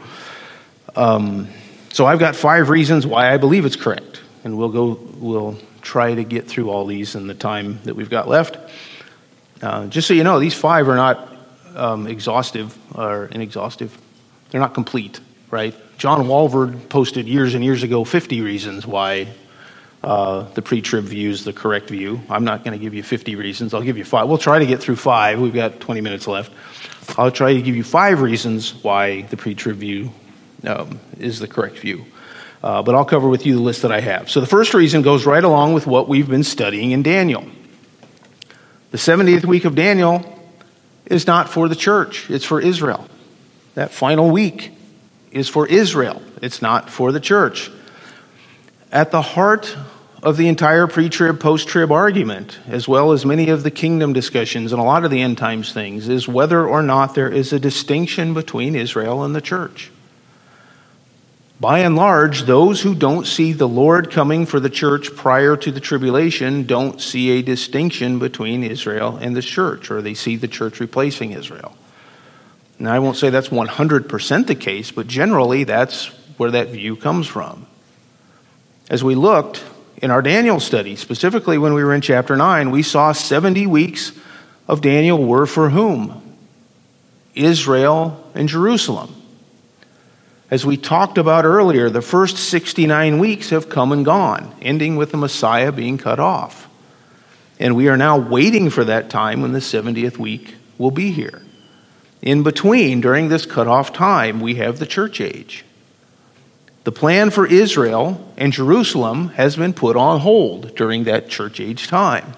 Um, 0.96 1.50
so 1.92 2.06
I've 2.06 2.20
got 2.20 2.36
five 2.36 2.70
reasons 2.70 3.08
why 3.08 3.34
I 3.34 3.38
believe 3.38 3.66
it's 3.66 3.76
correct, 3.76 4.22
and 4.44 4.58
we'll 4.58 4.70
go. 4.70 5.00
We'll 5.18 5.58
try 5.82 6.14
to 6.14 6.24
get 6.24 6.48
through 6.48 6.70
all 6.70 6.86
these 6.86 7.16
in 7.16 7.28
the 7.28 7.34
time 7.34 7.80
that 7.84 7.96
we've 7.96 8.10
got 8.10 8.28
left. 8.28 8.58
Uh, 9.62 9.88
just 9.88 10.08
so 10.08 10.14
you 10.14 10.24
know, 10.24 10.40
these 10.40 10.54
five 10.54 10.88
are 10.88 10.96
not 10.96 11.36
um, 11.76 12.08
exhaustive 12.08 12.78
or 12.96 13.28
inexhaustive. 13.28 13.98
They're 14.50 14.62
not 14.62 14.74
complete, 14.74 15.20
right? 15.50 15.74
John 15.98 16.26
Walvoord 16.26 16.90
posted 16.90 17.28
years 17.28 17.56
and 17.56 17.64
years 17.64 17.84
ago 17.84 18.04
50 18.04 18.42
reasons 18.42 18.86
why 18.86 19.28
uh, 20.06 20.44
the 20.54 20.62
pre 20.62 20.82
trib 20.82 21.06
view 21.06 21.32
is 21.32 21.44
the 21.44 21.52
correct 21.52 21.90
view. 21.90 22.22
I'm 22.30 22.44
not 22.44 22.64
going 22.64 22.78
to 22.78 22.84
give 22.84 22.94
you 22.94 23.02
50 23.02 23.36
reasons. 23.36 23.74
I'll 23.74 23.82
give 23.82 23.98
you 23.98 24.06
five. 24.06 24.30
We'll 24.30 24.38
try 24.38 24.60
to 24.60 24.66
get 24.68 24.80
through 24.80 24.98
five. 24.98 25.42
We've 25.42 25.54
got 25.54 25.80
20 25.80 26.02
minutes 26.02 26.28
left. 26.28 26.52
I'll 27.18 27.32
try 27.32 27.54
to 27.54 27.62
give 27.62 27.76
you 27.76 27.84
five 27.84 28.22
reasons 28.22 28.84
why 28.84 29.24
the 29.24 29.36
pre 29.36 29.56
trib 29.56 29.78
view 29.78 30.12
um, 30.64 31.00
is 31.20 31.40
the 31.40 31.48
correct 31.48 31.80
view. 31.80 32.06
Uh, 32.64 32.84
but 32.84 32.94
I'll 32.94 33.06
cover 33.06 33.28
with 33.28 33.48
you 33.48 33.56
the 33.56 33.62
list 33.62 33.82
that 33.82 33.92
I 33.92 34.00
have. 34.00 34.30
So 34.30 34.42
the 34.42 34.48
first 34.48 34.76
reason 34.76 35.02
goes 35.02 35.26
right 35.26 35.44
along 35.44 35.74
with 35.74 35.88
what 35.88 36.08
we've 36.08 36.30
been 36.30 36.44
studying 36.44 36.92
in 36.92 37.02
Daniel. 37.02 37.44
The 38.92 38.98
70th 38.98 39.46
week 39.46 39.66
of 39.66 39.74
Daniel 39.74 40.24
is 41.08 41.26
not 41.26 41.50
for 41.50 41.68
the 41.68 41.76
church, 41.76 42.30
it's 42.30 42.46
for 42.46 42.62
Israel. 42.62 43.08
That 43.74 43.92
final 43.92 44.30
week 44.30 44.72
is 45.32 45.50
for 45.50 45.66
Israel, 45.66 46.22
it's 46.44 46.62
not 46.62 46.92
for 46.92 47.12
the 47.12 47.20
church. 47.20 47.72
At 48.92 49.10
the 49.10 49.24
heart 49.24 49.76
of 50.24 50.38
the 50.38 50.48
entire 50.48 50.88
pre 50.88 51.10
trib, 51.10 51.40
post 51.40 51.68
trib 51.68 51.92
argument, 51.92 52.60
as 52.68 52.88
well 52.88 53.12
as 53.12 53.26
many 53.26 53.50
of 53.50 53.64
the 53.64 53.72
kingdom 53.72 54.14
discussions 54.14 54.72
and 54.72 54.82
a 54.82 54.86
lot 54.86 55.06
of 55.06 55.12
the 55.12 55.22
end 55.22 55.38
times 55.38 55.72
things, 55.72 56.10
is 56.10 56.28
whether 56.28 56.66
or 56.66 56.82
not 56.82 57.16
there 57.16 57.30
is 57.30 57.54
a 57.54 57.60
distinction 57.60 58.34
between 58.34 58.76
Israel 58.76 59.24
and 59.24 59.36
the 59.36 59.42
church. 59.42 59.92
By 61.60 61.80
and 61.80 61.96
large, 61.96 62.44
those 62.44 62.82
who 62.82 62.94
don't 62.94 63.26
see 63.26 63.54
the 63.54 63.68
Lord 63.68 64.12
coming 64.12 64.46
for 64.46 64.60
the 64.60 64.70
church 64.70 65.16
prior 65.16 65.56
to 65.58 65.72
the 65.72 65.80
tribulation 65.80 66.66
don't 66.66 67.00
see 67.00 67.32
a 67.32 67.42
distinction 67.42 68.20
between 68.20 68.64
Israel 68.64 69.18
and 69.18 69.36
the 69.36 69.42
church, 69.42 69.90
or 69.90 70.02
they 70.02 70.16
see 70.16 70.36
the 70.36 70.50
church 70.50 70.82
replacing 70.82 71.32
Israel. 71.32 71.76
Now, 72.78 72.94
I 72.94 73.00
won't 73.00 73.16
say 73.16 73.30
that's 73.30 73.50
100% 73.50 74.48
the 74.48 74.56
case, 74.56 74.92
but 74.92 75.08
generally 75.08 75.64
that's 75.64 76.08
where 76.38 76.52
that 76.52 76.70
view 76.70 76.98
comes 76.98 77.26
from. 77.26 77.68
As 78.90 79.02
we 79.02 79.16
looked, 79.16 79.64
in 79.98 80.12
our 80.12 80.22
Daniel 80.22 80.60
study, 80.60 80.96
specifically 80.96 81.58
when 81.58 81.74
we 81.74 81.84
were 81.84 81.94
in 81.94 82.02
chapter 82.02 82.36
9, 82.36 82.72
we 82.72 82.84
saw 82.84 83.12
70 83.12 83.68
weeks 83.68 84.12
of 84.68 84.82
Daniel 84.82 85.24
were 85.24 85.46
for 85.46 85.70
whom? 85.70 86.22
Israel 87.34 88.24
and 88.34 88.48
Jerusalem. 88.48 89.14
As 90.52 90.66
we 90.66 90.78
talked 90.78 91.18
about 91.18 91.44
earlier, 91.44 91.90
the 91.90 92.02
first 92.02 92.38
69 92.38 93.20
weeks 93.20 93.50
have 93.50 93.68
come 93.68 93.92
and 93.92 94.06
gone, 94.06 94.56
ending 94.62 94.96
with 94.96 95.12
the 95.12 95.18
Messiah 95.18 95.72
being 95.72 95.98
cut 95.98 96.20
off. 96.20 96.70
And 97.60 97.76
we 97.76 97.88
are 97.88 97.98
now 97.98 98.18
waiting 98.18 98.70
for 98.70 98.84
that 98.84 99.10
time 99.10 99.42
when 99.42 99.54
the 99.54 99.60
70th 99.60 100.18
week 100.18 100.56
will 100.78 100.92
be 100.92 101.12
here. 101.12 101.42
In 102.22 102.44
between, 102.44 103.02
during 103.02 103.30
this 103.30 103.46
cutoff 103.46 103.94
time, 103.94 104.40
we 104.40 104.56
have 104.56 104.80
the 104.80 104.86
church 104.86 105.22
age. 105.22 105.64
The 106.86 106.92
plan 106.92 107.32
for 107.32 107.48
Israel 107.48 108.32
and 108.38 108.54
Jerusalem 108.54 109.30
has 109.30 109.56
been 109.56 109.74
put 109.74 109.96
on 109.96 110.20
hold 110.20 110.76
during 110.76 111.06
that 111.06 111.30
church 111.30 111.60
age 111.60 111.88
time. 111.88 112.34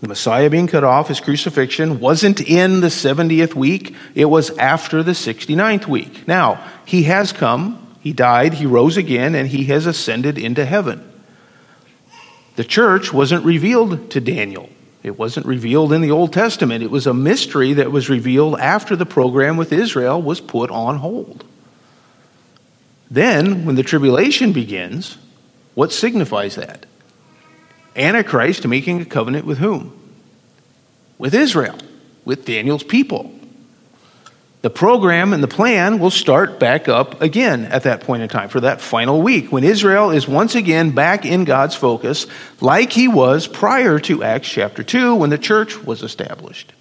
The 0.00 0.08
Messiah 0.08 0.50
being 0.50 0.66
cut 0.66 0.82
off, 0.82 1.06
his 1.06 1.20
crucifixion, 1.20 2.00
wasn't 2.00 2.40
in 2.40 2.80
the 2.80 2.88
70th 2.88 3.54
week, 3.54 3.94
it 4.16 4.24
was 4.24 4.50
after 4.58 5.04
the 5.04 5.12
69th 5.12 5.86
week. 5.86 6.26
Now, 6.26 6.66
he 6.84 7.04
has 7.04 7.30
come, 7.32 7.96
he 8.00 8.12
died, 8.12 8.54
he 8.54 8.66
rose 8.66 8.96
again, 8.96 9.36
and 9.36 9.46
he 9.46 9.66
has 9.66 9.86
ascended 9.86 10.36
into 10.36 10.66
heaven. 10.66 11.08
The 12.56 12.64
church 12.64 13.12
wasn't 13.12 13.44
revealed 13.44 14.10
to 14.10 14.20
Daniel. 14.20 14.68
It 15.04 15.16
wasn't 15.16 15.46
revealed 15.46 15.92
in 15.92 16.00
the 16.00 16.10
Old 16.10 16.32
Testament. 16.32 16.82
It 16.82 16.90
was 16.90 17.06
a 17.06 17.14
mystery 17.14 17.72
that 17.74 17.92
was 17.92 18.10
revealed 18.10 18.58
after 18.58 18.96
the 18.96 19.06
program 19.06 19.56
with 19.56 19.72
Israel 19.72 20.20
was 20.20 20.40
put 20.40 20.72
on 20.72 20.98
hold. 20.98 21.44
Then, 23.10 23.64
when 23.64 23.74
the 23.74 23.82
tribulation 23.82 24.52
begins, 24.52 25.18
what 25.74 25.92
signifies 25.92 26.54
that? 26.54 26.86
Antichrist 27.96 28.66
making 28.66 29.00
a 29.00 29.04
covenant 29.04 29.46
with 29.46 29.58
whom? 29.58 29.96
With 31.18 31.34
Israel, 31.34 31.76
with 32.24 32.44
Daniel's 32.44 32.84
people. 32.84 33.34
The 34.62 34.70
program 34.70 35.32
and 35.32 35.42
the 35.42 35.48
plan 35.48 35.98
will 35.98 36.10
start 36.10 36.60
back 36.60 36.86
up 36.86 37.22
again 37.22 37.64
at 37.64 37.84
that 37.84 38.02
point 38.02 38.22
in 38.22 38.28
time 38.28 38.50
for 38.50 38.60
that 38.60 38.80
final 38.80 39.22
week 39.22 39.50
when 39.50 39.64
Israel 39.64 40.10
is 40.10 40.28
once 40.28 40.54
again 40.54 40.90
back 40.90 41.24
in 41.24 41.44
God's 41.44 41.74
focus, 41.74 42.26
like 42.60 42.92
he 42.92 43.08
was 43.08 43.48
prior 43.48 43.98
to 44.00 44.22
Acts 44.22 44.50
chapter 44.50 44.82
2 44.82 45.14
when 45.14 45.30
the 45.30 45.38
church 45.38 45.82
was 45.82 46.02
established. 46.02 46.74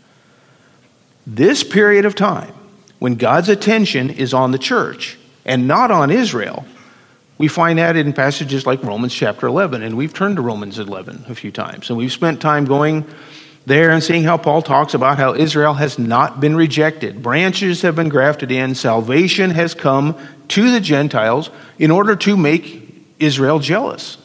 This 1.26 1.64
period 1.64 2.06
of 2.06 2.16
time, 2.16 2.54
when 3.00 3.16
God's 3.16 3.48
attention 3.48 4.10
is 4.10 4.34
on 4.34 4.52
the 4.52 4.58
church 4.58 5.18
and 5.46 5.68
not 5.68 5.92
on 5.92 6.12
Israel, 6.12 6.66
we 7.38 7.48
find 7.48 7.80
that 7.80 7.96
in 7.96 8.14
passages 8.14 8.66
like 8.66 8.84
Romans 8.84 9.14
chapter 9.14 9.48
11, 9.48 9.82
and 9.82 9.96
we've 9.96 10.14
turned 10.14 10.36
to 10.36 10.42
Romans 10.42 10.78
11 10.78 11.26
a 11.30 11.36
few 11.36 11.52
times, 11.52 11.90
and 11.90 11.98
we've 11.98 12.12
spent 12.12 12.42
time 12.42 12.66
going 12.66 13.06
there 13.66 13.92
and 13.92 14.04
seeing 14.04 14.24
how 14.24 14.38
Paul 14.38 14.62
talks 14.62 14.94
about 14.94 15.18
how 15.18 15.36
Israel 15.36 15.76
has 15.76 15.98
not 15.98 16.40
been 16.40 16.56
rejected. 16.56 17.22
Branches 17.22 17.82
have 17.84 17.96
been 17.96 18.10
grafted 18.10 18.52
in, 18.52 18.76
salvation 18.76 19.52
has 19.52 19.74
come 19.74 20.18
to 20.50 20.72
the 20.72 20.82
Gentiles 20.82 21.50
in 21.78 21.92
order 21.92 22.16
to 22.18 22.36
make 22.36 22.84
Israel 23.20 23.60
jealous. 23.60 24.18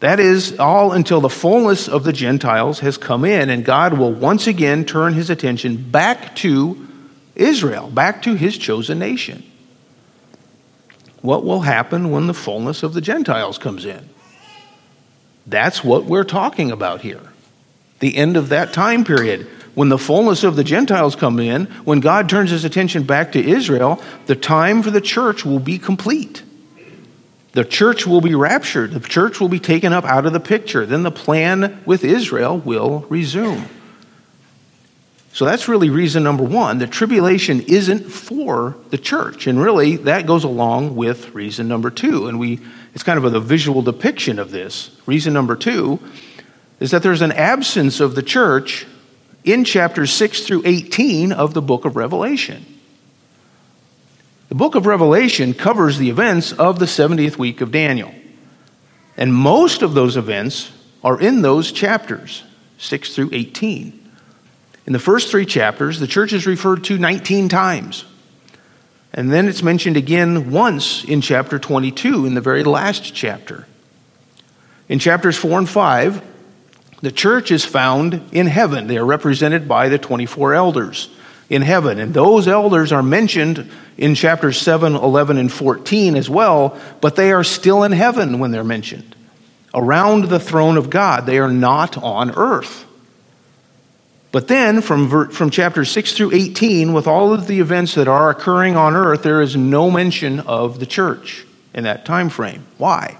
That 0.00 0.20
is 0.20 0.58
all 0.58 0.92
until 0.92 1.20
the 1.20 1.28
fullness 1.28 1.86
of 1.86 2.02
the 2.04 2.12
Gentiles 2.12 2.80
has 2.80 2.96
come 2.96 3.24
in, 3.24 3.50
and 3.50 3.64
God 3.64 3.98
will 3.98 4.12
once 4.12 4.46
again 4.46 4.84
turn 4.84 5.14
his 5.14 5.30
attention 5.30 5.90
back 5.90 6.34
to 6.36 6.88
Israel, 7.34 7.90
back 7.90 8.22
to 8.22 8.34
his 8.34 8.58
chosen 8.58 8.98
nation 8.98 9.42
what 11.22 11.44
will 11.44 11.60
happen 11.60 12.10
when 12.10 12.26
the 12.26 12.34
fullness 12.34 12.82
of 12.82 12.94
the 12.94 13.00
Gentiles 13.00 13.56
comes 13.56 13.84
in. 13.84 14.08
That's 15.46 15.82
what 15.82 16.04
we're 16.04 16.24
talking 16.24 16.70
about 16.70 17.00
here. 17.00 17.32
The 18.00 18.16
end 18.16 18.36
of 18.36 18.50
that 18.50 18.72
time 18.72 19.04
period. 19.04 19.46
When 19.74 19.88
the 19.88 19.98
fullness 19.98 20.44
of 20.44 20.56
the 20.56 20.64
Gentiles 20.64 21.16
come 21.16 21.40
in, 21.40 21.64
when 21.84 22.00
God 22.00 22.28
turns 22.28 22.50
his 22.50 22.64
attention 22.64 23.04
back 23.04 23.32
to 23.32 23.42
Israel, 23.42 24.02
the 24.26 24.36
time 24.36 24.82
for 24.82 24.90
the 24.90 25.00
church 25.00 25.46
will 25.46 25.60
be 25.60 25.78
complete. 25.78 26.42
The 27.52 27.64
church 27.64 28.06
will 28.06 28.20
be 28.20 28.34
raptured. 28.34 28.90
The 28.90 29.00
church 29.00 29.40
will 29.40 29.48
be 29.48 29.60
taken 29.60 29.92
up 29.92 30.04
out 30.04 30.26
of 30.26 30.32
the 30.32 30.40
picture. 30.40 30.84
Then 30.84 31.04
the 31.04 31.10
plan 31.10 31.82
with 31.86 32.04
Israel 32.04 32.58
will 32.58 33.06
resume. 33.08 33.68
So 35.32 35.46
that's 35.46 35.66
really 35.66 35.88
reason 35.88 36.22
number 36.22 36.44
one. 36.44 36.78
The 36.78 36.86
tribulation 36.86 37.62
isn't 37.62 38.10
for 38.10 38.76
the 38.90 38.98
church. 38.98 39.46
And 39.46 39.60
really, 39.60 39.96
that 39.96 40.26
goes 40.26 40.44
along 40.44 40.94
with 40.94 41.34
reason 41.34 41.68
number 41.68 41.90
two. 41.90 42.26
And 42.26 42.38
we, 42.38 42.60
it's 42.94 43.02
kind 43.02 43.18
of 43.18 43.34
a, 43.34 43.40
visual 43.40 43.80
depiction 43.80 44.38
of 44.38 44.50
this. 44.50 44.90
Reason 45.06 45.32
number 45.32 45.56
two 45.56 46.00
is 46.80 46.90
that 46.90 47.02
there's 47.02 47.22
an 47.22 47.32
absence 47.32 47.98
of 48.00 48.14
the 48.14 48.22
church 48.22 48.86
in 49.42 49.64
chapters 49.64 50.12
6 50.12 50.42
through 50.42 50.62
18 50.66 51.32
of 51.32 51.54
the 51.54 51.62
book 51.62 51.86
of 51.86 51.96
Revelation. 51.96 52.66
The 54.50 54.54
book 54.54 54.74
of 54.74 54.84
Revelation 54.84 55.54
covers 55.54 55.96
the 55.96 56.10
events 56.10 56.52
of 56.52 56.78
the 56.78 56.84
70th 56.84 57.38
week 57.38 57.62
of 57.62 57.72
Daniel. 57.72 58.14
And 59.16 59.32
most 59.32 59.80
of 59.80 59.94
those 59.94 60.18
events 60.18 60.72
are 61.02 61.18
in 61.18 61.40
those 61.40 61.72
chapters, 61.72 62.44
6 62.76 63.14
through 63.14 63.30
18. 63.32 64.01
In 64.86 64.92
the 64.92 64.98
first 64.98 65.30
three 65.30 65.46
chapters, 65.46 66.00
the 66.00 66.06
church 66.06 66.32
is 66.32 66.46
referred 66.46 66.84
to 66.84 66.98
19 66.98 67.48
times. 67.48 68.04
And 69.14 69.30
then 69.30 69.46
it's 69.46 69.62
mentioned 69.62 69.96
again 69.96 70.50
once 70.50 71.04
in 71.04 71.20
chapter 71.20 71.58
22, 71.58 72.26
in 72.26 72.34
the 72.34 72.40
very 72.40 72.64
last 72.64 73.14
chapter. 73.14 73.66
In 74.88 74.98
chapters 74.98 75.36
4 75.36 75.60
and 75.60 75.68
5, 75.68 76.22
the 77.02 77.12
church 77.12 77.50
is 77.50 77.64
found 77.64 78.20
in 78.32 78.46
heaven. 78.46 78.86
They 78.86 78.96
are 78.96 79.04
represented 79.04 79.68
by 79.68 79.88
the 79.88 79.98
24 79.98 80.54
elders 80.54 81.08
in 81.50 81.62
heaven. 81.62 81.98
And 81.98 82.14
those 82.14 82.48
elders 82.48 82.92
are 82.92 83.02
mentioned 83.02 83.70
in 83.98 84.14
chapters 84.14 84.58
7, 84.58 84.94
11, 84.94 85.36
and 85.36 85.52
14 85.52 86.16
as 86.16 86.30
well, 86.30 86.80
but 87.00 87.14
they 87.14 87.32
are 87.32 87.44
still 87.44 87.82
in 87.82 87.92
heaven 87.92 88.38
when 88.38 88.50
they're 88.50 88.64
mentioned. 88.64 89.14
Around 89.74 90.24
the 90.24 90.40
throne 90.40 90.76
of 90.76 90.90
God, 90.90 91.26
they 91.26 91.38
are 91.38 91.52
not 91.52 91.98
on 91.98 92.30
earth. 92.36 92.86
But 94.32 94.48
then, 94.48 94.80
from, 94.80 95.30
from 95.30 95.50
chapter 95.50 95.84
6 95.84 96.14
through 96.14 96.32
18, 96.32 96.94
with 96.94 97.06
all 97.06 97.34
of 97.34 97.46
the 97.46 97.60
events 97.60 97.94
that 97.96 98.08
are 98.08 98.30
occurring 98.30 98.76
on 98.76 98.96
earth, 98.96 99.22
there 99.22 99.42
is 99.42 99.56
no 99.56 99.90
mention 99.90 100.40
of 100.40 100.80
the 100.80 100.86
church 100.86 101.44
in 101.74 101.84
that 101.84 102.06
time 102.06 102.30
frame. 102.30 102.64
Why? 102.78 103.18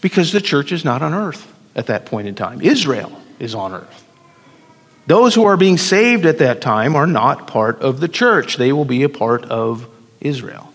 Because 0.00 0.32
the 0.32 0.40
church 0.40 0.72
is 0.72 0.84
not 0.84 1.00
on 1.00 1.14
earth 1.14 1.50
at 1.76 1.86
that 1.86 2.06
point 2.06 2.26
in 2.26 2.34
time. 2.34 2.60
Israel 2.60 3.16
is 3.38 3.54
on 3.54 3.72
earth. 3.72 4.04
Those 5.06 5.34
who 5.34 5.44
are 5.44 5.56
being 5.56 5.78
saved 5.78 6.26
at 6.26 6.38
that 6.38 6.60
time 6.60 6.96
are 6.96 7.06
not 7.06 7.46
part 7.46 7.80
of 7.80 8.00
the 8.00 8.08
church, 8.08 8.56
they 8.56 8.72
will 8.72 8.84
be 8.84 9.04
a 9.04 9.08
part 9.08 9.44
of 9.44 9.88
Israel. 10.20 10.72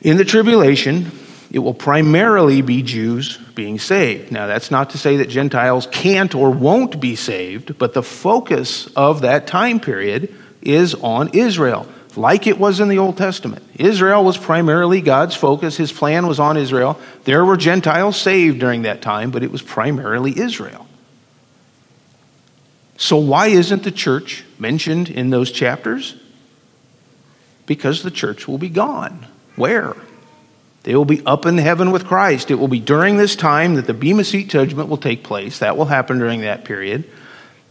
In 0.00 0.16
the 0.16 0.24
tribulation, 0.24 1.12
it 1.50 1.60
will 1.60 1.74
primarily 1.74 2.60
be 2.62 2.82
Jews 2.82 3.38
being 3.54 3.78
saved. 3.78 4.32
Now, 4.32 4.46
that's 4.46 4.70
not 4.70 4.90
to 4.90 4.98
say 4.98 5.18
that 5.18 5.28
Gentiles 5.28 5.86
can't 5.90 6.34
or 6.34 6.50
won't 6.50 7.00
be 7.00 7.14
saved, 7.14 7.78
but 7.78 7.94
the 7.94 8.02
focus 8.02 8.86
of 8.96 9.20
that 9.20 9.46
time 9.46 9.80
period 9.80 10.34
is 10.62 10.94
on 10.94 11.30
Israel, 11.34 11.86
like 12.16 12.46
it 12.46 12.58
was 12.58 12.80
in 12.80 12.88
the 12.88 12.98
Old 12.98 13.16
Testament. 13.16 13.62
Israel 13.76 14.24
was 14.24 14.36
primarily 14.36 15.00
God's 15.00 15.36
focus, 15.36 15.76
his 15.76 15.92
plan 15.92 16.26
was 16.26 16.40
on 16.40 16.56
Israel. 16.56 16.98
There 17.24 17.44
were 17.44 17.56
Gentiles 17.56 18.16
saved 18.16 18.58
during 18.58 18.82
that 18.82 19.02
time, 19.02 19.30
but 19.30 19.42
it 19.42 19.52
was 19.52 19.62
primarily 19.62 20.38
Israel. 20.38 20.86
So, 22.98 23.18
why 23.18 23.48
isn't 23.48 23.82
the 23.82 23.90
church 23.90 24.44
mentioned 24.58 25.10
in 25.10 25.30
those 25.30 25.52
chapters? 25.52 26.16
Because 27.66 28.02
the 28.02 28.10
church 28.10 28.48
will 28.48 28.58
be 28.58 28.70
gone. 28.70 29.26
Where? 29.56 29.94
They 30.86 30.94
will 30.94 31.04
be 31.04 31.26
up 31.26 31.46
in 31.46 31.58
heaven 31.58 31.90
with 31.90 32.06
Christ. 32.06 32.52
It 32.52 32.60
will 32.60 32.68
be 32.68 32.78
during 32.78 33.16
this 33.16 33.34
time 33.34 33.74
that 33.74 33.88
the 33.88 33.92
Bema 33.92 34.22
Seat 34.22 34.46
judgment 34.46 34.88
will 34.88 34.96
take 34.96 35.24
place. 35.24 35.58
That 35.58 35.76
will 35.76 35.86
happen 35.86 36.20
during 36.20 36.42
that 36.42 36.64
period. 36.64 37.10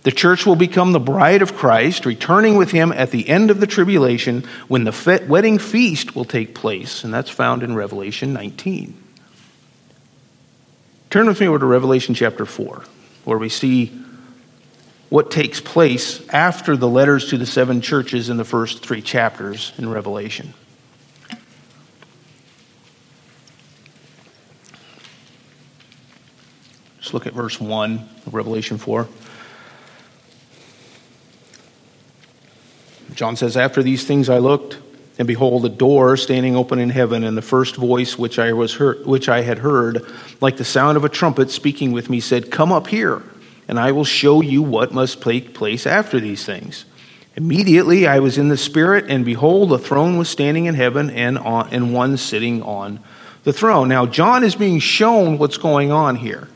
The 0.04 0.12
church 0.12 0.46
will 0.46 0.58
become 0.58 0.92
the 0.92 1.00
bride 1.00 1.42
of 1.42 1.56
Christ, 1.56 2.06
returning 2.06 2.58
with 2.58 2.72
him 2.72 2.92
at 2.92 3.12
the 3.12 3.30
end 3.30 3.52
of 3.52 3.62
the 3.62 3.68
tribulation 3.68 4.44
when 4.68 4.84
the 4.84 5.26
wedding 5.30 5.60
feast 5.60 6.14
will 6.14 6.26
take 6.26 6.54
place. 6.54 7.06
And 7.06 7.14
that's 7.14 7.30
found 7.30 7.64
in 7.64 7.74
Revelation 7.74 8.34
19. 8.34 9.02
Turn 11.10 11.28
with 11.28 11.40
me 11.40 11.48
over 11.48 11.60
to 11.60 11.66
Revelation 11.66 12.16
chapter 12.16 12.46
4, 12.46 12.84
where 13.24 13.38
we 13.38 13.48
see 13.48 13.98
what 15.08 15.32
takes 15.32 15.62
place 15.62 16.28
after 16.28 16.76
the 16.76 16.90
letters 16.90 17.30
to 17.30 17.38
the 17.38 17.46
seven 17.46 17.80
churches 17.80 18.28
in 18.28 18.36
the 18.36 18.44
first 18.44 18.86
three 18.86 19.02
chapters 19.02 19.72
in 19.78 19.88
Revelation. 19.88 20.54
Let's 27.06 27.14
look 27.14 27.28
at 27.28 27.34
verse 27.34 27.62
1 27.62 28.10
of 28.26 28.34
Revelation 28.34 28.80
4. 28.80 29.08
John 33.14 33.36
says, 33.36 33.56
After 33.56 33.84
these 33.84 34.06
things 34.06 34.28
I 34.28 34.40
looked, 34.40 34.80
and 35.20 35.28
behold, 35.28 35.64
a 35.68 35.70
door 35.70 36.18
standing 36.18 36.56
open 36.56 36.80
in 36.80 36.90
heaven, 36.90 37.24
and 37.24 37.38
the 37.38 37.44
first 37.44 37.76
voice 37.76 38.18
which 38.18 38.40
I, 38.40 38.54
was 38.54 38.74
heard, 38.74 39.06
which 39.06 39.30
I 39.30 39.42
had 39.42 39.60
heard, 39.60 40.04
like 40.42 40.58
the 40.58 40.66
sound 40.66 40.98
of 40.98 41.06
a 41.06 41.10
trumpet 41.10 41.52
speaking 41.52 41.92
with 41.92 42.10
me, 42.10 42.20
said, 42.20 42.50
Come 42.50 42.72
up 42.72 42.88
here, 42.88 43.22
and 43.68 43.80
I 43.80 43.92
will 43.92 44.04
show 44.04 44.42
you 44.42 44.64
what 44.64 44.92
must 44.92 45.22
take 45.22 45.54
place 45.54 45.86
after 45.86 46.20
these 46.20 46.44
things. 46.44 46.86
Immediately 47.36 48.08
I 48.08 48.18
was 48.18 48.40
in 48.40 48.48
the 48.48 48.58
Spirit, 48.58 49.06
and 49.10 49.24
behold, 49.24 49.72
a 49.74 49.78
throne 49.78 50.18
was 50.18 50.28
standing 50.28 50.66
in 50.66 50.74
heaven, 50.74 51.12
and, 51.12 51.38
on, 51.38 51.70
and 51.72 51.94
one 51.94 52.18
sitting 52.18 52.64
on 52.64 53.00
the 53.44 53.54
throne. 53.54 53.90
Now, 53.90 54.08
John 54.08 54.44
is 54.44 54.56
being 54.56 54.80
shown 54.80 55.38
what's 55.38 55.60
going 55.60 55.92
on 55.92 56.16
here. 56.16 56.48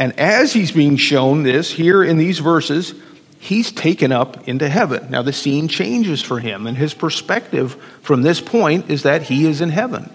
And 0.00 0.18
as 0.18 0.54
he's 0.54 0.72
being 0.72 0.96
shown 0.96 1.42
this 1.42 1.70
here 1.70 2.02
in 2.02 2.16
these 2.16 2.38
verses, 2.38 2.94
he's 3.38 3.70
taken 3.70 4.12
up 4.12 4.48
into 4.48 4.66
heaven. 4.66 5.10
Now, 5.10 5.20
the 5.20 5.34
scene 5.34 5.68
changes 5.68 6.22
for 6.22 6.40
him, 6.40 6.66
and 6.66 6.74
his 6.74 6.94
perspective 6.94 7.74
from 8.00 8.22
this 8.22 8.40
point 8.40 8.90
is 8.90 9.02
that 9.02 9.24
he 9.24 9.46
is 9.46 9.60
in 9.60 9.68
heaven, 9.68 10.10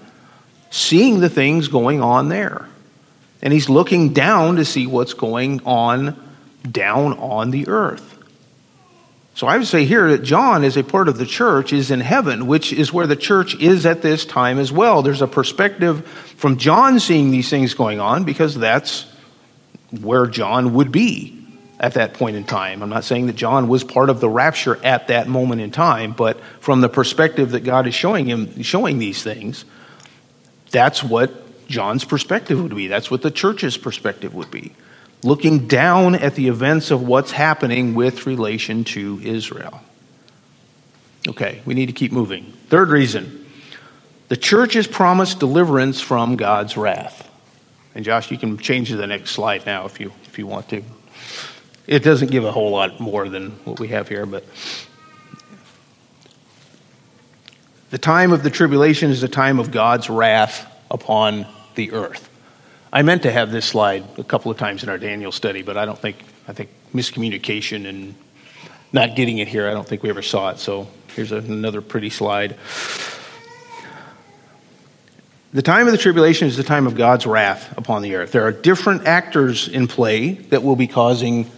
seeing 0.71 1.19
the 1.19 1.29
things 1.29 1.67
going 1.67 2.01
on 2.01 2.29
there. 2.29 2.67
And 3.43 3.53
he's 3.53 3.69
looking 3.69 4.11
down 4.11 4.55
to 4.55 4.65
see 4.65 4.87
what's 4.87 5.13
going 5.13 5.61
on 5.67 6.19
down 6.69 7.13
on 7.19 7.51
the 7.51 7.67
earth. 7.67 8.17
So 9.35 9.45
I 9.45 9.57
would 9.57 9.67
say 9.67 9.85
here 9.85 10.09
that 10.09 10.23
John, 10.23 10.63
as 10.63 10.77
a 10.77 10.83
part 10.83 11.09
of 11.09 11.19
the 11.19 11.27
church, 11.27 11.73
is 11.73 11.91
in 11.91 11.99
heaven, 11.99 12.47
which 12.47 12.73
is 12.73 12.91
where 12.91 13.05
the 13.05 13.15
church 13.15 13.53
is 13.61 13.85
at 13.85 14.01
this 14.01 14.25
time 14.25 14.57
as 14.57 14.71
well. 14.71 15.03
There's 15.03 15.21
a 15.21 15.27
perspective 15.27 16.07
from 16.37 16.57
John 16.57 16.99
seeing 16.99 17.29
these 17.29 17.51
things 17.51 17.75
going 17.75 17.99
on 17.99 18.23
because 18.23 18.55
that's 18.55 19.05
where 20.01 20.27
John 20.27 20.73
would 20.73 20.91
be 20.91 21.31
at 21.79 21.95
that 21.95 22.13
point 22.13 22.35
in 22.35 22.43
time. 22.43 22.81
I'm 22.81 22.89
not 22.89 23.03
saying 23.03 23.27
that 23.27 23.35
John 23.35 23.67
was 23.67 23.83
part 23.83 24.09
of 24.09 24.19
the 24.19 24.29
rapture 24.29 24.83
at 24.83 25.09
that 25.09 25.27
moment 25.27 25.61
in 25.61 25.71
time, 25.71 26.13
but 26.13 26.39
from 26.59 26.81
the 26.81 26.89
perspective 26.89 27.51
that 27.51 27.61
God 27.61 27.87
is 27.87 27.93
showing 27.93 28.25
him, 28.25 28.61
showing 28.63 28.97
these 28.97 29.21
things, 29.23 29.65
that's 30.71 31.03
what 31.03 31.67
John's 31.67 32.05
perspective 32.05 32.61
would 32.61 32.75
be. 32.75 32.87
That's 32.87 33.11
what 33.11 33.21
the 33.21 33.31
church's 33.31 33.77
perspective 33.77 34.33
would 34.33 34.51
be 34.51 34.73
looking 35.25 35.67
down 35.67 36.15
at 36.15 36.35
the 36.35 36.47
events 36.47 36.91
of 36.91 37.01
what's 37.01 37.31
happening 37.31 37.95
with 37.95 38.27
relation 38.27 38.83
to 38.83 39.19
Israel. 39.23 39.81
Okay, 41.27 41.61
we 41.65 41.73
need 41.73 41.87
to 41.87 41.93
keep 41.93 42.11
moving. 42.11 42.53
Third 42.69 42.89
reason 42.89 43.45
the 44.29 44.37
church 44.37 44.75
is 44.75 44.87
promised 44.87 45.39
deliverance 45.39 45.99
from 45.99 46.35
God's 46.35 46.77
wrath. 46.77 47.29
And 47.95 48.03
Josh, 48.03 48.29
you 48.29 48.37
can 48.37 48.57
change 48.57 48.89
to 48.89 48.97
the 48.97 49.07
next 49.07 49.31
slide 49.31 49.65
now 49.65 49.85
if 49.85 49.99
you, 49.99 50.11
if 50.25 50.37
you 50.37 50.45
want 50.45 50.69
to. 50.69 50.83
It 51.87 52.03
doesn't 52.03 52.29
give 52.29 52.43
a 52.43 52.51
whole 52.51 52.71
lot 52.71 52.99
more 52.99 53.29
than 53.29 53.51
what 53.63 53.79
we 53.79 53.87
have 53.89 54.09
here, 54.09 54.25
but 54.25 54.43
the 57.91 57.97
time 57.97 58.33
of 58.33 58.43
the 58.43 58.49
tribulation 58.49 59.11
is 59.11 59.21
the 59.21 59.29
time 59.29 59.59
of 59.59 59.71
God's 59.71 60.09
wrath 60.09 60.69
upon 60.91 61.47
the 61.75 61.93
earth. 61.93 62.29
I 62.91 63.01
meant 63.01 63.23
to 63.23 63.31
have 63.31 63.51
this 63.51 63.65
slide 63.65 64.03
a 64.17 64.23
couple 64.23 64.51
of 64.51 64.57
times 64.57 64.83
in 64.83 64.89
our 64.89 64.97
Daniel 64.97 65.31
study, 65.31 65.61
but 65.61 65.77
I 65.77 65.85
don't 65.85 65.97
think, 65.97 66.17
I 66.47 66.53
think 66.53 66.69
miscommunication 66.93 67.87
and 67.87 68.15
not 68.91 69.15
getting 69.15 69.37
it 69.37 69.47
here, 69.47 69.69
I 69.69 69.73
don't 69.73 69.87
think 69.87 70.03
we 70.03 70.09
ever 70.09 70.21
saw 70.21 70.49
it. 70.49 70.59
So 70.59 70.87
here's 71.13 71.31
another 71.31 71.81
pretty 71.81 72.09
slide. 72.09 72.57
The 75.55 75.61
time 75.61 75.87
of 75.87 75.93
the 75.93 75.97
tribulation 75.97 76.49
is 76.49 76.57
the 76.57 76.63
time 76.63 76.85
of 76.85 76.95
God's 76.95 77.25
wrath 77.25 77.77
upon 77.77 78.01
the 78.01 78.15
earth. 78.15 78.33
There 78.33 78.45
are 78.45 78.51
different 78.51 79.07
actors 79.07 79.69
in 79.69 79.87
play 79.87 80.33
that 80.33 80.63
will 80.63 80.75
be 80.75 80.85
causing 80.85 81.49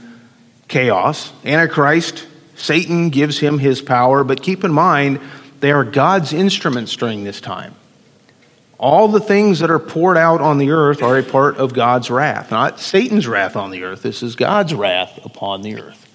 chaos. 0.68 1.34
Antichrist, 1.44 2.28
Satan 2.56 3.10
gives 3.10 3.40
him 3.40 3.58
his 3.58 3.82
power, 3.82 4.24
but 4.24 4.44
keep 4.44 4.64
in 4.64 4.72
mind, 4.72 5.20
they 5.62 5.72
are 5.72 5.84
God's 5.84 6.32
instruments 6.32 6.96
during 6.96 7.24
this 7.24 7.42
time. 7.42 7.74
All 8.78 9.08
the 9.08 9.20
things 9.20 9.62
that 9.62 9.72
are 9.72 9.80
poured 9.80 10.16
out 10.16 10.42
on 10.42 10.60
the 10.60 10.70
earth 10.70 11.02
are 11.02 11.18
a 11.18 11.24
part 11.24 11.58
of 11.58 11.74
God's 11.74 12.12
wrath, 12.12 12.52
not 12.52 12.80
Satan's 12.80 13.28
wrath 13.28 13.56
on 13.56 13.72
the 13.72 13.82
earth. 13.82 14.04
This 14.04 14.22
is 14.22 14.36
God's 14.36 14.76
wrath 14.76 15.20
upon 15.26 15.64
the 15.64 15.82
earth. 15.82 16.07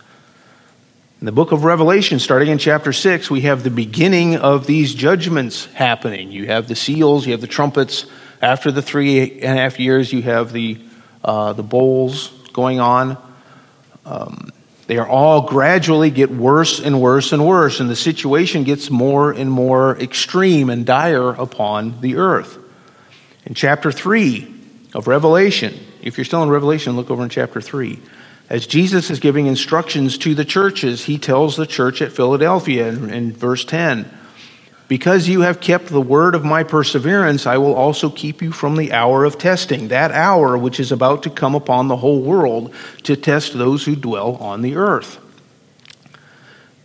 In 1.22 1.26
the 1.26 1.30
book 1.30 1.52
of 1.52 1.62
Revelation, 1.62 2.18
starting 2.18 2.48
in 2.48 2.58
chapter 2.58 2.92
6, 2.92 3.30
we 3.30 3.42
have 3.42 3.62
the 3.62 3.70
beginning 3.70 4.34
of 4.34 4.66
these 4.66 4.92
judgments 4.92 5.66
happening. 5.66 6.32
You 6.32 6.46
have 6.46 6.66
the 6.66 6.74
seals, 6.74 7.24
you 7.26 7.30
have 7.30 7.40
the 7.40 7.46
trumpets. 7.46 8.06
After 8.42 8.72
the 8.72 8.82
three 8.82 9.38
and 9.40 9.56
a 9.56 9.62
half 9.62 9.78
years, 9.78 10.12
you 10.12 10.20
have 10.22 10.52
the, 10.52 10.80
uh, 11.24 11.52
the 11.52 11.62
bowls 11.62 12.30
going 12.52 12.80
on. 12.80 13.16
Um, 14.04 14.50
they 14.88 14.98
are 14.98 15.06
all 15.06 15.42
gradually 15.42 16.10
get 16.10 16.32
worse 16.32 16.80
and 16.80 17.00
worse 17.00 17.32
and 17.32 17.46
worse, 17.46 17.78
and 17.78 17.88
the 17.88 17.94
situation 17.94 18.64
gets 18.64 18.90
more 18.90 19.30
and 19.30 19.48
more 19.48 19.96
extreme 20.00 20.70
and 20.70 20.84
dire 20.84 21.28
upon 21.28 22.00
the 22.00 22.16
earth. 22.16 22.58
In 23.46 23.54
chapter 23.54 23.92
3 23.92 24.52
of 24.92 25.06
Revelation, 25.06 25.78
if 26.02 26.18
you're 26.18 26.24
still 26.24 26.42
in 26.42 26.48
Revelation, 26.48 26.96
look 26.96 27.12
over 27.12 27.22
in 27.22 27.28
chapter 27.28 27.60
3. 27.60 28.00
As 28.52 28.66
Jesus 28.66 29.08
is 29.08 29.18
giving 29.18 29.46
instructions 29.46 30.18
to 30.18 30.34
the 30.34 30.44
churches, 30.44 31.06
he 31.06 31.16
tells 31.16 31.56
the 31.56 31.66
church 31.66 32.02
at 32.02 32.12
Philadelphia 32.12 32.86
in, 32.86 33.08
in 33.08 33.32
verse 33.32 33.64
10 33.64 34.18
because 34.88 35.26
you 35.26 35.40
have 35.40 35.58
kept 35.58 35.86
the 35.86 36.02
word 36.02 36.34
of 36.34 36.44
my 36.44 36.62
perseverance, 36.62 37.46
I 37.46 37.56
will 37.56 37.74
also 37.74 38.10
keep 38.10 38.42
you 38.42 38.52
from 38.52 38.76
the 38.76 38.92
hour 38.92 39.24
of 39.24 39.38
testing, 39.38 39.88
that 39.88 40.10
hour 40.10 40.58
which 40.58 40.78
is 40.78 40.92
about 40.92 41.22
to 41.22 41.30
come 41.30 41.54
upon 41.54 41.88
the 41.88 41.96
whole 41.96 42.20
world 42.20 42.74
to 43.04 43.16
test 43.16 43.54
those 43.54 43.86
who 43.86 43.96
dwell 43.96 44.36
on 44.36 44.60
the 44.60 44.76
earth. 44.76 45.18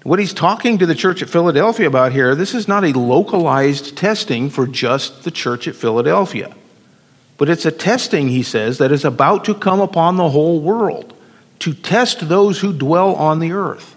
What 0.03 0.19
he's 0.19 0.31
talking 0.31 0.77
to 0.77 0.85
the 0.85 0.95
church 0.95 1.21
at 1.21 1.29
Philadelphia 1.29 1.85
about 1.85 2.13
here, 2.13 2.33
this 2.33 2.53
is 2.53 2.69
not 2.69 2.85
a 2.85 2.97
localized 2.97 3.97
testing 3.97 4.49
for 4.49 4.65
just 4.65 5.25
the 5.25 5.31
church 5.31 5.67
at 5.67 5.75
Philadelphia. 5.75 6.55
But 7.37 7.49
it's 7.49 7.65
a 7.65 7.71
testing, 7.73 8.29
he 8.29 8.41
says, 8.41 8.77
that 8.77 8.93
is 8.93 9.03
about 9.03 9.43
to 9.43 9.53
come 9.53 9.81
upon 9.81 10.15
the 10.15 10.29
whole 10.29 10.61
world 10.61 11.13
to 11.59 11.73
test 11.73 12.27
those 12.29 12.59
who 12.59 12.73
dwell 12.73 13.15
on 13.15 13.39
the 13.39 13.51
earth. 13.51 13.95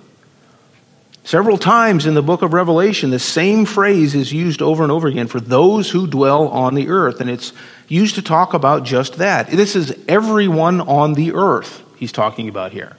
Several 1.25 1.59
times 1.59 2.07
in 2.07 2.15
the 2.15 2.23
book 2.23 2.43
of 2.43 2.53
Revelation, 2.53 3.11
the 3.11 3.19
same 3.19 3.65
phrase 3.65 4.15
is 4.15 4.33
used 4.33 4.63
over 4.63 4.83
and 4.83 4.91
over 4.91 5.07
again 5.07 5.29
for 5.29 5.39
those 5.39 5.91
who 5.91 6.07
dwell 6.07 6.49
on 6.49 6.75
the 6.75 6.89
earth, 6.89 7.21
and 7.21 7.29
it's 7.29 7.53
used 7.89 8.15
to 8.15 8.23
talk 8.23 8.55
about 8.55 8.85
just 8.85 9.19
that. 9.19 9.49
This 9.49 9.77
is 9.77 9.95
everyone 10.09 10.81
on 10.81 11.15
the 11.15 11.33
earth 11.33 11.83
he's 11.97 12.13
talking 12.13 12.49
about 12.49 12.73
here. 12.73 12.97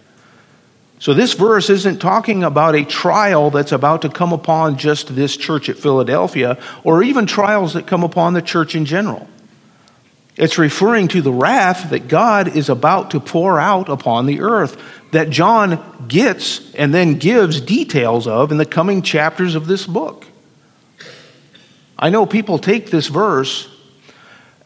So, 1.00 1.16
this 1.16 1.34
verse 1.34 1.72
isn't 1.72 1.98
talking 1.98 2.44
about 2.44 2.76
a 2.76 2.86
trial 2.86 3.50
that's 3.50 3.72
about 3.72 4.04
to 4.04 4.10
come 4.10 4.32
upon 4.32 4.78
just 4.78 5.16
this 5.16 5.36
church 5.36 5.68
at 5.68 5.78
Philadelphia, 5.78 6.60
or 6.84 7.02
even 7.02 7.26
trials 7.26 7.74
that 7.74 7.88
come 7.88 8.04
upon 8.04 8.36
the 8.36 8.42
church 8.42 8.76
in 8.76 8.86
general. 8.86 9.28
It's 10.38 10.58
referring 10.58 11.10
to 11.10 11.22
the 11.22 11.32
wrath 11.32 11.90
that 11.90 12.08
God 12.08 12.56
is 12.56 12.70
about 12.70 13.12
to 13.12 13.20
pour 13.20 13.60
out 13.60 13.90
upon 13.90 14.26
the 14.26 14.42
earth 14.42 14.82
that 15.12 15.30
John 15.30 16.06
gets 16.08 16.74
and 16.74 16.94
then 16.94 17.16
gives 17.16 17.60
details 17.60 18.28
of 18.28 18.52
in 18.52 18.58
the 18.58 18.66
coming 18.66 19.02
chapters 19.02 19.56
of 19.56 19.68
this 19.68 19.86
book. 19.86 20.26
I 22.00 22.10
know 22.10 22.26
people 22.26 22.58
take 22.58 22.90
this 22.90 23.08
verse 23.08 23.68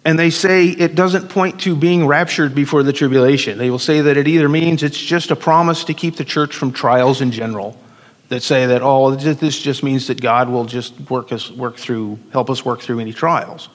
and 0.06 0.20
they 0.20 0.30
say 0.30 0.68
it 0.68 0.94
doesn't 0.94 1.30
point 1.30 1.62
to 1.62 1.76
being 1.76 2.06
raptured 2.06 2.54
before 2.54 2.84
the 2.84 2.94
tribulation. 2.94 3.58
They 3.58 3.72
will 3.72 3.80
say 3.80 4.02
that 4.02 4.18
it 4.18 4.28
either 4.28 4.48
means 4.48 4.84
it's 4.84 5.02
just 5.02 5.32
a 5.32 5.36
promise 5.36 5.84
to 5.86 5.96
keep 5.96 6.16
the 6.16 6.24
church 6.24 6.56
from 6.56 6.72
trials 6.72 7.22
in 7.22 7.32
general. 7.32 7.76
That 8.30 8.42
say 8.42 8.68
that, 8.68 8.82
oh, 8.82 9.14
this 9.16 9.60
just 9.60 9.84
means 9.84 10.08
that 10.08 10.20
God 10.20 10.50
will 10.50 10.66
just 10.66 11.00
work 11.12 11.32
us 11.32 11.52
work 11.52 11.78
through, 11.78 12.18
help 12.32 12.50
us 12.50 12.66
work 12.66 12.82
through 12.82 13.00
any 13.00 13.14
trials. 13.14 13.70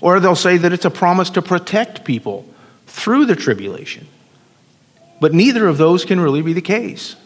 Or 0.00 0.20
they'll 0.20 0.36
say 0.36 0.58
that 0.58 0.72
it's 0.72 0.84
a 0.84 0.90
promise 0.90 1.30
to 1.30 1.42
protect 1.42 2.04
people 2.04 2.46
through 2.86 3.26
the 3.26 3.36
tribulation. 3.36 4.06
But 5.20 5.32
neither 5.32 5.66
of 5.66 5.78
those 5.78 6.04
can 6.04 6.20
really 6.20 6.42
be 6.42 6.52
the 6.52 6.60
case. 6.60 7.16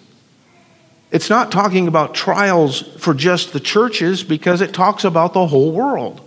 It's 1.10 1.28
not 1.28 1.50
talking 1.50 1.88
about 1.88 2.14
trials 2.14 2.82
for 2.98 3.14
just 3.14 3.52
the 3.52 3.60
churches 3.60 4.22
because 4.22 4.60
it 4.60 4.72
talks 4.72 5.04
about 5.04 5.32
the 5.32 5.46
whole 5.46 5.72
world. 5.72 6.20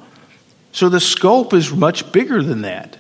So 0.73 0.89
the 0.89 0.99
scope 0.99 1.53
is 1.53 1.71
much 1.71 2.11
bigger 2.11 2.43
than 2.43 2.63
that. 2.63 2.97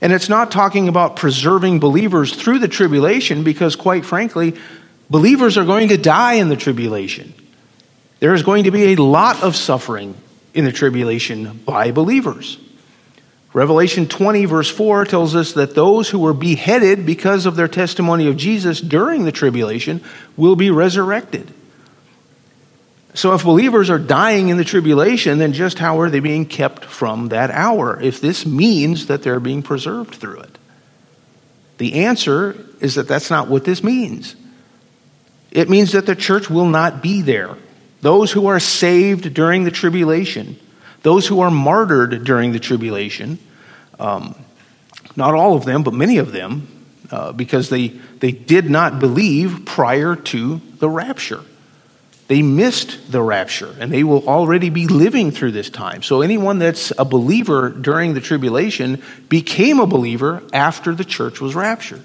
And 0.00 0.12
it's 0.12 0.28
not 0.28 0.50
talking 0.50 0.88
about 0.88 1.16
preserving 1.16 1.78
believers 1.78 2.34
through 2.34 2.58
the 2.58 2.68
tribulation 2.68 3.44
because, 3.44 3.76
quite 3.76 4.04
frankly, 4.04 4.56
believers 5.10 5.58
are 5.58 5.64
going 5.64 5.88
to 5.88 5.98
die 5.98 6.34
in 6.34 6.48
the 6.48 6.56
tribulation. 6.56 7.34
There 8.18 8.34
is 8.34 8.42
going 8.42 8.64
to 8.64 8.70
be 8.70 8.94
a 8.94 8.96
lot 8.96 9.42
of 9.42 9.54
suffering 9.54 10.14
in 10.54 10.64
the 10.64 10.72
tribulation 10.72 11.58
by 11.64 11.90
believers. 11.90 12.58
Revelation 13.52 14.06
20, 14.06 14.44
verse 14.44 14.70
4, 14.70 15.04
tells 15.06 15.34
us 15.34 15.52
that 15.54 15.74
those 15.74 16.08
who 16.08 16.20
were 16.20 16.34
beheaded 16.34 17.04
because 17.04 17.46
of 17.46 17.56
their 17.56 17.68
testimony 17.68 18.28
of 18.28 18.36
Jesus 18.36 18.80
during 18.80 19.24
the 19.24 19.32
tribulation 19.32 20.02
will 20.36 20.54
be 20.54 20.70
resurrected. 20.70 21.52
So, 23.12 23.34
if 23.34 23.42
believers 23.42 23.90
are 23.90 23.98
dying 23.98 24.50
in 24.50 24.56
the 24.56 24.64
tribulation, 24.64 25.38
then 25.38 25.52
just 25.52 25.80
how 25.80 25.98
are 25.98 26.08
they 26.08 26.20
being 26.20 26.46
kept 26.46 26.84
from 26.84 27.30
that 27.30 27.50
hour 27.50 28.00
if 28.00 28.20
this 28.20 28.46
means 28.46 29.06
that 29.06 29.24
they're 29.24 29.40
being 29.40 29.64
preserved 29.64 30.14
through 30.14 30.40
it? 30.40 30.58
The 31.78 32.04
answer 32.04 32.64
is 32.78 32.94
that 32.94 33.08
that's 33.08 33.30
not 33.30 33.48
what 33.48 33.64
this 33.64 33.82
means. 33.82 34.36
It 35.50 35.68
means 35.68 35.90
that 35.92 36.06
the 36.06 36.14
church 36.14 36.48
will 36.48 36.66
not 36.66 37.02
be 37.02 37.22
there. 37.22 37.56
Those 38.00 38.32
who 38.32 38.46
are 38.46 38.60
saved 38.60 39.34
during 39.34 39.64
the 39.64 39.70
tribulation 39.70 40.58
those 41.02 41.26
who 41.26 41.40
are 41.40 41.50
martyred 41.50 42.24
during 42.24 42.52
the 42.52 42.58
tribulation, 42.58 43.38
um, 43.98 44.34
not 45.16 45.34
all 45.34 45.56
of 45.56 45.64
them, 45.64 45.82
but 45.82 45.94
many 45.94 46.18
of 46.18 46.32
them, 46.32 46.68
uh, 47.10 47.32
because 47.32 47.68
they, 47.70 47.88
they 47.88 48.32
did 48.32 48.70
not 48.70 48.98
believe 48.98 49.62
prior 49.64 50.14
to 50.14 50.60
the 50.78 50.88
rapture. 50.88 51.42
they 52.28 52.42
missed 52.42 53.10
the 53.10 53.20
rapture 53.20 53.74
and 53.80 53.90
they 53.90 54.04
will 54.04 54.28
already 54.28 54.70
be 54.70 54.86
living 54.86 55.32
through 55.32 55.50
this 55.50 55.68
time. 55.68 56.00
So, 56.00 56.22
anyone 56.22 56.60
that's 56.60 56.92
a 56.96 57.04
believer 57.04 57.70
during 57.70 58.14
the 58.14 58.20
tribulation 58.20 59.02
became 59.28 59.80
a 59.80 59.86
believer 59.86 60.42
after 60.52 60.94
the 60.94 61.04
church 61.04 61.40
was 61.40 61.56
raptured. 61.56 62.04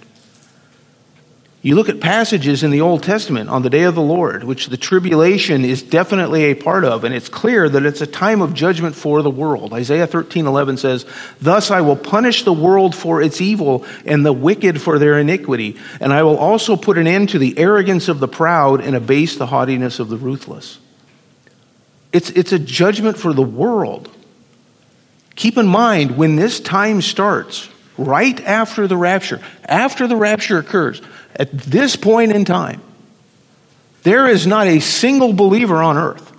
You 1.66 1.74
look 1.74 1.90
at 1.90 2.00
passages 2.00 2.62
in 2.62 2.70
the 2.70 2.82
Old 2.82 3.02
Testament 3.02 3.50
on 3.50 3.64
the 3.64 3.72
day 3.72 3.86
of 3.86 3.96
the 3.96 4.02
Lord, 4.02 4.44
which 4.44 4.68
the 4.68 4.78
tribulation 4.78 5.66
is 5.66 5.82
definitely 5.82 6.44
a 6.44 6.54
part 6.54 6.86
of, 6.86 7.04
and 7.04 7.12
it's 7.12 7.28
clear 7.28 7.68
that 7.68 7.88
it's 7.88 8.02
a 8.02 8.06
time 8.06 8.44
of 8.44 8.54
judgment 8.54 8.96
for 8.96 9.24
the 9.24 9.32
world. 9.32 9.74
Isaiah 9.74 10.06
13 10.06 10.46
11 10.46 10.78
says, 10.78 11.08
Thus 11.42 11.72
I 11.72 11.82
will 11.82 11.96
punish 11.96 12.44
the 12.44 12.54
world 12.54 12.94
for 12.94 13.20
its 13.20 13.42
evil 13.42 13.84
and 14.06 14.24
the 14.24 14.32
wicked 14.32 14.80
for 14.80 15.00
their 15.00 15.18
iniquity, 15.18 15.76
and 16.00 16.14
I 16.14 16.22
will 16.22 16.38
also 16.38 16.76
put 16.76 17.00
an 17.00 17.08
end 17.08 17.30
to 17.30 17.40
the 17.40 17.58
arrogance 17.58 18.10
of 18.10 18.20
the 18.20 18.28
proud 18.28 18.80
and 18.80 18.96
abase 18.96 19.36
the 19.36 19.48
haughtiness 19.48 19.98
of 19.98 20.10
the 20.10 20.18
ruthless. 20.18 20.78
It's, 22.14 22.30
it's 22.30 22.52
a 22.52 22.60
judgment 22.60 23.18
for 23.18 23.34
the 23.34 23.42
world. 23.42 24.12
Keep 25.36 25.58
in 25.58 25.66
mind, 25.66 26.16
when 26.16 26.36
this 26.36 26.60
time 26.60 27.02
starts, 27.02 27.70
right 27.98 28.40
after 28.42 28.88
the 28.88 28.98
rapture, 28.98 29.42
after 29.66 30.08
the 30.08 30.16
rapture 30.16 30.58
occurs, 30.58 31.02
at 31.36 31.52
this 31.52 31.96
point 31.96 32.32
in 32.32 32.46
time, 32.46 32.82
there 34.04 34.28
is 34.28 34.46
not 34.46 34.68
a 34.68 34.80
single 34.80 35.34
believer 35.34 35.82
on 35.82 35.98
earth. 35.98 36.32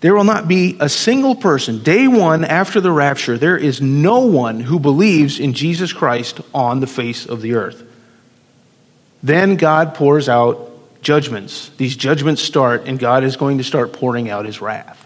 There 0.00 0.14
will 0.14 0.24
not 0.24 0.48
be 0.48 0.76
a 0.80 0.88
single 0.88 1.34
person, 1.34 1.82
day 1.82 2.08
one 2.08 2.44
after 2.44 2.80
the 2.80 2.92
rapture, 2.92 3.36
there 3.36 3.58
is 3.58 3.82
no 3.82 4.20
one 4.20 4.60
who 4.60 4.78
believes 4.78 5.38
in 5.38 5.52
Jesus 5.52 5.92
Christ 5.92 6.40
on 6.54 6.80
the 6.80 6.86
face 6.86 7.26
of 7.26 7.42
the 7.42 7.54
earth. 7.54 7.82
Then 9.22 9.56
God 9.56 9.94
pours 9.94 10.28
out 10.28 10.70
judgments. 11.02 11.70
These 11.76 11.96
judgments 11.96 12.42
start, 12.42 12.86
and 12.86 12.98
God 12.98 13.24
is 13.24 13.36
going 13.36 13.58
to 13.58 13.64
start 13.64 13.92
pouring 13.92 14.30
out 14.30 14.46
his 14.46 14.60
wrath. 14.62 14.99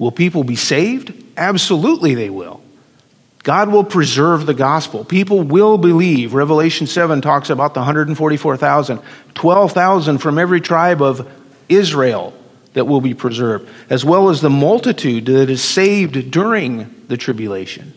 Will 0.00 0.10
people 0.10 0.44
be 0.44 0.56
saved? 0.56 1.12
Absolutely, 1.36 2.14
they 2.14 2.30
will. 2.30 2.62
God 3.42 3.68
will 3.68 3.84
preserve 3.84 4.46
the 4.46 4.54
gospel. 4.54 5.04
People 5.04 5.42
will 5.42 5.76
believe. 5.76 6.32
Revelation 6.32 6.86
7 6.86 7.20
talks 7.20 7.50
about 7.50 7.74
the 7.74 7.80
144,000, 7.80 9.00
12,000 9.34 10.18
from 10.18 10.38
every 10.38 10.62
tribe 10.62 11.02
of 11.02 11.30
Israel 11.68 12.32
that 12.72 12.86
will 12.86 13.02
be 13.02 13.12
preserved, 13.12 13.68
as 13.90 14.02
well 14.02 14.30
as 14.30 14.40
the 14.40 14.48
multitude 14.48 15.26
that 15.26 15.50
is 15.50 15.62
saved 15.62 16.30
during 16.30 17.04
the 17.08 17.18
tribulation. 17.18 17.92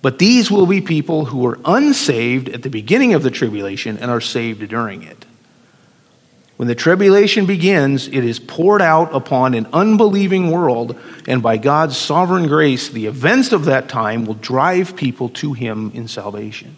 But 0.00 0.18
these 0.18 0.50
will 0.50 0.66
be 0.66 0.80
people 0.80 1.26
who 1.26 1.38
were 1.38 1.60
unsaved 1.64 2.48
at 2.48 2.62
the 2.62 2.70
beginning 2.70 3.14
of 3.14 3.22
the 3.22 3.30
tribulation 3.30 3.96
and 3.96 4.10
are 4.10 4.20
saved 4.20 4.68
during 4.68 5.04
it. 5.04 5.24
When 6.62 6.68
the 6.68 6.76
tribulation 6.76 7.44
begins, 7.44 8.06
it 8.06 8.24
is 8.24 8.38
poured 8.38 8.82
out 8.82 9.12
upon 9.12 9.54
an 9.54 9.66
unbelieving 9.72 10.52
world, 10.52 10.96
and 11.26 11.42
by 11.42 11.56
God's 11.56 11.96
sovereign 11.96 12.46
grace, 12.46 12.88
the 12.88 13.06
events 13.06 13.50
of 13.50 13.64
that 13.64 13.88
time 13.88 14.24
will 14.26 14.34
drive 14.34 14.94
people 14.94 15.28
to 15.30 15.54
Him 15.54 15.90
in 15.92 16.06
salvation. 16.06 16.76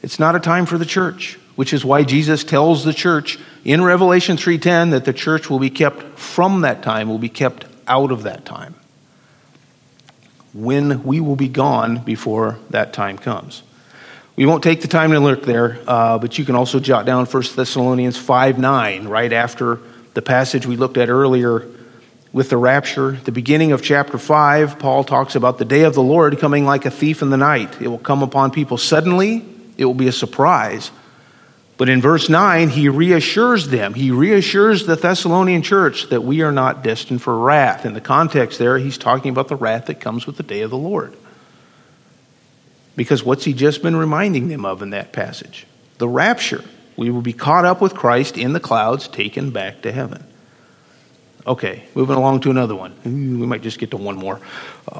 It's 0.00 0.18
not 0.18 0.34
a 0.34 0.40
time 0.40 0.64
for 0.64 0.78
the 0.78 0.86
church, 0.86 1.38
which 1.54 1.74
is 1.74 1.84
why 1.84 2.02
Jesus 2.02 2.44
tells 2.44 2.82
the 2.82 2.94
church 2.94 3.38
in 3.62 3.84
Revelation 3.84 4.38
3:10 4.38 4.88
that 4.88 5.04
the 5.04 5.12
church 5.12 5.50
will 5.50 5.58
be 5.58 5.68
kept 5.68 6.18
from 6.18 6.62
that 6.62 6.82
time, 6.82 7.10
will 7.10 7.18
be 7.18 7.28
kept 7.28 7.66
out 7.86 8.10
of 8.10 8.22
that 8.22 8.46
time. 8.46 8.74
When 10.54 11.04
we 11.04 11.20
will 11.20 11.36
be 11.36 11.48
gone 11.48 11.98
before 11.98 12.58
that 12.70 12.94
time 12.94 13.18
comes. 13.18 13.62
We 14.38 14.46
won't 14.46 14.62
take 14.62 14.82
the 14.82 14.86
time 14.86 15.10
to 15.10 15.18
look 15.18 15.42
there, 15.42 15.80
uh, 15.84 16.16
but 16.18 16.38
you 16.38 16.44
can 16.44 16.54
also 16.54 16.78
jot 16.78 17.04
down 17.04 17.26
1 17.26 17.42
Thessalonians 17.56 18.16
5 18.16 18.56
9, 18.56 19.08
right 19.08 19.32
after 19.32 19.80
the 20.14 20.22
passage 20.22 20.64
we 20.64 20.76
looked 20.76 20.96
at 20.96 21.08
earlier 21.08 21.66
with 22.32 22.48
the 22.48 22.56
rapture. 22.56 23.18
The 23.24 23.32
beginning 23.32 23.72
of 23.72 23.82
chapter 23.82 24.16
5, 24.16 24.78
Paul 24.78 25.02
talks 25.02 25.34
about 25.34 25.58
the 25.58 25.64
day 25.64 25.82
of 25.82 25.94
the 25.94 26.04
Lord 26.04 26.38
coming 26.38 26.64
like 26.64 26.86
a 26.86 26.90
thief 26.92 27.20
in 27.20 27.30
the 27.30 27.36
night. 27.36 27.82
It 27.82 27.88
will 27.88 27.98
come 27.98 28.22
upon 28.22 28.52
people 28.52 28.78
suddenly, 28.78 29.44
it 29.76 29.86
will 29.86 29.92
be 29.92 30.06
a 30.06 30.12
surprise. 30.12 30.92
But 31.76 31.88
in 31.88 32.00
verse 32.00 32.28
9, 32.28 32.68
he 32.68 32.88
reassures 32.88 33.66
them. 33.66 33.92
He 33.92 34.12
reassures 34.12 34.86
the 34.86 34.94
Thessalonian 34.94 35.62
church 35.62 36.10
that 36.10 36.22
we 36.22 36.42
are 36.42 36.52
not 36.52 36.84
destined 36.84 37.22
for 37.22 37.36
wrath. 37.36 37.84
In 37.84 37.92
the 37.92 38.00
context 38.00 38.60
there, 38.60 38.78
he's 38.78 38.98
talking 38.98 39.32
about 39.32 39.48
the 39.48 39.56
wrath 39.56 39.86
that 39.86 39.98
comes 39.98 40.28
with 40.28 40.36
the 40.36 40.44
day 40.44 40.60
of 40.60 40.70
the 40.70 40.78
Lord. 40.78 41.16
Because 42.98 43.22
what's 43.22 43.44
he 43.44 43.52
just 43.52 43.80
been 43.80 43.94
reminding 43.94 44.48
them 44.48 44.64
of 44.64 44.82
in 44.82 44.90
that 44.90 45.12
passage? 45.12 45.68
The 45.98 46.08
rapture. 46.08 46.64
We 46.96 47.10
will 47.10 47.22
be 47.22 47.32
caught 47.32 47.64
up 47.64 47.80
with 47.80 47.94
Christ 47.94 48.36
in 48.36 48.54
the 48.54 48.58
clouds, 48.60 49.06
taken 49.06 49.52
back 49.52 49.82
to 49.82 49.92
heaven. 49.92 50.24
Okay, 51.46 51.84
moving 51.94 52.16
along 52.16 52.40
to 52.40 52.50
another 52.50 52.74
one. 52.74 52.96
We 53.04 53.46
might 53.46 53.62
just 53.62 53.78
get 53.78 53.92
to 53.92 53.96
one 53.96 54.16
more. 54.16 54.40
Uh, 54.90 54.98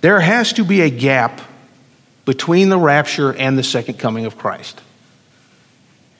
there 0.00 0.20
has 0.20 0.54
to 0.54 0.64
be 0.64 0.80
a 0.80 0.88
gap 0.88 1.42
between 2.24 2.70
the 2.70 2.78
rapture 2.78 3.34
and 3.34 3.58
the 3.58 3.62
second 3.62 3.98
coming 3.98 4.24
of 4.24 4.38
Christ. 4.38 4.80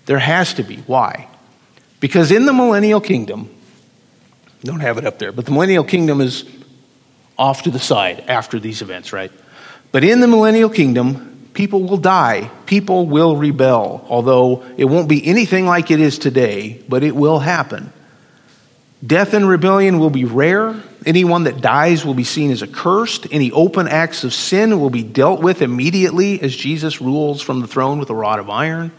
There 0.05 0.19
has 0.19 0.53
to 0.55 0.63
be. 0.63 0.77
Why? 0.87 1.29
Because 2.01 2.31
in 2.31 2.45
the 2.45 2.53
millennial 2.53 3.01
kingdom, 3.01 3.49
don't 4.63 4.81
have 4.81 4.99
it 4.99 5.07
up 5.07 5.19
there, 5.19 5.33
but 5.33 5.47
the 5.47 5.53
millennial 5.53 5.85
kingdom 5.85 6.21
is 6.21 6.45
off 7.39 7.63
to 7.63 7.71
the 7.71 7.79
side 7.79 8.25
after 8.29 8.61
these 8.61 8.83
events, 8.83 9.11
right? 9.11 9.33
But 9.91 10.05
in 10.05 10.21
the 10.21 10.29
millennial 10.29 10.69
kingdom, 10.69 11.51
people 11.55 11.83
will 11.83 11.97
die. 11.97 12.51
People 12.67 13.07
will 13.07 13.37
rebel, 13.37 14.07
although 14.09 14.63
it 14.77 14.85
won't 14.85 15.09
be 15.09 15.27
anything 15.27 15.67
like 15.67 15.91
it 15.91 16.01
is 16.01 16.19
today, 16.19 16.83
but 16.89 17.03
it 17.03 17.17
will 17.17 17.39
happen. 17.39 17.93
Death 19.05 19.33
and 19.33 19.49
rebellion 19.49 19.99
will 19.99 20.11
be 20.11 20.25
rare. 20.25 20.75
Anyone 21.07 21.45
that 21.45 21.61
dies 21.61 22.05
will 22.05 22.15
be 22.15 22.25
seen 22.25 22.51
as 22.51 22.63
accursed. 22.63 23.29
Any 23.31 23.51
open 23.53 23.89
acts 23.89 24.25
of 24.25 24.35
sin 24.35 24.81
will 24.81 24.91
be 24.91 25.05
dealt 25.05 25.41
with 25.41 25.63
immediately 25.63 26.41
as 26.43 26.55
Jesus 26.55 27.01
rules 27.01 27.41
from 27.41 27.61
the 27.61 27.69
throne 27.69 27.99
with 27.99 28.11
a 28.11 28.15
rod 28.15 28.41
of 28.41 28.51
iron. 28.51 28.91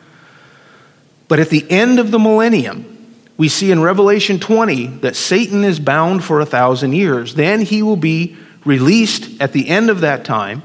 But 1.27 1.39
at 1.39 1.49
the 1.49 1.69
end 1.69 1.99
of 1.99 2.11
the 2.11 2.17
millennium, 2.17 2.95
we 3.37 3.49
see 3.49 3.71
in 3.71 3.81
Revelation 3.81 4.39
20 4.39 4.87
that 5.01 5.15
Satan 5.15 5.63
is 5.63 5.79
bound 5.79 6.23
for 6.23 6.39
a 6.39 6.45
thousand 6.45 6.93
years. 6.93 7.35
Then 7.35 7.61
he 7.61 7.83
will 7.83 7.97
be 7.97 8.37
released 8.65 9.41
at 9.41 9.53
the 9.53 9.69
end 9.69 9.89
of 9.89 10.01
that 10.01 10.25
time 10.25 10.63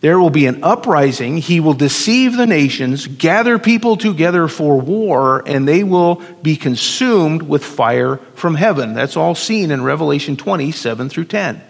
there 0.00 0.18
will 0.18 0.30
be 0.30 0.46
an 0.46 0.64
uprising. 0.64 1.36
He 1.36 1.60
will 1.60 1.74
deceive 1.74 2.36
the 2.36 2.46
nations, 2.46 3.06
gather 3.06 3.58
people 3.58 3.96
together 3.96 4.48
for 4.48 4.80
war, 4.80 5.42
and 5.46 5.68
they 5.68 5.84
will 5.84 6.22
be 6.42 6.56
consumed 6.56 7.42
with 7.42 7.62
fire 7.62 8.16
from 8.34 8.54
heaven. 8.54 8.94
That's 8.94 9.16
all 9.16 9.34
seen 9.34 9.70
in 9.70 9.82
Revelation 9.82 10.36
27 10.36 11.10
through 11.10 11.26
10. 11.26 11.62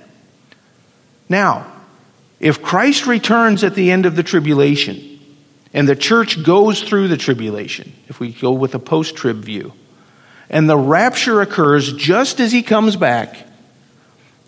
Now, 1.28 1.72
if 2.38 2.62
Christ 2.62 3.06
returns 3.06 3.64
at 3.64 3.74
the 3.74 3.90
end 3.90 4.06
of 4.06 4.14
the 4.14 4.22
tribulation, 4.22 5.18
and 5.74 5.88
the 5.88 5.96
church 5.96 6.42
goes 6.42 6.82
through 6.82 7.08
the 7.08 7.16
tribulation, 7.16 7.92
if 8.08 8.20
we 8.20 8.32
go 8.32 8.52
with 8.52 8.74
a 8.74 8.80
post 8.80 9.16
trib 9.16 9.38
view, 9.38 9.72
and 10.48 10.68
the 10.68 10.76
rapture 10.76 11.40
occurs 11.40 11.92
just 11.92 12.40
as 12.40 12.52
he 12.52 12.62
comes 12.62 12.96
back, 12.96 13.46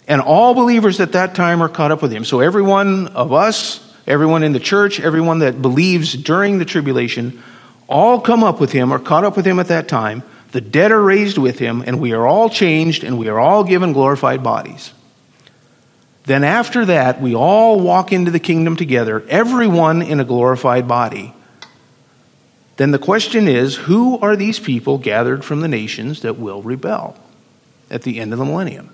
and 0.08 0.20
all 0.20 0.54
believers 0.54 1.00
at 1.00 1.12
that 1.12 1.34
time 1.34 1.62
are 1.62 1.68
caught 1.68 1.92
up 1.92 2.02
with 2.02 2.12
him. 2.12 2.24
So, 2.24 2.40
every 2.40 2.62
one 2.62 3.08
of 3.08 3.32
us, 3.32 3.80
everyone 4.06 4.42
in 4.42 4.52
the 4.52 4.60
church, 4.60 5.00
everyone 5.00 5.40
that 5.40 5.62
believes 5.62 6.14
during 6.14 6.58
the 6.58 6.64
tribulation, 6.64 7.42
all 7.88 8.20
come 8.20 8.42
up 8.42 8.60
with 8.60 8.72
him, 8.72 8.92
are 8.92 8.98
caught 8.98 9.24
up 9.24 9.36
with 9.36 9.46
him 9.46 9.58
at 9.58 9.68
that 9.68 9.88
time. 9.88 10.22
The 10.52 10.60
dead 10.60 10.92
are 10.92 11.02
raised 11.02 11.38
with 11.38 11.58
him, 11.58 11.82
and 11.86 12.00
we 12.00 12.12
are 12.12 12.26
all 12.26 12.50
changed, 12.50 13.04
and 13.04 13.18
we 13.18 13.28
are 13.28 13.38
all 13.38 13.64
given 13.64 13.92
glorified 13.92 14.42
bodies. 14.42 14.92
Then, 16.24 16.44
after 16.44 16.84
that, 16.86 17.20
we 17.20 17.34
all 17.34 17.80
walk 17.80 18.12
into 18.12 18.30
the 18.30 18.40
kingdom 18.40 18.76
together, 18.76 19.24
everyone 19.28 20.02
in 20.02 20.20
a 20.20 20.24
glorified 20.24 20.86
body. 20.86 21.34
Then 22.76 22.90
the 22.90 22.98
question 22.98 23.48
is 23.48 23.76
who 23.76 24.18
are 24.18 24.36
these 24.36 24.58
people 24.58 24.98
gathered 24.98 25.44
from 25.44 25.60
the 25.60 25.68
nations 25.68 26.22
that 26.22 26.38
will 26.38 26.62
rebel 26.62 27.16
at 27.90 28.02
the 28.02 28.18
end 28.18 28.32
of 28.32 28.38
the 28.38 28.44
millennium? 28.44 28.90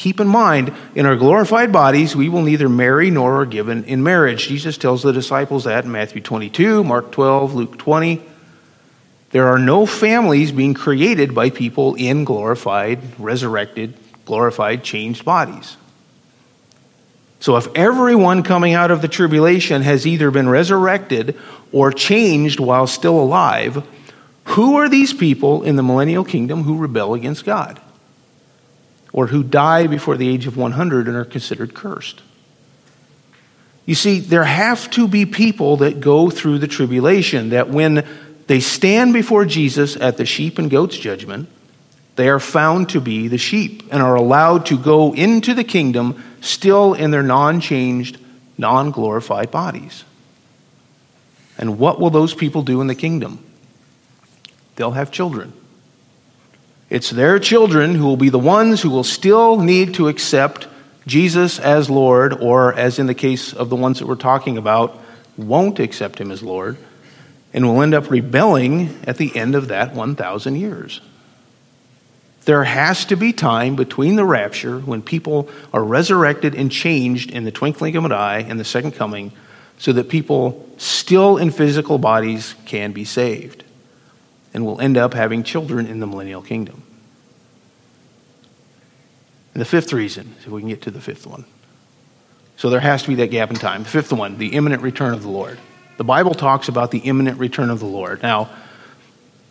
Keep 0.00 0.18
in 0.18 0.28
mind, 0.28 0.72
in 0.94 1.04
our 1.04 1.14
glorified 1.14 1.72
bodies, 1.72 2.16
we 2.16 2.30
will 2.30 2.40
neither 2.40 2.70
marry 2.70 3.10
nor 3.10 3.42
are 3.42 3.44
given 3.44 3.84
in 3.84 4.02
marriage. 4.02 4.48
Jesus 4.48 4.78
tells 4.78 5.02
the 5.02 5.12
disciples 5.12 5.64
that 5.64 5.84
in 5.84 5.92
Matthew 5.92 6.22
22, 6.22 6.82
Mark 6.82 7.12
12, 7.12 7.52
Luke 7.52 7.76
20. 7.76 8.22
There 9.32 9.46
are 9.48 9.58
no 9.58 9.84
families 9.84 10.52
being 10.52 10.72
created 10.72 11.34
by 11.34 11.50
people 11.50 11.96
in 11.96 12.24
glorified, 12.24 13.00
resurrected, 13.20 13.92
glorified, 14.24 14.82
changed 14.84 15.26
bodies. 15.26 15.76
So 17.40 17.58
if 17.58 17.68
everyone 17.74 18.42
coming 18.42 18.72
out 18.72 18.90
of 18.90 19.02
the 19.02 19.08
tribulation 19.08 19.82
has 19.82 20.06
either 20.06 20.30
been 20.30 20.48
resurrected 20.48 21.38
or 21.72 21.92
changed 21.92 22.58
while 22.58 22.86
still 22.86 23.20
alive, 23.20 23.86
who 24.44 24.76
are 24.76 24.88
these 24.88 25.12
people 25.12 25.62
in 25.62 25.76
the 25.76 25.82
millennial 25.82 26.24
kingdom 26.24 26.62
who 26.62 26.78
rebel 26.78 27.12
against 27.12 27.44
God? 27.44 27.78
Or 29.12 29.26
who 29.28 29.42
die 29.42 29.86
before 29.86 30.16
the 30.16 30.28
age 30.28 30.46
of 30.46 30.56
100 30.56 31.08
and 31.08 31.16
are 31.16 31.24
considered 31.24 31.74
cursed. 31.74 32.22
You 33.86 33.94
see, 33.94 34.20
there 34.20 34.44
have 34.44 34.90
to 34.92 35.08
be 35.08 35.26
people 35.26 35.78
that 35.78 36.00
go 36.00 36.30
through 36.30 36.58
the 36.58 36.68
tribulation, 36.68 37.50
that 37.50 37.70
when 37.70 38.06
they 38.46 38.60
stand 38.60 39.12
before 39.12 39.44
Jesus 39.44 39.96
at 39.96 40.16
the 40.16 40.26
sheep 40.26 40.58
and 40.58 40.70
goats 40.70 40.96
judgment, 40.96 41.48
they 42.16 42.28
are 42.28 42.40
found 42.40 42.90
to 42.90 43.00
be 43.00 43.28
the 43.28 43.38
sheep 43.38 43.82
and 43.90 44.02
are 44.02 44.14
allowed 44.14 44.66
to 44.66 44.78
go 44.78 45.14
into 45.14 45.54
the 45.54 45.64
kingdom 45.64 46.22
still 46.40 46.94
in 46.94 47.10
their 47.10 47.22
non 47.22 47.60
changed, 47.60 48.18
non 48.58 48.90
glorified 48.90 49.50
bodies. 49.50 50.04
And 51.58 51.78
what 51.78 52.00
will 52.00 52.10
those 52.10 52.34
people 52.34 52.62
do 52.62 52.80
in 52.80 52.86
the 52.86 52.94
kingdom? 52.94 53.44
They'll 54.76 54.92
have 54.92 55.10
children. 55.10 55.52
It's 56.90 57.10
their 57.10 57.38
children 57.38 57.94
who 57.94 58.04
will 58.04 58.16
be 58.16 58.30
the 58.30 58.38
ones 58.38 58.82
who 58.82 58.90
will 58.90 59.04
still 59.04 59.60
need 59.60 59.94
to 59.94 60.08
accept 60.08 60.66
Jesus 61.06 61.60
as 61.60 61.88
Lord, 61.88 62.34
or 62.34 62.74
as 62.74 62.98
in 62.98 63.06
the 63.06 63.14
case 63.14 63.52
of 63.52 63.70
the 63.70 63.76
ones 63.76 64.00
that 64.00 64.06
we're 64.06 64.16
talking 64.16 64.58
about, 64.58 65.00
won't 65.36 65.78
accept 65.78 66.20
him 66.20 66.32
as 66.32 66.42
Lord, 66.42 66.76
and 67.54 67.64
will 67.64 67.80
end 67.80 67.94
up 67.94 68.10
rebelling 68.10 68.98
at 69.04 69.18
the 69.18 69.34
end 69.36 69.54
of 69.54 69.68
that 69.68 69.94
1,000 69.94 70.56
years. 70.56 71.00
There 72.44 72.64
has 72.64 73.04
to 73.06 73.16
be 73.16 73.32
time 73.32 73.76
between 73.76 74.16
the 74.16 74.24
rapture, 74.24 74.80
when 74.80 75.00
people 75.00 75.48
are 75.72 75.84
resurrected 75.84 76.56
and 76.56 76.72
changed 76.72 77.30
in 77.30 77.44
the 77.44 77.52
twinkling 77.52 77.94
of 77.94 78.04
an 78.04 78.12
eye 78.12 78.40
and 78.40 78.58
the 78.58 78.64
second 78.64 78.92
coming, 78.92 79.32
so 79.78 79.92
that 79.92 80.08
people 80.08 80.68
still 80.76 81.36
in 81.36 81.52
physical 81.52 81.98
bodies 81.98 82.56
can 82.66 82.90
be 82.90 83.04
saved 83.04 83.62
and 84.52 84.64
will 84.64 84.80
end 84.80 84.96
up 84.96 85.14
having 85.14 85.42
children 85.42 85.86
in 85.86 86.00
the 86.00 86.06
millennial 86.06 86.42
kingdom. 86.42 86.82
And 89.54 89.60
the 89.60 89.66
fifth 89.66 89.92
reason, 89.92 90.34
if 90.38 90.48
we 90.48 90.60
can 90.60 90.68
get 90.68 90.82
to 90.82 90.90
the 90.90 91.00
fifth 91.00 91.26
one. 91.26 91.44
So 92.56 92.70
there 92.70 92.80
has 92.80 93.02
to 93.02 93.08
be 93.08 93.14
that 93.16 93.30
gap 93.30 93.50
in 93.50 93.56
time. 93.56 93.82
The 93.84 93.88
fifth 93.88 94.12
one, 94.12 94.38
the 94.38 94.54
imminent 94.54 94.82
return 94.82 95.14
of 95.14 95.22
the 95.22 95.30
Lord. 95.30 95.58
The 95.96 96.04
Bible 96.04 96.34
talks 96.34 96.68
about 96.68 96.90
the 96.90 96.98
imminent 96.98 97.38
return 97.38 97.70
of 97.70 97.80
the 97.80 97.86
Lord. 97.86 98.22
Now, 98.22 98.50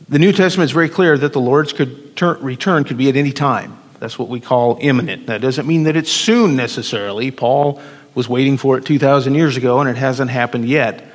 the 0.08 0.20
New 0.20 0.32
Testament 0.32 0.70
is 0.70 0.72
very 0.72 0.90
clear 0.90 1.18
that 1.18 1.34
the 1.34 1.42
Lord's 1.42 1.74
could 1.74 2.16
turn, 2.16 2.42
return 2.42 2.84
could 2.84 2.98
be 2.98 3.10
at 3.10 3.16
any 3.16 3.32
time. 3.32 3.78
That's 4.00 4.18
what 4.18 4.30
we 4.30 4.40
call 4.40 4.78
imminent. 4.80 5.28
That 5.28 5.42
doesn't 5.42 5.68
mean 5.68 5.84
that 5.84 5.96
it's 5.96 6.12
soon 6.12 6.56
necessarily. 6.56 7.32
Paul 7.32 7.82
was 8.16 8.30
waiting 8.30 8.58
for 8.58 8.78
it 8.78 8.86
2,000 8.86 9.36
years 9.36 9.58
ago 9.58 9.80
and 9.80 9.90
it 9.90 9.98
hasn't 9.98 10.32
happened 10.32 10.68
yet, 10.68 11.06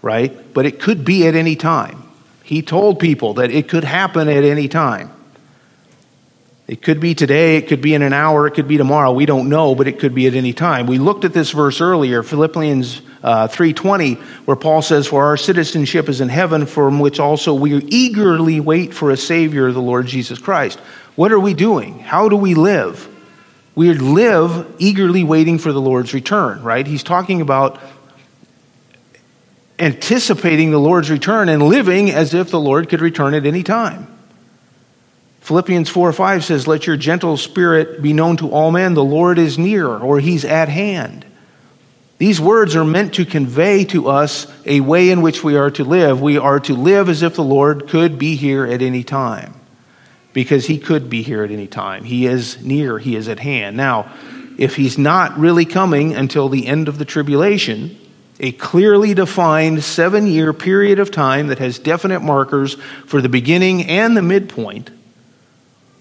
right? 0.00 0.54
But 0.54 0.64
it 0.64 0.80
could 0.80 1.04
be 1.04 1.26
at 1.26 1.34
any 1.34 1.56
time. 1.56 1.99
He 2.50 2.62
told 2.62 2.98
people 2.98 3.34
that 3.34 3.52
it 3.52 3.68
could 3.68 3.84
happen 3.84 4.28
at 4.28 4.42
any 4.42 4.66
time. 4.66 5.12
It 6.66 6.82
could 6.82 6.98
be 6.98 7.14
today, 7.14 7.54
it 7.58 7.68
could 7.68 7.80
be 7.80 7.94
in 7.94 8.02
an 8.02 8.12
hour, 8.12 8.48
it 8.48 8.54
could 8.54 8.66
be 8.66 8.76
tomorrow. 8.76 9.12
We 9.12 9.24
don't 9.24 9.48
know, 9.48 9.76
but 9.76 9.86
it 9.86 10.00
could 10.00 10.16
be 10.16 10.26
at 10.26 10.34
any 10.34 10.52
time. 10.52 10.88
We 10.88 10.98
looked 10.98 11.24
at 11.24 11.32
this 11.32 11.52
verse 11.52 11.80
earlier, 11.80 12.24
Philippians 12.24 13.02
uh, 13.22 13.46
3:20, 13.46 14.16
where 14.46 14.56
Paul 14.56 14.82
says, 14.82 15.06
"For 15.06 15.26
our 15.26 15.36
citizenship 15.36 16.08
is 16.08 16.20
in 16.20 16.28
heaven, 16.28 16.66
from 16.66 16.98
which 16.98 17.20
also 17.20 17.54
we 17.54 17.76
eagerly 17.84 18.58
wait 18.58 18.94
for 18.94 19.12
a 19.12 19.16
savior, 19.16 19.70
the 19.70 19.80
Lord 19.80 20.08
Jesus 20.08 20.40
Christ." 20.40 20.80
What 21.14 21.30
are 21.30 21.38
we 21.38 21.54
doing? 21.54 22.00
How 22.00 22.28
do 22.28 22.34
we 22.34 22.54
live? 22.54 23.06
We 23.76 23.94
live 23.94 24.66
eagerly 24.80 25.22
waiting 25.22 25.58
for 25.58 25.70
the 25.70 25.80
Lord's 25.80 26.12
return, 26.12 26.64
right? 26.64 26.84
He's 26.84 27.04
talking 27.04 27.40
about 27.40 27.78
anticipating 29.80 30.70
the 30.70 30.78
Lord's 30.78 31.10
return 31.10 31.48
and 31.48 31.62
living 31.62 32.10
as 32.10 32.34
if 32.34 32.50
the 32.50 32.60
Lord 32.60 32.88
could 32.88 33.00
return 33.00 33.34
at 33.34 33.46
any 33.46 33.62
time. 33.62 34.06
Philippians 35.40 35.88
4 35.88 36.12
5 36.12 36.44
says, 36.44 36.68
Let 36.68 36.86
your 36.86 36.96
gentle 36.96 37.36
spirit 37.36 38.02
be 38.02 38.12
known 38.12 38.36
to 38.36 38.50
all 38.50 38.70
men. 38.70 38.94
The 38.94 39.02
Lord 39.02 39.38
is 39.38 39.58
near, 39.58 39.88
or 39.88 40.20
he's 40.20 40.44
at 40.44 40.68
hand. 40.68 41.24
These 42.18 42.40
words 42.40 42.76
are 42.76 42.84
meant 42.84 43.14
to 43.14 43.24
convey 43.24 43.84
to 43.86 44.08
us 44.08 44.46
a 44.66 44.80
way 44.80 45.08
in 45.08 45.22
which 45.22 45.42
we 45.42 45.56
are 45.56 45.70
to 45.70 45.84
live. 45.84 46.20
We 46.20 46.36
are 46.36 46.60
to 46.60 46.74
live 46.74 47.08
as 47.08 47.22
if 47.22 47.34
the 47.34 47.42
Lord 47.42 47.88
could 47.88 48.18
be 48.18 48.36
here 48.36 48.66
at 48.66 48.82
any 48.82 49.02
time, 49.02 49.54
because 50.34 50.66
he 50.66 50.78
could 50.78 51.08
be 51.08 51.22
here 51.22 51.42
at 51.42 51.50
any 51.50 51.66
time. 51.66 52.04
He 52.04 52.26
is 52.26 52.62
near, 52.62 52.98
he 52.98 53.16
is 53.16 53.26
at 53.26 53.40
hand. 53.40 53.78
Now, 53.78 54.12
if 54.58 54.76
he's 54.76 54.98
not 54.98 55.38
really 55.38 55.64
coming 55.64 56.14
until 56.14 56.50
the 56.50 56.66
end 56.66 56.88
of 56.88 56.98
the 56.98 57.06
tribulation, 57.06 57.98
a 58.40 58.52
clearly 58.52 59.12
defined 59.14 59.84
seven 59.84 60.26
year 60.26 60.52
period 60.52 60.98
of 60.98 61.10
time 61.10 61.48
that 61.48 61.58
has 61.58 61.78
definite 61.78 62.20
markers 62.20 62.74
for 63.06 63.20
the 63.20 63.28
beginning 63.28 63.84
and 63.84 64.16
the 64.16 64.22
midpoint, 64.22 64.90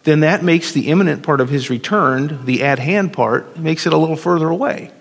then 0.03 0.21
that 0.21 0.41
makes 0.41 0.71
the 0.71 0.87
imminent 0.87 1.21
part 1.21 1.41
of 1.41 1.49
his 1.49 1.69
return, 1.69 2.45
the 2.45 2.63
at 2.63 2.79
hand 2.79 3.11
part, 3.11 3.59
makes 3.59 3.85
it 3.85 3.93
a 3.93 3.97
little 3.97 4.15
further 4.15 4.47
away. 4.47 4.91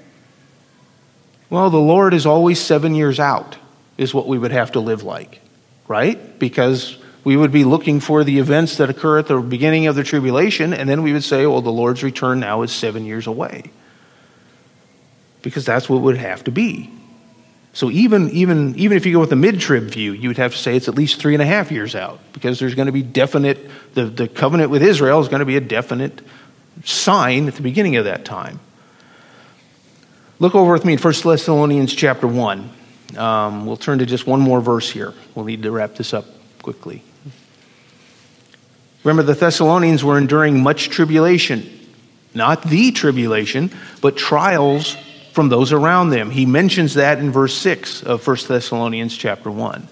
Well, 1.49 1.71
the 1.71 1.79
Lord 1.79 2.13
is 2.13 2.27
always 2.27 2.61
seven 2.61 2.95
years 2.95 3.21
out, 3.21 3.57
is 3.97 4.13
what 4.13 4.27
we 4.27 4.37
would 4.37 4.51
have 4.51 4.73
to 4.73 4.81
live 4.81 5.05
like, 5.05 5.41
right? 5.87 6.39
Because 6.39 6.99
we 7.23 7.37
would 7.37 7.53
be 7.53 7.65
looking 7.65 8.01
for 8.01 8.25
the 8.25 8.41
events 8.41 8.79
that 8.79 8.91
occur 8.91 9.19
at 9.19 9.29
the 9.29 9.39
beginning 9.39 9.87
of 9.87 9.95
the 9.95 10.03
tribulation, 10.03 10.75
and 10.75 10.89
then 10.89 11.05
we 11.05 11.13
would 11.13 11.25
say, 11.25 11.47
well, 11.47 11.63
the 11.63 11.71
Lord's 11.71 12.03
return 12.03 12.41
now 12.41 12.63
is 12.63 12.73
seven 12.73 13.07
years 13.07 13.27
away. 13.27 13.71
Because 15.41 15.65
that's 15.65 15.89
what 15.89 16.03
would 16.03 16.19
have 16.19 16.45
to 16.45 16.51
be. 16.51 16.98
So 17.79 17.93
even, 17.93 18.31
even, 18.31 18.75
even 18.75 18.97
if 18.97 19.07
you 19.07 19.13
go 19.13 19.21
with 19.21 19.31
the 19.31 19.37
mid-trib 19.37 19.85
view, 19.85 20.11
you 20.11 20.31
would 20.31 20.37
have 20.39 20.51
to 20.51 20.59
say 20.59 20.75
it's 20.75 20.89
at 20.89 20.97
least 20.97 21.21
three 21.21 21.35
and 21.37 21.41
a 21.41 21.47
half 21.47 21.71
years 21.71 21.95
out 21.95 22.19
because 22.33 22.59
there's 22.59 22.75
going 22.75 22.87
to 22.87 22.93
be 22.93 23.03
definite, 23.03 23.71
the, 23.95 24.07
the 24.07 24.27
covenant 24.27 24.71
with 24.71 24.83
Israel 24.83 25.21
is 25.21 25.29
going 25.29 25.39
to 25.39 25.47
be 25.47 25.55
a 25.55 25.61
definite 25.61 26.21
sign 26.83 27.47
at 27.47 27.55
the 27.55 27.63
beginning 27.63 27.95
of 27.95 28.07
that 28.07 28.25
time. 28.25 28.59
Look 30.41 30.57
over 30.57 30.73
with 30.73 30.85
me 30.85 30.95
in 30.95 30.99
1 30.99 31.15
Thessalonians 31.23 31.95
chapter 31.95 32.27
1. 32.27 32.71
Um, 33.17 33.65
we'll 33.65 33.77
turn 33.77 34.01
to 34.01 34.07
just 34.07 34.27
one 34.27 34.41
more 34.41 34.61
verse 34.61 34.91
here. 34.91 35.15
We'll 35.37 35.45
need 35.45 35.63
to 35.63 35.71
wrap 35.71 35.95
this 35.95 36.13
up 36.13 36.25
quickly. 36.63 37.05
Remember, 39.05 39.23
the 39.23 39.39
Thessalonians 39.39 40.03
were 40.03 40.19
enduring 40.19 40.65
much 40.65 40.89
tribulation. 40.89 41.79
Not 42.35 42.65
the 42.65 42.91
tribulation, 42.91 43.71
but 44.01 44.17
trials 44.17 44.97
from 45.39 45.51
those 45.51 45.71
around 45.71 46.11
them. 46.11 46.33
He 46.33 46.47
mentions 46.47 46.95
that 46.95 47.21
in 47.21 47.31
verse 47.31 47.57
6 47.59 48.03
of 48.03 48.27
1 48.27 48.37
Thessalonians 48.49 49.17
chapter 49.17 49.53
1. 49.53 49.87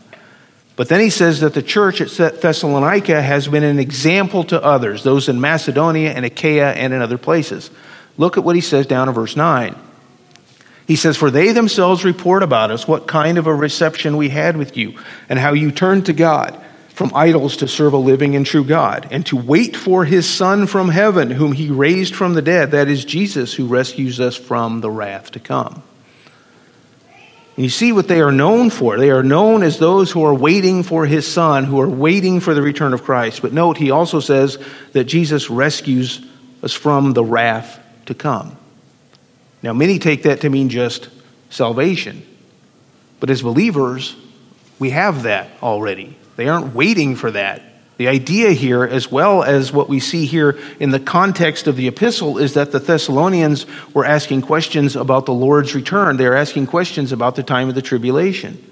But 0.75 0.89
then 0.89 0.99
he 0.99 1.09
says 1.09 1.39
that 1.39 1.55
the 1.55 1.63
church 1.63 2.01
at 2.01 2.41
Thessalonica 2.41 3.23
has 3.23 3.47
been 3.47 3.63
an 3.63 3.79
example 3.79 4.43
to 4.43 4.61
others, 4.61 5.05
those 5.05 5.29
in 5.29 5.41
Macedonia 5.41 6.11
and 6.11 6.25
Achaia 6.25 6.73
and 6.73 6.93
in 6.93 7.01
other 7.01 7.17
places. 7.17 7.71
Look 8.19 8.37
at 8.37 8.43
what 8.43 8.57
he 8.57 8.61
says 8.61 8.87
down 8.87 9.09
in 9.09 9.15
verse 9.15 9.37
9. 9.37 9.77
He 10.89 10.97
says, 10.97 11.17
For 11.17 11.31
they 11.31 11.53
themselves 11.53 12.05
report 12.05 12.43
about 12.43 12.73
us 12.73 12.89
what 12.89 13.07
kind 13.07 13.39
of 13.39 13.47
a 13.47 13.55
reception 13.55 14.17
we 14.17 14.31
had 14.31 14.57
with 14.57 14.77
you, 14.77 14.99
and 15.29 15.39
how 15.39 15.53
you 15.53 15.71
turned 15.71 16.07
to 16.07 16.13
God 16.13 16.61
from 16.97 17.13
idols 17.15 17.59
to 17.59 17.69
serve 17.69 17.93
a 17.93 17.99
living 17.99 18.35
and 18.37 18.47
true 18.47 18.65
God, 18.65 19.09
and 19.11 19.27
to 19.27 19.37
wait 19.37 19.77
for 19.77 20.07
his 20.07 20.27
Son 20.29 20.67
from 20.67 20.89
heaven, 20.89 21.31
whom 21.31 21.53
he 21.53 21.69
raised 21.69 22.15
from 22.15 22.33
the 22.33 22.41
dead, 22.41 22.71
that 22.71 22.89
is 22.89 23.05
Jesus, 23.05 23.53
who 23.53 23.67
rescues 23.67 24.19
us 24.19 24.35
from 24.35 24.81
the 24.81 24.91
wrath 24.91 25.33
to 25.33 25.39
come. 25.39 25.83
And 27.55 27.65
you 27.65 27.69
see 27.69 27.93
what 27.93 28.09
they 28.09 28.23
are 28.23 28.33
known 28.33 28.71
for. 28.71 28.97
They 28.97 29.11
are 29.11 29.23
known 29.23 29.63
as 29.63 29.79
those 29.79 30.11
who 30.11 30.25
are 30.25 30.33
waiting 30.33 30.83
for 30.83 31.05
his 31.05 31.31
Son, 31.31 31.65
who 31.65 31.79
are 31.83 31.89
waiting 31.89 32.41
for 32.41 32.55
the 32.55 32.63
return 32.63 32.95
of 32.95 33.05
Christ. 33.05 33.43
But 33.43 33.53
note, 33.53 33.77
he 33.77 33.91
also 33.91 34.19
says 34.19 34.57
that 34.93 35.05
Jesus 35.05 35.51
rescues 35.51 36.25
us 36.63 36.73
from 36.73 37.13
the 37.13 37.25
wrath 37.25 37.79
to 38.07 38.15
come. 38.15 38.57
Now, 39.63 39.75
many 39.75 39.99
take 39.99 40.23
that 40.23 40.41
to 40.41 40.49
mean 40.49 40.71
just 40.71 41.11
salvation. 41.51 42.23
But 43.21 43.29
as 43.29 43.43
believers, 43.43 44.17
we 44.79 44.89
have 44.91 45.25
that 45.25 45.51
already. 45.63 46.17
They 46.37 46.49
aren't 46.49 46.75
waiting 46.75 47.17
for 47.17 47.31
that. 47.33 47.63
The 47.97 48.09
idea 48.09 48.51
here, 48.51 48.85
as 48.85 49.11
well 49.11 49.43
as 49.43 49.73
what 49.73 49.89
we 49.89 50.01
see 50.01 50.27
here 50.27 50.59
in 50.79 50.91
the 50.91 51.01
context 51.01 51.67
of 51.67 51.77
the 51.77 51.89
epistle, 51.89 52.37
is 52.37 52.55
that 52.55 52.71
the 52.71 52.79
Thessalonians 52.79 53.65
were 53.95 54.05
asking 54.05 54.43
questions 54.43 54.97
about 54.97 55.25
the 55.25 55.33
Lord's 55.33 55.75
return. 55.75 56.19
They're 56.19 56.37
asking 56.37 56.67
questions 56.67 57.11
about 57.11 57.37
the 57.37 57.43
time 57.43 57.71
of 57.71 57.75
the 57.75 57.81
tribulation. 57.81 58.63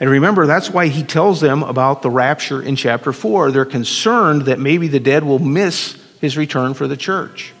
And 0.00 0.10
remember, 0.10 0.46
that's 0.46 0.68
why 0.68 0.88
he 0.88 1.04
tells 1.04 1.40
them 1.40 1.62
about 1.62 2.02
the 2.02 2.10
rapture 2.10 2.60
in 2.60 2.74
chapter 2.74 3.12
4. 3.12 3.52
They're 3.52 3.64
concerned 3.64 4.42
that 4.46 4.58
maybe 4.58 4.88
the 4.88 4.98
dead 4.98 5.22
will 5.22 5.38
miss 5.38 5.96
his 6.20 6.36
return 6.36 6.74
for 6.74 6.88
the 6.88 6.96
church. 6.96 7.52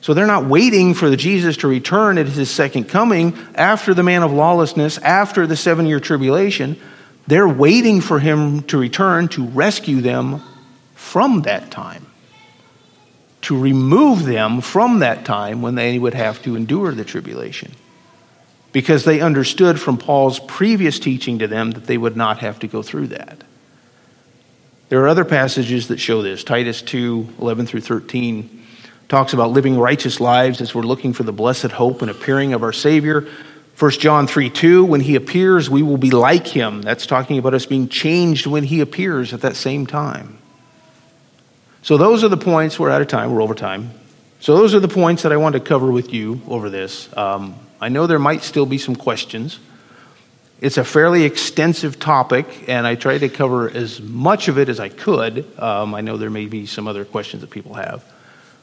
So 0.00 0.14
they're 0.14 0.28
not 0.28 0.44
waiting 0.44 0.94
for 0.94 1.10
the 1.10 1.16
Jesus 1.16 1.56
to 1.58 1.68
return 1.68 2.18
at 2.18 2.28
his 2.28 2.48
second 2.48 2.84
coming 2.84 3.36
after 3.56 3.94
the 3.94 4.04
man 4.04 4.22
of 4.22 4.32
lawlessness, 4.32 4.98
after 4.98 5.48
the 5.48 5.56
seven 5.56 5.86
year 5.86 5.98
tribulation. 5.98 6.80
They're 7.28 7.46
waiting 7.46 8.00
for 8.00 8.20
him 8.20 8.62
to 8.64 8.78
return 8.78 9.28
to 9.28 9.44
rescue 9.44 10.00
them 10.00 10.40
from 10.94 11.42
that 11.42 11.70
time, 11.70 12.06
to 13.42 13.58
remove 13.58 14.24
them 14.24 14.62
from 14.62 15.00
that 15.00 15.26
time 15.26 15.60
when 15.60 15.74
they 15.74 15.98
would 15.98 16.14
have 16.14 16.42
to 16.44 16.56
endure 16.56 16.92
the 16.92 17.04
tribulation. 17.04 17.72
Because 18.72 19.04
they 19.04 19.20
understood 19.20 19.78
from 19.78 19.98
Paul's 19.98 20.40
previous 20.40 20.98
teaching 20.98 21.38
to 21.40 21.46
them 21.46 21.72
that 21.72 21.84
they 21.84 21.98
would 21.98 22.16
not 22.16 22.38
have 22.38 22.60
to 22.60 22.66
go 22.66 22.82
through 22.82 23.08
that. 23.08 23.44
There 24.88 25.02
are 25.02 25.08
other 25.08 25.26
passages 25.26 25.88
that 25.88 26.00
show 26.00 26.22
this. 26.22 26.42
Titus 26.42 26.80
2 26.80 27.34
11 27.40 27.66
through 27.66 27.82
13 27.82 28.64
talks 29.10 29.34
about 29.34 29.50
living 29.50 29.78
righteous 29.78 30.18
lives 30.18 30.62
as 30.62 30.74
we're 30.74 30.80
looking 30.80 31.12
for 31.12 31.24
the 31.24 31.32
blessed 31.32 31.72
hope 31.72 32.00
and 32.00 32.10
appearing 32.10 32.54
of 32.54 32.62
our 32.62 32.72
Savior. 32.72 33.28
1 33.78 33.90
John 33.92 34.26
3 34.26 34.50
2, 34.50 34.84
when 34.84 35.00
he 35.00 35.14
appears, 35.14 35.70
we 35.70 35.84
will 35.84 35.98
be 35.98 36.10
like 36.10 36.48
him. 36.48 36.82
That's 36.82 37.06
talking 37.06 37.38
about 37.38 37.54
us 37.54 37.64
being 37.64 37.88
changed 37.88 38.44
when 38.44 38.64
he 38.64 38.80
appears 38.80 39.32
at 39.32 39.42
that 39.42 39.54
same 39.54 39.86
time. 39.86 40.38
So, 41.82 41.96
those 41.96 42.24
are 42.24 42.28
the 42.28 42.36
points. 42.36 42.76
We're 42.76 42.90
out 42.90 43.02
of 43.02 43.06
time, 43.06 43.32
we're 43.32 43.40
over 43.40 43.54
time. 43.54 43.92
So, 44.40 44.56
those 44.56 44.74
are 44.74 44.80
the 44.80 44.88
points 44.88 45.22
that 45.22 45.32
I 45.32 45.36
want 45.36 45.52
to 45.52 45.60
cover 45.60 45.92
with 45.92 46.12
you 46.12 46.40
over 46.48 46.68
this. 46.70 47.08
Um, 47.16 47.54
I 47.80 47.88
know 47.88 48.08
there 48.08 48.18
might 48.18 48.42
still 48.42 48.66
be 48.66 48.78
some 48.78 48.96
questions. 48.96 49.60
It's 50.60 50.76
a 50.76 50.84
fairly 50.84 51.22
extensive 51.22 52.00
topic, 52.00 52.68
and 52.68 52.84
I 52.84 52.96
tried 52.96 53.18
to 53.18 53.28
cover 53.28 53.70
as 53.70 54.00
much 54.00 54.48
of 54.48 54.58
it 54.58 54.68
as 54.68 54.80
I 54.80 54.88
could. 54.88 55.46
Um, 55.56 55.94
I 55.94 56.00
know 56.00 56.16
there 56.16 56.30
may 56.30 56.46
be 56.46 56.66
some 56.66 56.88
other 56.88 57.04
questions 57.04 57.42
that 57.42 57.50
people 57.50 57.74
have. 57.74 58.04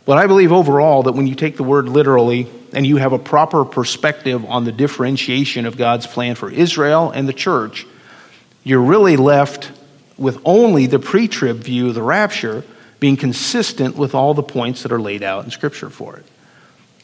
But 0.06 0.20
I 0.20 0.28
believe 0.28 0.51
overall 0.51 1.03
that 1.03 1.14
when 1.14 1.26
you 1.26 1.34
take 1.34 1.58
the 1.58 1.64
word 1.64 1.89
literally 1.89 2.47
and 2.74 2.86
you 2.86 2.97
have 2.97 3.12
a 3.12 3.20
proper 3.20 3.66
perspective 3.66 4.45
on 4.45 4.64
the 4.64 4.72
differentiation 4.72 5.66
of 5.66 5.78
God's 5.78 6.06
plan 6.06 6.36
for 6.36 6.49
Israel 6.49 7.10
and 7.10 7.28
the 7.28 7.34
church, 7.34 7.88
you're 8.64 8.82
really 8.82 9.18
left 9.18 9.72
with 10.18 10.39
only 10.45 10.86
the 10.86 10.99
pre 10.99 11.28
trib 11.28 11.58
view 11.58 11.89
of 11.89 11.95
the 11.95 12.03
rapture 12.03 12.64
being 12.99 13.18
consistent 13.18 13.95
with 13.95 14.14
all 14.14 14.34
the 14.34 14.43
points 14.43 14.84
that 14.84 14.91
are 14.91 15.01
laid 15.01 15.24
out 15.24 15.43
in 15.43 15.51
Scripture 15.51 15.89
for 15.89 16.18
it. 16.18 16.26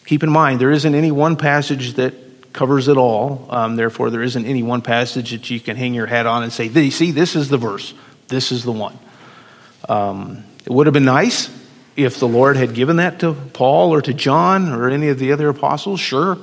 Keep 0.06 0.24
in 0.24 0.30
mind, 0.30 0.62
there 0.62 0.72
isn't 0.72 0.96
any 0.96 1.12
one 1.12 1.36
passage 1.36 1.94
that 1.94 2.54
covers 2.54 2.88
it 2.88 2.98
all. 2.98 3.48
Um, 3.50 3.76
therefore, 3.76 4.10
there 4.10 4.22
isn't 4.22 4.46
any 4.46 4.64
one 4.64 4.82
passage 4.82 5.32
that 5.32 5.50
you 5.50 5.60
can 5.60 5.76
hang 5.76 5.94
your 5.94 6.06
hat 6.06 6.28
on 6.28 6.44
and 6.44 6.54
say, 6.54 6.70
see, 6.90 7.12
this 7.12 7.36
is 7.36 7.50
the 7.50 7.58
verse, 7.58 7.94
this 8.28 8.52
is 8.52 8.64
the 8.64 8.72
one. 8.72 8.98
Um, 9.90 10.44
it 10.66 10.72
would 10.72 10.86
have 10.86 10.94
been 10.94 11.06
nice 11.06 11.50
if 11.96 12.20
the 12.20 12.28
Lord 12.28 12.58
had 12.58 12.74
given 12.74 12.98
that 12.98 13.20
to 13.20 13.34
Paul 13.34 13.94
or 13.94 14.02
to 14.02 14.14
John 14.14 14.72
or 14.72 14.90
any 14.90 15.10
of 15.10 15.20
the 15.20 15.32
other 15.32 15.50
apostles, 15.50 16.00
sure. 16.00 16.38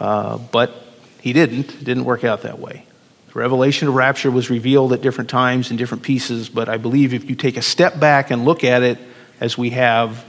Uh, 0.00 0.38
but 0.38 0.72
he 1.20 1.32
didn't. 1.32 1.72
It 1.74 1.84
didn't 1.84 2.04
work 2.04 2.24
out 2.24 2.42
that 2.42 2.58
way. 2.58 2.86
The 3.32 3.38
revelation 3.38 3.88
of 3.88 3.94
rapture 3.94 4.30
was 4.30 4.50
revealed 4.50 4.92
at 4.92 5.00
different 5.00 5.30
times 5.30 5.70
in 5.70 5.76
different 5.76 6.02
pieces, 6.02 6.48
but 6.48 6.68
I 6.68 6.76
believe 6.76 7.14
if 7.14 7.28
you 7.28 7.36
take 7.36 7.56
a 7.56 7.62
step 7.62 7.98
back 7.98 8.30
and 8.30 8.44
look 8.44 8.64
at 8.64 8.82
it 8.82 8.98
as 9.40 9.56
we 9.56 9.70
have, 9.70 10.24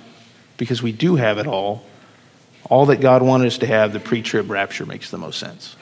because 0.58 0.82
we 0.82 0.92
do 0.92 1.16
have 1.16 1.38
it 1.38 1.48
all, 1.48 1.84
all 2.70 2.86
that 2.88 3.02
God 3.02 3.22
wanted 3.22 3.48
us 3.48 3.58
to 3.60 3.68
have, 3.68 3.94
the 3.94 4.00
pre 4.00 4.22
trib 4.22 4.50
rapture 4.50 4.86
makes 4.86 5.10
the 5.10 5.18
most 5.18 5.40
sense. 5.40 5.76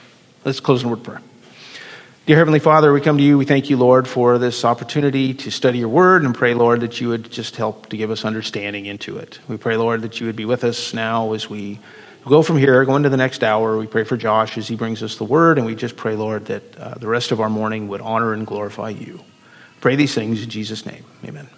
Let's 0.44 0.60
close 0.60 0.82
in 0.82 0.90
word 0.90 1.04
prayer. 1.04 1.20
Dear 2.24 2.36
Heavenly 2.36 2.60
Father, 2.60 2.92
we 2.92 3.00
come 3.00 3.18
to 3.18 3.22
you. 3.24 3.36
We 3.36 3.44
thank 3.44 3.68
you, 3.68 3.76
Lord, 3.76 4.06
for 4.06 4.38
this 4.38 4.64
opportunity 4.64 5.34
to 5.34 5.50
study 5.50 5.80
your 5.80 5.88
word 5.88 6.22
and 6.22 6.32
pray, 6.32 6.54
Lord, 6.54 6.82
that 6.82 7.00
you 7.00 7.08
would 7.08 7.28
just 7.32 7.56
help 7.56 7.88
to 7.88 7.96
give 7.96 8.12
us 8.12 8.24
understanding 8.24 8.86
into 8.86 9.16
it. 9.16 9.40
We 9.48 9.56
pray, 9.56 9.76
Lord, 9.76 10.02
that 10.02 10.20
you 10.20 10.26
would 10.26 10.36
be 10.36 10.44
with 10.44 10.62
us 10.62 10.94
now 10.94 11.32
as 11.32 11.50
we 11.50 11.80
go 12.24 12.44
from 12.44 12.58
here, 12.58 12.84
go 12.84 12.94
into 12.94 13.08
the 13.08 13.16
next 13.16 13.42
hour. 13.42 13.76
We 13.76 13.88
pray 13.88 14.04
for 14.04 14.16
Josh 14.16 14.56
as 14.56 14.68
he 14.68 14.76
brings 14.76 15.02
us 15.02 15.16
the 15.16 15.24
word, 15.24 15.58
and 15.58 15.66
we 15.66 15.74
just 15.74 15.96
pray, 15.96 16.14
Lord, 16.14 16.44
that 16.44 16.78
uh, 16.78 16.94
the 16.94 17.08
rest 17.08 17.32
of 17.32 17.40
our 17.40 17.50
morning 17.50 17.88
would 17.88 18.00
honor 18.00 18.34
and 18.34 18.46
glorify 18.46 18.90
you. 18.90 19.18
Pray 19.80 19.96
these 19.96 20.14
things 20.14 20.44
in 20.44 20.48
Jesus' 20.48 20.86
name. 20.86 21.04
Amen. 21.24 21.48